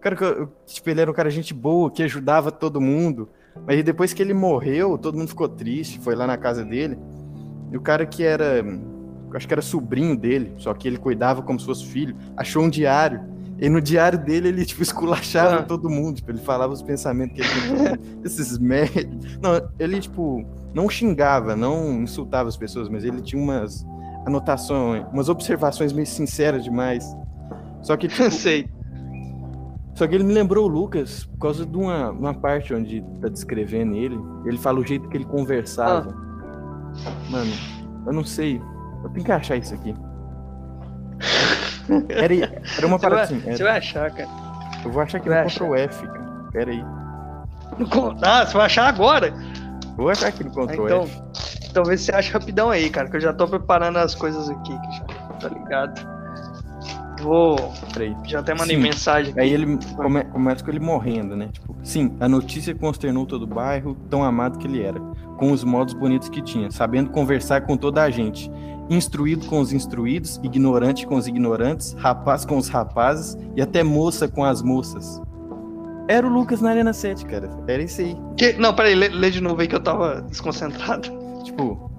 Cara, 0.00 0.48
tipo, 0.66 0.90
ele 0.90 1.00
era 1.00 1.10
um 1.10 1.14
cara 1.14 1.30
gente 1.30 1.52
boa, 1.52 1.90
que 1.90 2.02
ajudava 2.02 2.52
todo 2.52 2.80
mundo. 2.80 3.28
Mas 3.66 3.82
depois 3.82 4.12
que 4.12 4.22
ele 4.22 4.34
morreu, 4.34 4.96
todo 4.96 5.18
mundo 5.18 5.28
ficou 5.28 5.48
triste, 5.48 5.98
foi 5.98 6.14
lá 6.14 6.26
na 6.26 6.36
casa 6.36 6.64
dele. 6.64 6.98
E 7.72 7.76
o 7.76 7.80
cara 7.80 8.06
que 8.06 8.22
era, 8.22 8.64
acho 9.34 9.46
que 9.46 9.54
era 9.54 9.62
sobrinho 9.62 10.16
dele, 10.16 10.54
só 10.56 10.72
que 10.72 10.86
ele 10.86 10.96
cuidava 10.96 11.42
como 11.42 11.58
se 11.58 11.66
fosse 11.66 11.84
filho, 11.86 12.16
achou 12.36 12.62
um 12.62 12.70
diário. 12.70 13.20
E 13.60 13.68
no 13.68 13.80
diário 13.80 14.18
dele 14.18 14.48
ele, 14.48 14.64
tipo, 14.64 14.80
esculachava 14.82 15.56
ah. 15.56 15.62
todo 15.62 15.90
mundo. 15.90 16.16
Tipo, 16.16 16.30
ele 16.30 16.38
falava 16.38 16.72
os 16.72 16.82
pensamentos 16.82 17.34
que 17.34 17.42
ele 17.42 17.50
tinha. 17.50 18.00
Esses 18.24 18.58
merda. 18.58 19.08
Não, 19.42 19.68
ele, 19.78 20.00
tipo, 20.00 20.44
não 20.72 20.88
xingava, 20.88 21.56
não 21.56 22.02
insultava 22.02 22.48
as 22.48 22.56
pessoas, 22.56 22.88
mas 22.88 23.04
ele 23.04 23.20
tinha 23.20 23.42
umas 23.42 23.84
anotações, 24.24 25.04
umas 25.12 25.28
observações 25.28 25.92
meio 25.92 26.06
sinceras 26.06 26.62
demais. 26.62 27.04
Só 27.82 27.96
que, 27.96 28.06
tipo, 28.06 28.30
sei. 28.30 28.68
Só 29.98 30.06
que 30.06 30.14
ele 30.14 30.22
me 30.22 30.32
lembrou 30.32 30.66
o 30.66 30.68
Lucas 30.68 31.24
por 31.24 31.38
causa 31.40 31.66
de 31.66 31.76
uma, 31.76 32.10
uma 32.10 32.32
parte 32.32 32.72
onde 32.72 33.02
tá 33.20 33.26
descrevendo 33.26 33.96
ele. 33.96 34.16
Ele 34.46 34.56
fala 34.56 34.78
o 34.78 34.86
jeito 34.86 35.08
que 35.08 35.16
ele 35.16 35.24
conversava. 35.24 36.16
Ah. 37.04 37.10
Mano, 37.28 37.50
eu 38.06 38.12
não 38.12 38.22
sei. 38.22 38.62
Eu 39.02 39.10
tenho 39.10 39.26
que 39.26 39.32
achar 39.32 39.56
isso 39.56 39.74
aqui. 39.74 39.92
Era, 42.08 42.34
era 42.76 42.86
uma 42.86 42.98
parada 42.98 43.22
assim. 43.22 43.40
Você 43.40 43.62
vai 43.62 43.78
achar, 43.78 44.10
cara. 44.12 44.28
Eu 44.84 44.92
vou 44.92 45.02
achar 45.02 45.18
aqui 45.18 45.28
no 45.30 45.34
Ctrl 45.34 45.74
F, 45.74 46.06
cara. 46.06 46.48
Pera 46.52 46.70
aí. 46.70 46.84
Ah, 48.22 48.46
você 48.46 48.52
vai 48.52 48.66
achar 48.66 48.88
agora? 48.88 49.34
Vou 49.96 50.10
achar 50.10 50.28
aqui 50.28 50.44
no 50.44 50.50
Ctrl 50.50 50.84
então, 50.84 51.02
F. 51.02 51.22
Então 51.68 51.84
vê 51.84 51.96
se 51.96 52.04
você 52.04 52.12
acha 52.12 52.32
rapidão 52.32 52.70
aí, 52.70 52.88
cara, 52.88 53.08
que 53.08 53.16
eu 53.16 53.20
já 53.20 53.32
tô 53.32 53.48
preparando 53.48 53.96
as 53.96 54.14
coisas 54.14 54.48
aqui, 54.48 54.78
que 54.78 54.96
já 54.96 55.04
tá 55.40 55.48
ligado? 55.48 56.17
Vou. 57.20 57.56
Peraí. 57.92 58.16
Já 58.24 58.40
até 58.40 58.54
mandei 58.54 58.76
sim. 58.76 58.82
mensagem 58.82 59.30
aqui. 59.32 59.40
Aí 59.40 59.52
ele 59.52 59.78
come, 59.96 60.24
começa 60.24 60.64
com 60.64 60.70
ele 60.70 60.80
morrendo, 60.80 61.36
né? 61.36 61.48
Tipo, 61.52 61.76
sim, 61.82 62.14
a 62.20 62.28
notícia 62.28 62.74
consternou 62.74 63.26
todo 63.26 63.42
o 63.42 63.46
bairro, 63.46 63.96
tão 64.08 64.22
amado 64.22 64.58
que 64.58 64.66
ele 64.66 64.82
era, 64.82 65.00
com 65.36 65.52
os 65.52 65.64
modos 65.64 65.94
bonitos 65.94 66.28
que 66.28 66.42
tinha, 66.42 66.70
sabendo 66.70 67.10
conversar 67.10 67.62
com 67.62 67.76
toda 67.76 68.02
a 68.02 68.10
gente, 68.10 68.50
instruído 68.90 69.46
com 69.46 69.60
os 69.60 69.72
instruídos, 69.72 70.40
ignorante 70.42 71.06
com 71.06 71.16
os 71.16 71.26
ignorantes, 71.26 71.94
rapaz 71.94 72.44
com 72.44 72.56
os 72.56 72.68
rapazes 72.68 73.36
e 73.54 73.62
até 73.62 73.82
moça 73.82 74.28
com 74.28 74.44
as 74.44 74.62
moças. 74.62 75.20
Era 76.08 76.26
o 76.26 76.30
Lucas 76.30 76.62
na 76.62 76.70
Arena 76.70 76.92
7, 76.94 77.26
cara. 77.26 77.50
Era 77.66 77.82
isso 77.82 78.00
aí. 78.00 78.16
Que... 78.36 78.54
Não, 78.54 78.74
peraí, 78.74 78.94
lê, 78.94 79.08
lê 79.08 79.30
de 79.30 79.42
novo 79.42 79.60
aí 79.60 79.68
que 79.68 79.74
eu 79.74 79.80
tava 79.80 80.22
desconcentrado. 80.22 81.10
Tipo, 81.44 81.90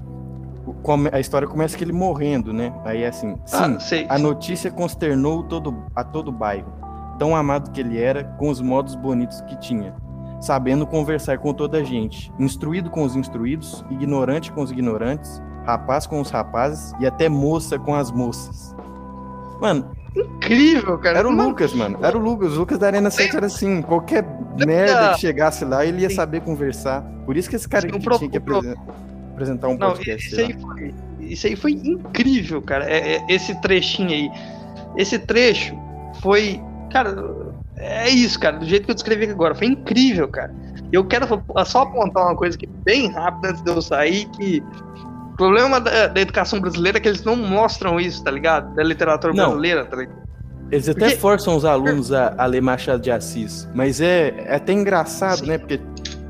a 1.11 1.19
história 1.19 1.47
começa 1.47 1.77
com 1.77 1.83
ele 1.83 1.91
morrendo, 1.91 2.53
né? 2.53 2.73
Aí 2.85 3.03
é 3.03 3.07
assim, 3.07 3.35
sim, 3.45 3.75
ah, 3.75 3.79
sei, 3.79 4.05
a 4.09 4.17
notícia 4.17 4.71
consternou 4.71 5.43
todo, 5.43 5.83
a 5.95 6.03
todo 6.03 6.29
o 6.29 6.31
bairro, 6.31 6.71
tão 7.17 7.35
amado 7.35 7.71
que 7.71 7.79
ele 7.79 7.99
era, 7.99 8.23
com 8.37 8.49
os 8.49 8.61
modos 8.61 8.95
bonitos 8.95 9.41
que 9.41 9.57
tinha, 9.57 9.93
sabendo 10.41 10.87
conversar 10.87 11.37
com 11.37 11.53
toda 11.53 11.79
a 11.79 11.83
gente, 11.83 12.31
instruído 12.39 12.89
com 12.89 13.03
os 13.03 13.15
instruídos, 13.15 13.83
ignorante 13.89 14.51
com 14.51 14.61
os 14.61 14.71
ignorantes, 14.71 15.41
rapaz 15.65 16.07
com 16.07 16.21
os 16.21 16.29
rapazes 16.29 16.93
e 16.99 17.05
até 17.05 17.27
moça 17.29 17.77
com 17.77 17.93
as 17.93 18.11
moças. 18.11 18.75
Mano, 19.59 19.91
incrível, 20.15 20.97
cara. 20.97 21.19
Era 21.19 21.27
o 21.27 21.31
Lucas, 21.31 21.73
mano. 21.73 21.99
Era 22.01 22.17
o 22.17 22.21
Lucas. 22.21 22.53
O 22.53 22.59
Lucas 22.59 22.79
da 22.79 22.87
Arena 22.87 23.11
7 23.11 23.35
era 23.35 23.45
assim, 23.47 23.81
qualquer 23.81 24.25
merda 24.65 25.13
que 25.13 25.19
chegasse 25.19 25.65
lá, 25.65 25.85
ele 25.85 26.01
ia 26.01 26.09
saber 26.09 26.41
conversar. 26.41 27.01
Por 27.25 27.35
isso 27.35 27.49
que 27.49 27.57
esse 27.57 27.67
cara 27.67 27.85
aqui 27.87 27.99
tinha 27.99 28.29
que 28.29 28.37
apresentar 28.37 29.08
um 29.43 29.77
Não, 29.77 29.91
podcast. 29.91 30.27
Isso 30.27 30.39
aí, 30.39 30.55
foi, 30.59 30.93
isso 31.19 31.47
aí 31.47 31.55
foi 31.55 31.71
incrível, 31.71 32.61
cara. 32.61 32.89
É, 32.89 33.15
é, 33.15 33.25
esse 33.29 33.59
trechinho 33.61 34.09
aí. 34.09 34.29
Esse 34.97 35.19
trecho 35.19 35.75
foi. 36.21 36.61
Cara, 36.91 37.15
é 37.77 38.09
isso, 38.09 38.39
cara. 38.39 38.57
Do 38.57 38.65
jeito 38.65 38.85
que 38.85 38.91
eu 38.91 38.95
descrevi 38.95 39.23
aqui 39.23 39.33
agora. 39.33 39.55
Foi 39.55 39.67
incrível, 39.67 40.27
cara. 40.27 40.53
Eu 40.91 41.05
quero 41.05 41.27
só 41.65 41.83
apontar 41.83 42.25
uma 42.25 42.35
coisa 42.35 42.57
aqui 42.57 42.67
bem 42.67 43.11
rápida 43.11 43.49
antes 43.49 43.61
de 43.61 43.69
eu 43.69 43.81
sair, 43.81 44.25
que 44.29 44.63
problema 45.39 45.79
da, 45.79 46.07
da, 46.07 46.19
educação 46.19 46.59
brasileira 46.59 46.97
é 46.97 47.01
que 47.01 47.07
eles 47.07 47.23
não 47.23 47.37
mostram 47.37 47.97
isso, 47.97 48.21
tá 48.21 48.29
ligado? 48.29 48.75
Da 48.75 48.83
literatura 48.83 49.33
não. 49.33 49.45
brasileira, 49.45 49.85
tá 49.85 49.95
ligado? 49.95 50.19
Eles 50.69 50.89
até 50.89 50.99
Porque... 50.99 51.17
forçam 51.17 51.55
os 51.55 51.63
alunos 51.63 52.11
a, 52.11 52.35
a, 52.37 52.45
ler 52.45 52.61
Machado 52.61 53.01
de 53.01 53.09
Assis, 53.09 53.67
mas 53.73 54.01
é, 54.01 54.33
é 54.45 54.55
até 54.55 54.73
engraçado, 54.73 55.39
Sim. 55.39 55.47
né? 55.47 55.57
Porque 55.57 55.79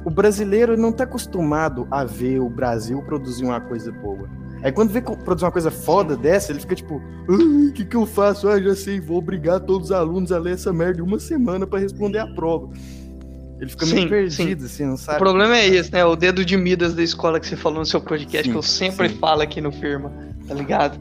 o 0.05 0.09
brasileiro 0.09 0.77
não 0.77 0.91
tá 0.91 1.03
acostumado 1.03 1.87
a 1.91 2.03
ver 2.03 2.39
o 2.39 2.49
Brasil 2.49 3.01
produzir 3.03 3.45
uma 3.45 3.59
coisa 3.59 3.91
boa. 3.91 4.29
Aí 4.61 4.71
quando 4.71 4.89
vê 4.89 5.01
produzir 5.01 5.45
uma 5.45 5.51
coisa 5.51 5.71
foda 5.71 6.17
dessa, 6.17 6.51
ele 6.51 6.59
fica 6.59 6.75
tipo, 6.75 7.01
o 7.27 7.71
que 7.71 7.85
que 7.85 7.95
eu 7.95 8.05
faço? 8.05 8.47
Ah, 8.49 8.61
já 8.61 8.75
sei, 8.75 8.99
vou 8.99 9.17
obrigar 9.17 9.59
todos 9.61 9.89
os 9.89 9.91
alunos 9.91 10.31
a 10.31 10.37
ler 10.37 10.53
essa 10.53 10.73
merda 10.73 11.03
uma 11.03 11.19
semana 11.19 11.65
para 11.65 11.79
responder 11.79 12.19
a 12.19 12.27
prova. 12.27 12.69
Ele 13.59 13.69
fica 13.69 13.85
sim, 13.85 13.95
meio 13.95 14.09
perdido, 14.09 14.61
sim. 14.61 14.65
assim, 14.65 14.85
não 14.85 14.97
sabe? 14.97 15.17
O 15.17 15.19
problema 15.19 15.57
é 15.57 15.67
esse, 15.67 15.91
né? 15.91 16.03
O 16.05 16.15
dedo 16.15 16.45
de 16.45 16.55
Midas 16.55 16.93
da 16.93 17.03
escola 17.03 17.39
que 17.39 17.47
você 17.47 17.57
falou 17.57 17.79
no 17.79 17.85
seu 17.85 17.99
podcast, 17.99 18.47
sim, 18.47 18.51
que 18.51 18.57
eu 18.57 18.61
sempre 18.61 19.09
falo 19.09 19.41
aqui 19.41 19.59
no 19.59 19.71
Firma, 19.71 20.11
tá 20.47 20.53
ligado? 20.53 20.99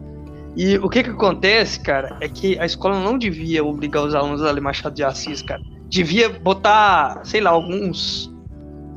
E 0.57 0.77
o 0.79 0.89
que 0.89 1.05
que 1.05 1.11
acontece, 1.11 1.79
cara, 1.79 2.17
é 2.21 2.29
que 2.29 2.59
a 2.59 2.67
escola 2.67 2.99
não 2.99 3.17
devia 3.17 3.63
obrigar 3.65 4.05
os 4.05 4.15
alunos 4.15 4.43
a 4.43 4.51
ler 4.51 4.61
Machado 4.61 4.95
de 4.95 5.05
Assis, 5.05 5.41
cara. 5.41 5.63
Devia 5.89 6.29
botar, 6.29 7.21
sei 7.25 7.41
lá, 7.41 7.51
alguns 7.51 8.29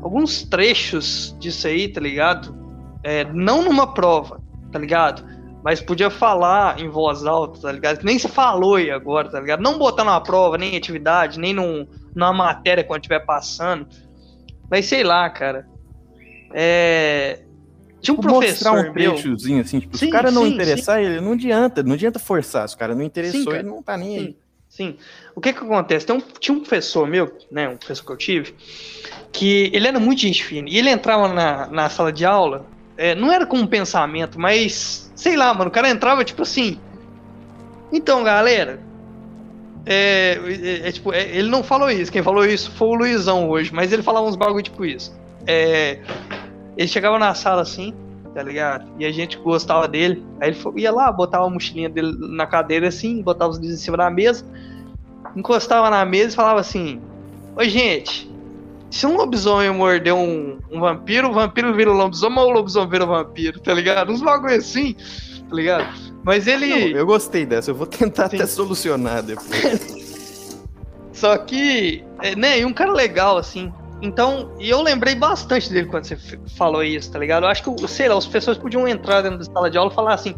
alguns 0.01 0.43
trechos 0.43 1.35
disso 1.39 1.67
aí, 1.67 1.87
tá 1.87 2.01
ligado? 2.01 2.55
É, 3.03 3.25
não 3.25 3.63
numa 3.63 3.93
prova, 3.93 4.41
tá 4.71 4.79
ligado? 4.79 5.23
Mas 5.63 5.79
podia 5.79 6.09
falar 6.09 6.79
em 6.79 6.89
voz 6.89 7.25
alta, 7.25 7.61
tá 7.61 7.71
ligado? 7.71 8.03
Nem 8.03 8.17
se 8.17 8.27
falou 8.27 8.75
aí 8.75 8.89
agora, 8.89 9.29
tá 9.29 9.39
ligado? 9.39 9.61
Não 9.61 9.77
botar 9.77 10.03
numa 10.03 10.21
prova, 10.21 10.57
nem 10.57 10.73
em 10.73 10.77
atividade, 10.77 11.39
nem 11.39 11.53
num, 11.53 11.87
numa 12.15 12.33
matéria 12.33 12.83
quando 12.83 13.01
estiver 13.01 13.19
passando. 13.19 13.87
Mas 14.69 14.85
sei 14.87 15.03
lá, 15.03 15.29
cara. 15.29 15.67
É. 16.53 17.43
Tinha 18.01 18.15
um 18.15 18.17
tipo, 18.17 18.27
professor 18.27 18.73
mostrar 18.73 18.89
um 18.89 18.93
trechozinho, 18.93 19.61
assim, 19.61 19.79
tipo, 19.79 19.95
sim, 19.95 20.05
se 20.05 20.09
o 20.09 20.11
cara 20.11 20.31
não 20.31 20.43
sim, 20.43 20.55
interessar, 20.55 20.97
sim. 20.97 21.05
ele 21.05 21.21
não 21.21 21.33
adianta, 21.33 21.83
não 21.83 21.93
adianta 21.93 22.17
forçar. 22.17 22.67
Se 22.67 22.73
o 22.73 22.77
cara 22.79 22.95
não 22.95 23.03
interessou, 23.03 23.53
ele 23.53 23.69
não 23.69 23.83
tá 23.83 23.95
nem 23.95 24.17
aí. 24.17 24.37
Sim. 24.67 24.95
O 25.35 25.41
que 25.41 25.53
que 25.53 25.59
acontece? 25.59 26.11
Um, 26.11 26.21
tinha 26.39 26.55
um 26.55 26.59
professor 26.59 27.07
meu, 27.07 27.31
né, 27.49 27.69
um 27.69 27.77
professor 27.77 28.05
que 28.05 28.11
eu 28.11 28.17
tive, 28.17 28.55
que 29.31 29.69
ele 29.73 29.87
era 29.87 29.99
muito 29.99 30.21
gente 30.21 30.43
fina. 30.43 30.67
E 30.69 30.77
ele 30.77 30.89
entrava 30.89 31.27
na, 31.27 31.67
na 31.67 31.89
sala 31.89 32.11
de 32.11 32.25
aula, 32.25 32.65
é, 32.97 33.15
não 33.15 33.31
era 33.31 33.45
com 33.45 33.57
um 33.57 33.67
pensamento, 33.67 34.39
mas, 34.39 35.11
sei 35.15 35.35
lá, 35.35 35.53
mano, 35.53 35.69
o 35.69 35.73
cara 35.73 35.89
entrava 35.89 36.23
tipo 36.23 36.41
assim. 36.41 36.79
Então, 37.91 38.23
galera, 38.23 38.79
é, 39.85 40.39
é, 40.45 40.87
é, 40.87 40.91
tipo, 40.91 41.11
é, 41.13 41.23
ele 41.29 41.49
não 41.49 41.63
falou 41.63 41.89
isso, 41.89 42.11
quem 42.11 42.21
falou 42.21 42.45
isso 42.45 42.71
foi 42.71 42.87
o 42.89 42.93
Luizão 42.93 43.49
hoje, 43.49 43.73
mas 43.73 43.91
ele 43.91 44.03
falava 44.03 44.27
uns 44.27 44.35
bagulho 44.35 44.63
tipo 44.63 44.85
isso. 44.85 45.17
É, 45.47 45.99
ele 46.77 46.87
chegava 46.87 47.17
na 47.17 47.33
sala 47.33 47.61
assim, 47.61 47.93
tá 48.33 48.43
ligado? 48.43 48.87
E 48.99 49.05
a 49.05 49.11
gente 49.11 49.37
gostava 49.37 49.87
dele. 49.87 50.23
Aí 50.39 50.49
ele 50.49 50.81
ia 50.81 50.91
lá, 50.91 51.11
botava 51.11 51.45
a 51.45 51.49
mochilinha 51.49 51.89
dele 51.89 52.15
na 52.19 52.45
cadeira 52.45 52.87
assim, 52.87 53.21
botava 53.21 53.51
os 53.51 53.57
livros 53.57 53.79
em 53.79 53.83
cima 53.83 53.97
da 53.97 54.09
mesa, 54.09 54.45
encostava 55.35 55.89
na 55.89 56.05
mesa 56.05 56.33
e 56.33 56.35
falava 56.35 56.59
assim: 56.59 57.01
Oi, 57.55 57.69
gente, 57.69 58.31
se 58.89 59.05
um 59.05 59.15
lobisomem 59.15 59.71
morder 59.71 60.13
um, 60.13 60.59
um 60.71 60.79
vampiro, 60.79 61.29
o 61.29 61.33
vampiro 61.33 61.73
vira 61.73 61.91
o 61.91 61.95
lobisomem 61.95 62.39
ou 62.39 62.49
o 62.49 62.51
lobisomem 62.51 62.89
vira 62.89 63.05
vampiro, 63.05 63.59
tá 63.59 63.73
ligado? 63.73 64.11
Uns 64.11 64.21
bagulho 64.21 64.55
assim, 64.55 64.95
tá 65.49 65.55
ligado? 65.55 65.87
Mas 66.23 66.45
ele. 66.45 66.67
Não, 66.67 66.99
eu 66.99 67.05
gostei 67.05 67.45
dessa, 67.45 67.71
eu 67.71 67.75
vou 67.75 67.87
tentar 67.87 68.29
Sim. 68.29 68.35
até 68.35 68.45
solucionar 68.45 69.23
depois. 69.23 70.59
Só 71.13 71.37
que, 71.37 72.03
é, 72.21 72.35
né, 72.35 72.59
e 72.59 72.65
um 72.65 72.73
cara 72.73 72.91
legal, 72.91 73.37
assim. 73.37 73.71
Então, 74.01 74.51
e 74.59 74.69
eu 74.69 74.81
lembrei 74.81 75.13
bastante 75.13 75.71
dele 75.71 75.87
quando 75.87 76.05
você 76.05 76.17
falou 76.57 76.83
isso, 76.83 77.11
tá 77.11 77.19
ligado? 77.19 77.43
Eu 77.43 77.49
acho 77.49 77.63
que, 77.63 77.87
sei 77.87 78.09
lá, 78.09 78.17
as 78.17 78.25
pessoas 78.25 78.57
podiam 78.57 78.87
entrar 78.87 79.21
dentro 79.21 79.37
da 79.37 79.45
sala 79.45 79.69
de 79.69 79.77
aula 79.77 79.91
e 79.91 79.95
falar 79.95 80.15
assim: 80.15 80.35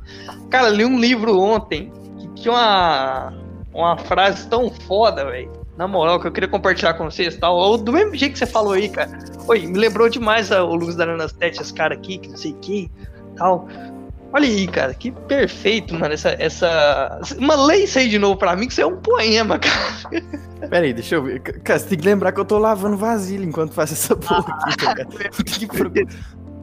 Cara, 0.49 0.69
li 0.69 0.83
um 0.83 0.99
livro 0.99 1.39
ontem 1.39 1.91
que 2.19 2.41
tinha 2.41 2.53
uma, 2.53 3.33
uma 3.73 3.97
frase 3.97 4.47
tão 4.47 4.69
foda, 4.69 5.25
velho. 5.25 5.51
Na 5.77 5.87
moral, 5.87 6.19
que 6.19 6.27
eu 6.27 6.31
queria 6.31 6.47
compartilhar 6.49 6.93
com 6.93 7.05
vocês 7.09 7.35
tal. 7.37 7.55
Ou 7.55 7.77
do 7.77 7.91
mesmo 7.91 8.13
jeito 8.15 8.33
que 8.33 8.39
você 8.39 8.45
falou 8.45 8.73
aí, 8.73 8.87
cara. 8.89 9.17
Oi, 9.47 9.65
me 9.65 9.77
lembrou 9.77 10.07
demais 10.07 10.51
a- 10.51 10.63
o 10.63 10.75
Lucas 10.75 10.95
da 10.95 11.05
Nanastete, 11.05 11.59
esse 11.61 11.73
cara 11.73 11.95
aqui, 11.95 12.19
que 12.19 12.29
não 12.29 12.37
sei 12.37 12.51
o 12.51 12.55
que 12.55 12.91
tal. 13.35 13.67
Olha 14.35 14.47
aí, 14.47 14.67
cara, 14.67 14.93
que 14.95 15.11
perfeito, 15.11 15.93
mano. 15.95 16.13
Essa. 16.13 16.35
essa... 16.39 17.19
Uma 17.37 17.55
lei 17.55 17.83
isso 17.83 17.99
aí 17.99 18.09
de 18.09 18.17
novo 18.19 18.35
pra 18.35 18.55
mim, 18.55 18.65
que 18.67 18.71
isso 18.73 18.81
é 18.81 18.85
um 18.85 18.97
poema, 18.97 19.57
cara. 19.59 20.23
Pera 20.69 20.85
aí, 20.85 20.93
deixa 20.93 21.15
eu 21.15 21.23
ver. 21.23 21.39
Cara, 21.39 21.77
você 21.79 21.87
tem 21.87 21.99
que 21.99 22.05
lembrar 22.05 22.31
que 22.31 22.39
eu 22.39 22.45
tô 22.45 22.57
lavando 22.57 22.97
vasilha 22.97 23.43
enquanto 23.45 23.73
faço 23.73 23.93
essa 23.93 24.15
porra 24.15 24.39
aqui, 24.55 24.77
tá 24.77 24.93
ligado? 24.93 25.09
Tem 25.17 25.43
que 25.67 25.67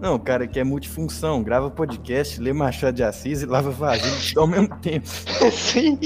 Não, 0.01 0.19
cara, 0.19 0.47
que 0.47 0.59
é 0.59 0.65
multifunção. 0.65 1.43
Grava 1.43 1.71
podcast, 1.71 2.41
lê 2.41 2.53
Machado 2.53 2.95
de 2.97 3.03
Assis 3.03 3.43
e 3.43 3.47
lava 3.47 3.71
vasilha 3.71 4.41
ao 4.41 4.47
mesmo 4.47 4.69
tempo. 4.79 5.07
Sim. 5.53 5.99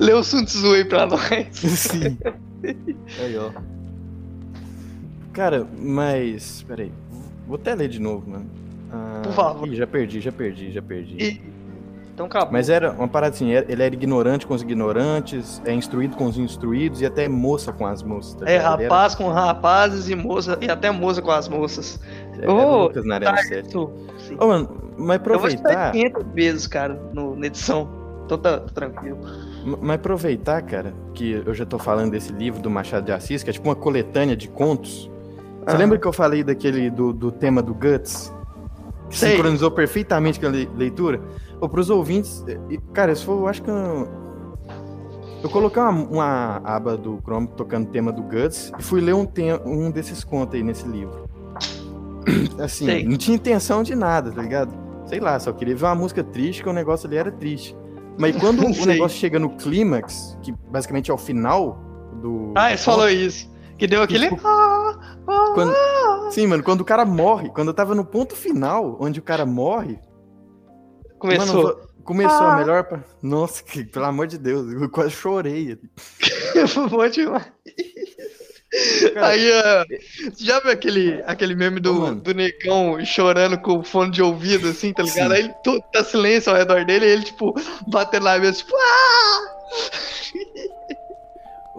Lê 0.00 0.12
o 0.14 0.24
Sun 0.24 0.44
Tzu 0.44 0.72
aí 0.72 0.84
pra 0.84 1.04
nós. 1.06 1.20
Sim. 1.52 2.16
Aí, 3.22 3.36
ó. 3.36 3.50
Cara, 5.32 5.66
mas. 5.78 6.62
Pera 6.66 6.82
aí. 6.82 6.92
Vou 7.46 7.56
até 7.56 7.74
ler 7.74 7.88
de 7.88 7.98
novo, 8.00 8.28
mano. 8.30 8.46
Ah, 8.92 9.20
Por 9.22 9.32
favor. 9.32 9.68
Ih, 9.68 9.76
já 9.76 9.86
perdi, 9.86 10.20
já 10.20 10.32
perdi, 10.32 10.72
já 10.72 10.82
perdi. 10.82 11.16
E- 11.22 11.50
Então 12.12 12.26
acabou. 12.26 12.52
Mas 12.52 12.68
era 12.68 12.90
uma 12.92 13.08
parada 13.08 13.34
assim, 13.34 13.52
é- 13.54 13.64
ele 13.68 13.82
era 13.82 13.94
ignorante 13.94 14.46
com 14.46 14.52
os 14.52 14.60
ignorantes, 14.60 15.62
é 15.64 15.72
instruído 15.72 16.16
com 16.16 16.26
os 16.26 16.36
instruídos 16.36 17.00
e 17.00 17.06
até 17.06 17.26
moça 17.28 17.72
com 17.72 17.86
as 17.86 18.02
moças. 18.02 18.34
tá 18.34 18.44
É? 18.46 18.56
Ele 18.56 18.58
era- 18.62 18.70
rapaz 18.82 19.14
com 19.14 19.28
rapazes 19.28 20.08
e 20.10 20.14
moça, 20.14 20.58
e 20.60 20.68
até 20.70 20.90
moça 20.90 21.22
com 21.22 21.30
as 21.30 21.48
moças. 21.48 21.98
Era 22.42 22.52
Ô, 22.52 22.82
Lucas 22.84 23.04
na 23.04 23.14
Arena 23.16 23.32
Tá, 23.32 23.42
7. 23.42 23.68
isso, 23.68 23.90
sim. 24.26 24.36
Ô, 24.40 24.46
mano, 24.46 24.68
mas 24.98 25.20
Eu 25.26 25.38
vou 25.38 25.48
escutar 25.48 25.88
aproveitar, 25.88 25.92
500 25.92 26.26
vezes, 26.34 26.66
cara, 26.66 27.00
no, 27.12 27.34
na 27.36 27.46
edição. 27.46 27.88
Então 28.26 28.38
tá, 28.38 28.60
tá 28.60 28.72
tranquilo. 28.72 29.18
mas 29.80 29.90
aproveitar, 29.96 30.62
cara, 30.62 30.94
que 31.14 31.42
eu 31.44 31.52
já 31.52 31.66
tô 31.66 31.78
falando 31.78 32.12
desse 32.12 32.32
livro 32.32 32.60
do 32.62 32.70
Machado 32.70 33.04
de 33.06 33.12
Assis, 33.12 33.42
que 33.42 33.50
é 33.50 33.52
tipo 33.52 33.68
uma 33.68 33.74
coletânea 33.74 34.36
de 34.36 34.48
contos. 34.48 35.10
Você 35.64 35.70
Aham. 35.70 35.78
lembra 35.78 35.98
que 35.98 36.06
eu 36.06 36.12
falei 36.12 36.44
daquele 36.44 36.88
do, 36.90 37.12
do 37.12 37.30
tema 37.32 37.60
do 37.60 37.74
Guts? 37.74 38.32
Que 39.10 39.18
Sei. 39.18 39.32
sincronizou 39.32 39.70
perfeitamente 39.72 40.38
com 40.38 40.46
a 40.46 40.50
le- 40.50 40.70
leitura? 40.76 41.20
Ou 41.60 41.68
pros 41.68 41.90
ouvintes, 41.90 42.44
cara, 42.92 43.10
isso 43.12 43.26
foi, 43.26 43.34
eu 43.34 43.46
acho 43.48 43.62
que 43.62 43.68
eu, 43.70 44.08
eu 45.42 45.50
coloquei 45.50 45.82
uma, 45.82 45.90
uma 45.90 46.56
aba 46.64 46.96
do 46.96 47.18
Chrome 47.24 47.48
tocando 47.56 47.88
o 47.88 47.90
tema 47.90 48.12
do 48.12 48.22
Guts 48.22 48.72
e 48.78 48.82
fui 48.82 49.00
ler 49.00 49.14
um, 49.14 49.26
um 49.66 49.90
desses 49.90 50.22
contos 50.22 50.54
aí 50.54 50.62
nesse 50.62 50.86
livro. 50.86 51.28
Assim, 52.62 52.86
Sei. 52.86 53.04
não 53.04 53.16
tinha 53.16 53.34
intenção 53.36 53.82
de 53.82 53.94
nada, 53.94 54.30
tá 54.30 54.42
ligado? 54.42 54.72
Sei 55.06 55.18
lá, 55.20 55.38
só 55.40 55.52
queria 55.52 55.74
ver 55.74 55.84
uma 55.86 55.94
música 55.94 56.22
triste, 56.22 56.62
que 56.62 56.68
o 56.68 56.72
negócio 56.72 57.06
ali 57.06 57.16
era 57.16 57.30
triste. 57.32 57.76
Mas 58.18 58.36
quando 58.36 58.60
o 58.66 58.86
negócio 58.86 59.18
chega 59.18 59.38
no 59.38 59.50
clímax, 59.50 60.38
que 60.42 60.52
basicamente 60.70 61.10
é 61.10 61.14
o 61.14 61.18
final 61.18 61.78
do. 62.22 62.52
Ah, 62.56 62.70
você 62.76 62.84
falou 62.84 63.08
isso. 63.08 63.50
Que 63.78 63.86
deu 63.86 64.02
aquele. 64.02 64.28
Tipo, 64.28 64.46
Ah, 64.46 65.16
ah, 65.26 65.50
quando- 65.54 65.72
ah. 65.74 66.28
Sim, 66.30 66.46
mano, 66.46 66.62
quando 66.62 66.82
o 66.82 66.84
cara 66.84 67.04
morre, 67.04 67.48
quando 67.48 67.68
eu 67.68 67.74
tava 67.74 67.94
no 67.94 68.04
ponto 68.04 68.36
final, 68.36 68.96
onde 69.00 69.18
o 69.18 69.22
cara 69.22 69.44
morre, 69.46 69.98
Começou. 71.18 71.62
Mano, 71.64 71.76
começou 72.04 72.46
Ah. 72.46 72.54
a 72.54 72.56
melhor. 72.56 73.04
Nossa, 73.22 73.62
que, 73.64 73.84
pelo 73.84 74.06
amor 74.06 74.26
de 74.26 74.38
Deus, 74.38 74.72
eu 74.72 74.88
quase 74.88 75.10
chorei. 75.10 75.78
Foi 76.68 76.88
bom 76.88 77.08
demais. 77.08 77.52
Cara, 79.14 79.26
Aí, 79.26 79.50
você 80.32 80.44
já 80.44 80.60
viu 80.60 80.70
aquele, 80.70 81.22
aquele 81.26 81.54
meme 81.56 81.80
do, 81.80 81.92
mano. 81.94 82.20
do 82.20 82.32
negão 82.32 83.04
chorando 83.04 83.58
com 83.58 83.82
fone 83.82 84.12
de 84.12 84.22
ouvido, 84.22 84.68
assim, 84.68 84.92
tá 84.92 85.02
ligado? 85.02 85.28
Sim. 85.30 85.34
Aí 85.34 85.40
ele 85.40 85.54
todo 85.64 85.82
tá 85.92 86.04
silêncio 86.04 86.52
ao 86.52 86.58
redor 86.58 86.84
dele 86.84 87.04
e 87.04 87.08
ele, 87.08 87.22
tipo, 87.24 87.52
batendo 87.88 88.24
na 88.24 88.38
mesa, 88.38 88.58
tipo, 88.58 88.72
ah! 88.76 89.40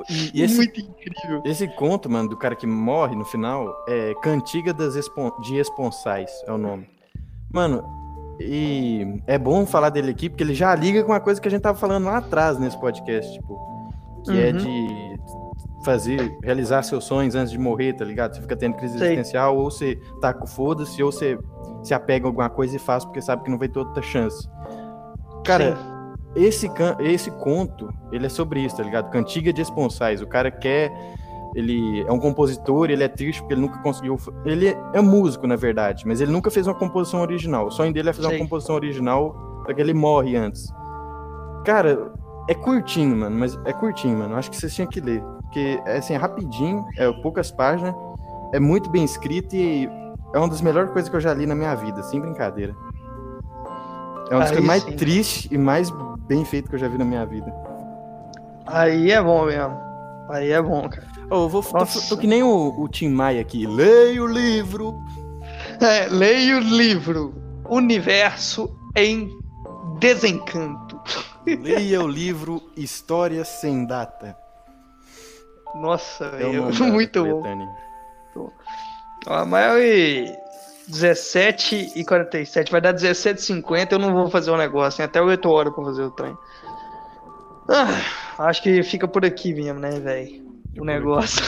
E, 0.09 0.31
e 0.33 0.41
esse, 0.43 0.57
Muito 0.57 0.79
incrível. 0.79 1.41
esse 1.45 1.67
conto, 1.75 2.09
mano, 2.09 2.27
do 2.29 2.37
cara 2.37 2.55
que 2.55 2.65
morre 2.67 3.15
no 3.15 3.23
final, 3.25 3.73
é 3.87 4.13
Cantiga 4.21 4.73
das 4.73 4.95
Espon- 4.95 5.31
de 5.41 5.57
Esponsais, 5.57 6.31
é 6.47 6.51
o 6.51 6.57
nome. 6.57 6.89
Mano, 7.53 7.83
e 8.39 9.05
é 9.27 9.37
bom 9.37 9.65
falar 9.65 9.89
dele 9.89 10.11
aqui, 10.11 10.29
porque 10.29 10.43
ele 10.43 10.55
já 10.55 10.73
liga 10.73 11.03
com 11.03 11.11
uma 11.11 11.19
coisa 11.19 11.39
que 11.39 11.47
a 11.47 11.51
gente 11.51 11.61
tava 11.61 11.77
falando 11.77 12.05
lá 12.05 12.17
atrás 12.17 12.57
nesse 12.57 12.77
podcast, 12.79 13.31
tipo, 13.33 13.59
que 14.25 14.31
é 14.31 14.51
Uhum. 14.51 14.57
de 14.57 15.10
fazer, 15.83 16.37
realizar 16.43 16.83
seus 16.83 17.03
sonhos 17.03 17.35
antes 17.35 17.51
de 17.51 17.57
morrer, 17.59 17.93
tá 17.93 18.05
ligado? 18.05 18.35
Você 18.35 18.41
fica 18.41 18.55
tendo 18.55 18.75
crise 18.75 18.97
Sei. 18.97 19.07
existencial, 19.07 19.57
ou 19.57 19.69
você 19.69 19.99
tá 20.19 20.33
com 20.33 20.45
foda-se, 20.45 21.01
ou 21.01 21.11
você 21.11 21.37
se 21.83 21.93
apega 21.93 22.25
a 22.25 22.29
alguma 22.29 22.49
coisa 22.49 22.75
e 22.75 22.79
faz 22.79 23.03
porque 23.03 23.21
sabe 23.21 23.43
que 23.43 23.49
não 23.49 23.57
vai 23.57 23.67
ter 23.67 23.79
outra 23.79 24.01
chance. 24.01 24.47
Cara, 25.43 25.75
Sim. 25.75 26.43
esse, 26.43 26.71
esse 26.99 27.31
conto, 27.31 27.89
ele 28.11 28.25
é 28.25 28.29
sobre 28.29 28.61
isso, 28.61 28.77
tá 28.77 28.83
ligado? 28.83 29.09
Cantiga 29.09 29.51
de 29.51 29.61
Esponsais. 29.61 30.21
O 30.21 30.27
cara 30.27 30.51
quer. 30.51 30.91
Ele 31.53 32.05
é 32.07 32.11
um 32.13 32.19
compositor, 32.19 32.89
ele 32.89 33.03
é 33.03 33.09
triste 33.09 33.41
porque 33.41 33.53
ele 33.53 33.61
nunca 33.61 33.77
conseguiu. 33.79 34.17
Ele 34.45 34.69
é, 34.69 34.77
é 34.93 35.01
músico, 35.01 35.45
na 35.45 35.57
verdade, 35.57 36.07
mas 36.07 36.21
ele 36.21 36.31
nunca 36.31 36.49
fez 36.49 36.65
uma 36.65 36.75
composição 36.75 37.19
original. 37.19 37.67
O 37.67 37.71
sonho 37.71 37.91
dele 37.91 38.09
é 38.09 38.13
fazer 38.13 38.29
Sei. 38.29 38.37
uma 38.37 38.45
composição 38.45 38.75
original 38.75 39.61
para 39.65 39.73
que 39.73 39.81
ele 39.81 39.93
morre 39.93 40.37
antes. 40.37 40.71
Cara, 41.65 42.13
é 42.47 42.53
curtinho, 42.53 43.17
mano, 43.17 43.37
mas 43.37 43.59
é 43.65 43.73
curtinho, 43.73 44.17
mano. 44.17 44.35
Acho 44.35 44.49
que 44.49 44.55
vocês 44.55 44.73
tinham 44.73 44.87
que 44.87 45.01
ler. 45.01 45.21
Porque 45.51 45.81
é 45.85 45.97
assim, 45.97 46.13
é 46.13 46.17
rapidinho, 46.17 46.87
é 46.95 47.11
poucas 47.21 47.51
páginas, 47.51 47.93
é 48.53 48.59
muito 48.59 48.89
bem 48.89 49.03
escrito 49.03 49.53
e 49.53 49.85
é 50.33 50.37
uma 50.37 50.47
das 50.47 50.61
melhores 50.61 50.89
coisas 50.91 51.09
que 51.09 51.15
eu 51.17 51.19
já 51.19 51.33
li 51.33 51.45
na 51.45 51.53
minha 51.53 51.75
vida, 51.75 52.01
sem 52.03 52.21
brincadeira. 52.21 52.73
É 54.29 54.33
uma 54.33 54.39
das 54.39 54.51
Aí 54.51 54.55
coisas 54.55 54.65
mais 54.65 54.83
sim. 54.83 54.95
tristes 54.95 55.51
e 55.51 55.57
mais 55.57 55.91
bem 56.25 56.45
feito 56.45 56.69
que 56.69 56.75
eu 56.75 56.79
já 56.79 56.87
vi 56.87 56.97
na 56.97 57.03
minha 57.03 57.25
vida. 57.25 57.53
Aí 58.65 59.11
é 59.11 59.21
bom 59.21 59.45
mesmo. 59.45 59.77
Aí 60.29 60.51
é 60.51 60.61
bom, 60.61 60.87
cara. 60.87 61.05
Ô, 61.29 61.35
eu 61.35 61.49
vou, 61.49 61.61
tô, 61.61 61.85
tô 62.07 62.17
que 62.17 62.27
nem 62.27 62.41
o, 62.41 62.81
o 62.81 62.87
Tim 62.87 63.09
Maia 63.09 63.41
aqui. 63.41 63.67
Leia 63.67 64.23
o 64.23 64.27
livro. 64.27 64.95
É, 65.79 66.07
leia 66.07 66.57
o 66.57 66.59
livro 66.59 67.33
Universo 67.69 68.73
em 68.95 69.29
Desencanto. 69.99 70.99
Leia 71.45 72.01
o 72.01 72.07
livro 72.07 72.61
História 72.77 73.43
Sem 73.43 73.85
Data. 73.85 74.37
Nossa, 75.75 76.25
É 76.25 76.29
velho, 76.37 76.63
muito 76.91 77.23
bom. 77.23 77.41
coletânea. 77.41 77.69
Ó, 79.27 79.45
mas 79.45 79.77
e 79.83 80.37
17 80.87 81.93
e 81.95 82.03
47, 82.03 82.71
vai 82.71 82.81
dar 82.81 82.91
17 82.91 83.39
e 83.39 83.43
50, 83.43 83.95
eu 83.95 83.99
não 83.99 84.13
vou 84.13 84.29
fazer 84.29 84.51
o 84.51 84.57
negócio, 84.57 84.97
tem 84.97 85.05
até 85.05 85.21
8 85.21 85.47
horas 85.49 85.73
pra 85.73 85.83
fazer 85.83 86.03
o 86.03 86.11
trem. 86.11 86.35
Ah, 87.69 88.45
acho 88.47 88.63
que 88.63 88.81
fica 88.83 89.07
por 89.07 89.23
aqui 89.23 89.53
mesmo, 89.53 89.79
né, 89.79 89.91
velho? 89.91 90.43
O 90.79 90.83
negócio. 90.83 91.43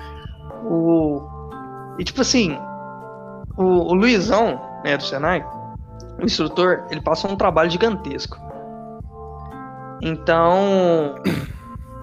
o... 0.64 1.22
E 1.98 2.04
tipo 2.04 2.20
assim, 2.20 2.58
o, 3.56 3.62
o 3.62 3.94
Luizão, 3.94 4.60
né, 4.84 4.96
do 4.96 5.02
Senai, 5.04 5.46
o 6.20 6.24
instrutor, 6.24 6.86
ele 6.90 7.00
passou 7.00 7.30
um 7.30 7.36
trabalho 7.36 7.70
gigantesco. 7.70 8.36
Então, 10.02 11.14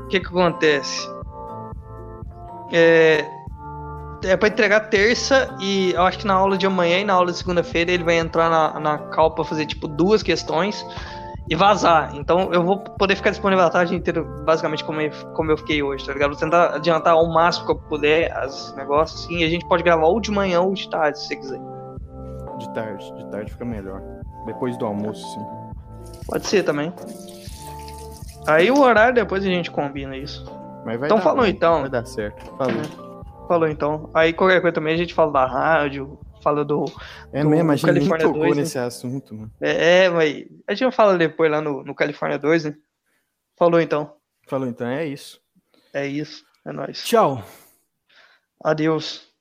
o 0.04 0.08
que 0.08 0.20
que 0.20 0.28
acontece? 0.28 1.08
É, 2.72 3.26
é 4.24 4.38
pra 4.38 4.48
entregar 4.48 4.82
terça 4.90 5.56
e 5.60 5.92
eu 5.92 6.02
acho 6.04 6.20
que 6.20 6.28
na 6.28 6.34
aula 6.34 6.58
de 6.58 6.66
amanhã 6.66 7.00
e 7.00 7.04
na 7.04 7.14
aula 7.14 7.32
de 7.32 7.38
segunda-feira 7.38 7.92
ele 7.92 8.04
vai 8.04 8.18
entrar 8.18 8.50
na, 8.50 8.80
na 8.80 8.98
cal 8.98 9.32
pra 9.32 9.44
fazer 9.44 9.66
tipo 9.66 9.88
duas 9.88 10.24
questões 10.24 10.86
e 11.50 11.56
vazar. 11.56 12.16
Então 12.16 12.54
eu 12.54 12.64
vou 12.64 12.80
poder 12.80 13.16
ficar 13.16 13.32
disponível 13.32 13.66
a 13.66 13.70
tarde 13.70 13.96
inteira, 13.96 14.24
basicamente 14.24 14.84
como 14.84 15.02
eu, 15.02 15.12
como 15.34 15.52
eu 15.52 15.58
fiquei 15.58 15.84
hoje, 15.84 16.06
tá 16.06 16.14
ligado? 16.14 16.32
Vou 16.32 16.40
tentar 16.40 16.76
adiantar 16.76 17.14
ao 17.14 17.28
máximo 17.32 17.66
que 17.66 17.72
eu 17.74 17.76
puder 17.76 18.32
os 18.46 18.74
negócios 18.76 19.24
assim, 19.24 19.38
e 19.38 19.44
a 19.44 19.50
gente 19.50 19.68
pode 19.68 19.84
gravar 19.84 20.08
ou 20.08 20.20
de 20.20 20.32
manhã 20.32 20.62
ou 20.62 20.74
de 20.74 20.90
tarde, 20.90 21.20
se 21.20 21.28
você 21.28 21.36
quiser. 21.36 21.62
De 22.58 22.74
tarde, 22.74 23.14
de 23.16 23.26
tarde 23.32 23.52
fica 23.52 23.66
melhor. 23.66 24.02
Depois 24.46 24.78
do 24.78 24.86
almoço, 24.86 25.26
sim. 25.34 25.46
Pode 26.28 26.48
ser 26.48 26.64
também. 26.64 26.94
Aí 28.48 28.70
o 28.72 28.80
horário 28.80 29.16
depois 29.16 29.44
a 29.44 29.48
gente 29.48 29.72
combina 29.72 30.16
isso. 30.16 30.46
Mas 30.86 31.00
vai 31.00 31.08
Então 31.08 31.18
dar, 31.18 31.24
falou 31.24 31.46
então. 31.46 31.82
Vai 31.82 31.90
dar 31.90 32.06
certo. 32.06 32.46
Falou. 32.58 33.14
Falou 33.48 33.68
então. 33.68 34.10
Aí 34.14 34.34
qualquer 34.34 34.62
coisa 34.62 34.74
também 34.74 34.94
a 34.94 34.98
gente 34.98 35.14
fala 35.14 35.32
da 35.32 35.46
rádio, 35.46 36.18
fala 36.42 36.64
do. 36.64 36.86
É 37.32 37.42
do 37.42 37.50
mesmo, 37.50 37.72
a 37.72 37.76
gente 37.76 37.92
nem 37.92 38.10
tocou 38.10 38.34
2, 38.34 38.56
né? 38.56 38.62
nesse 38.62 38.78
assunto, 38.78 39.34
mano. 39.34 39.52
É, 39.62 40.06
é, 40.06 40.10
mas 40.10 40.46
a 40.68 40.74
gente 40.74 40.96
fala 40.96 41.18
depois 41.18 41.52
lá 41.52 41.62
no, 41.62 41.84
no 41.84 41.96
Califórnia 41.96 42.38
2, 42.38 42.66
né? 42.66 42.76
Falou 43.58 43.80
então. 43.82 44.16
Falou 44.48 44.68
então, 44.68 44.88
é 44.88 45.06
isso. 45.06 45.40
É 45.94 46.06
isso. 46.06 46.44
É 46.66 46.72
nóis. 46.72 47.04
Tchau. 47.04 47.44
Adeus. 48.64 49.33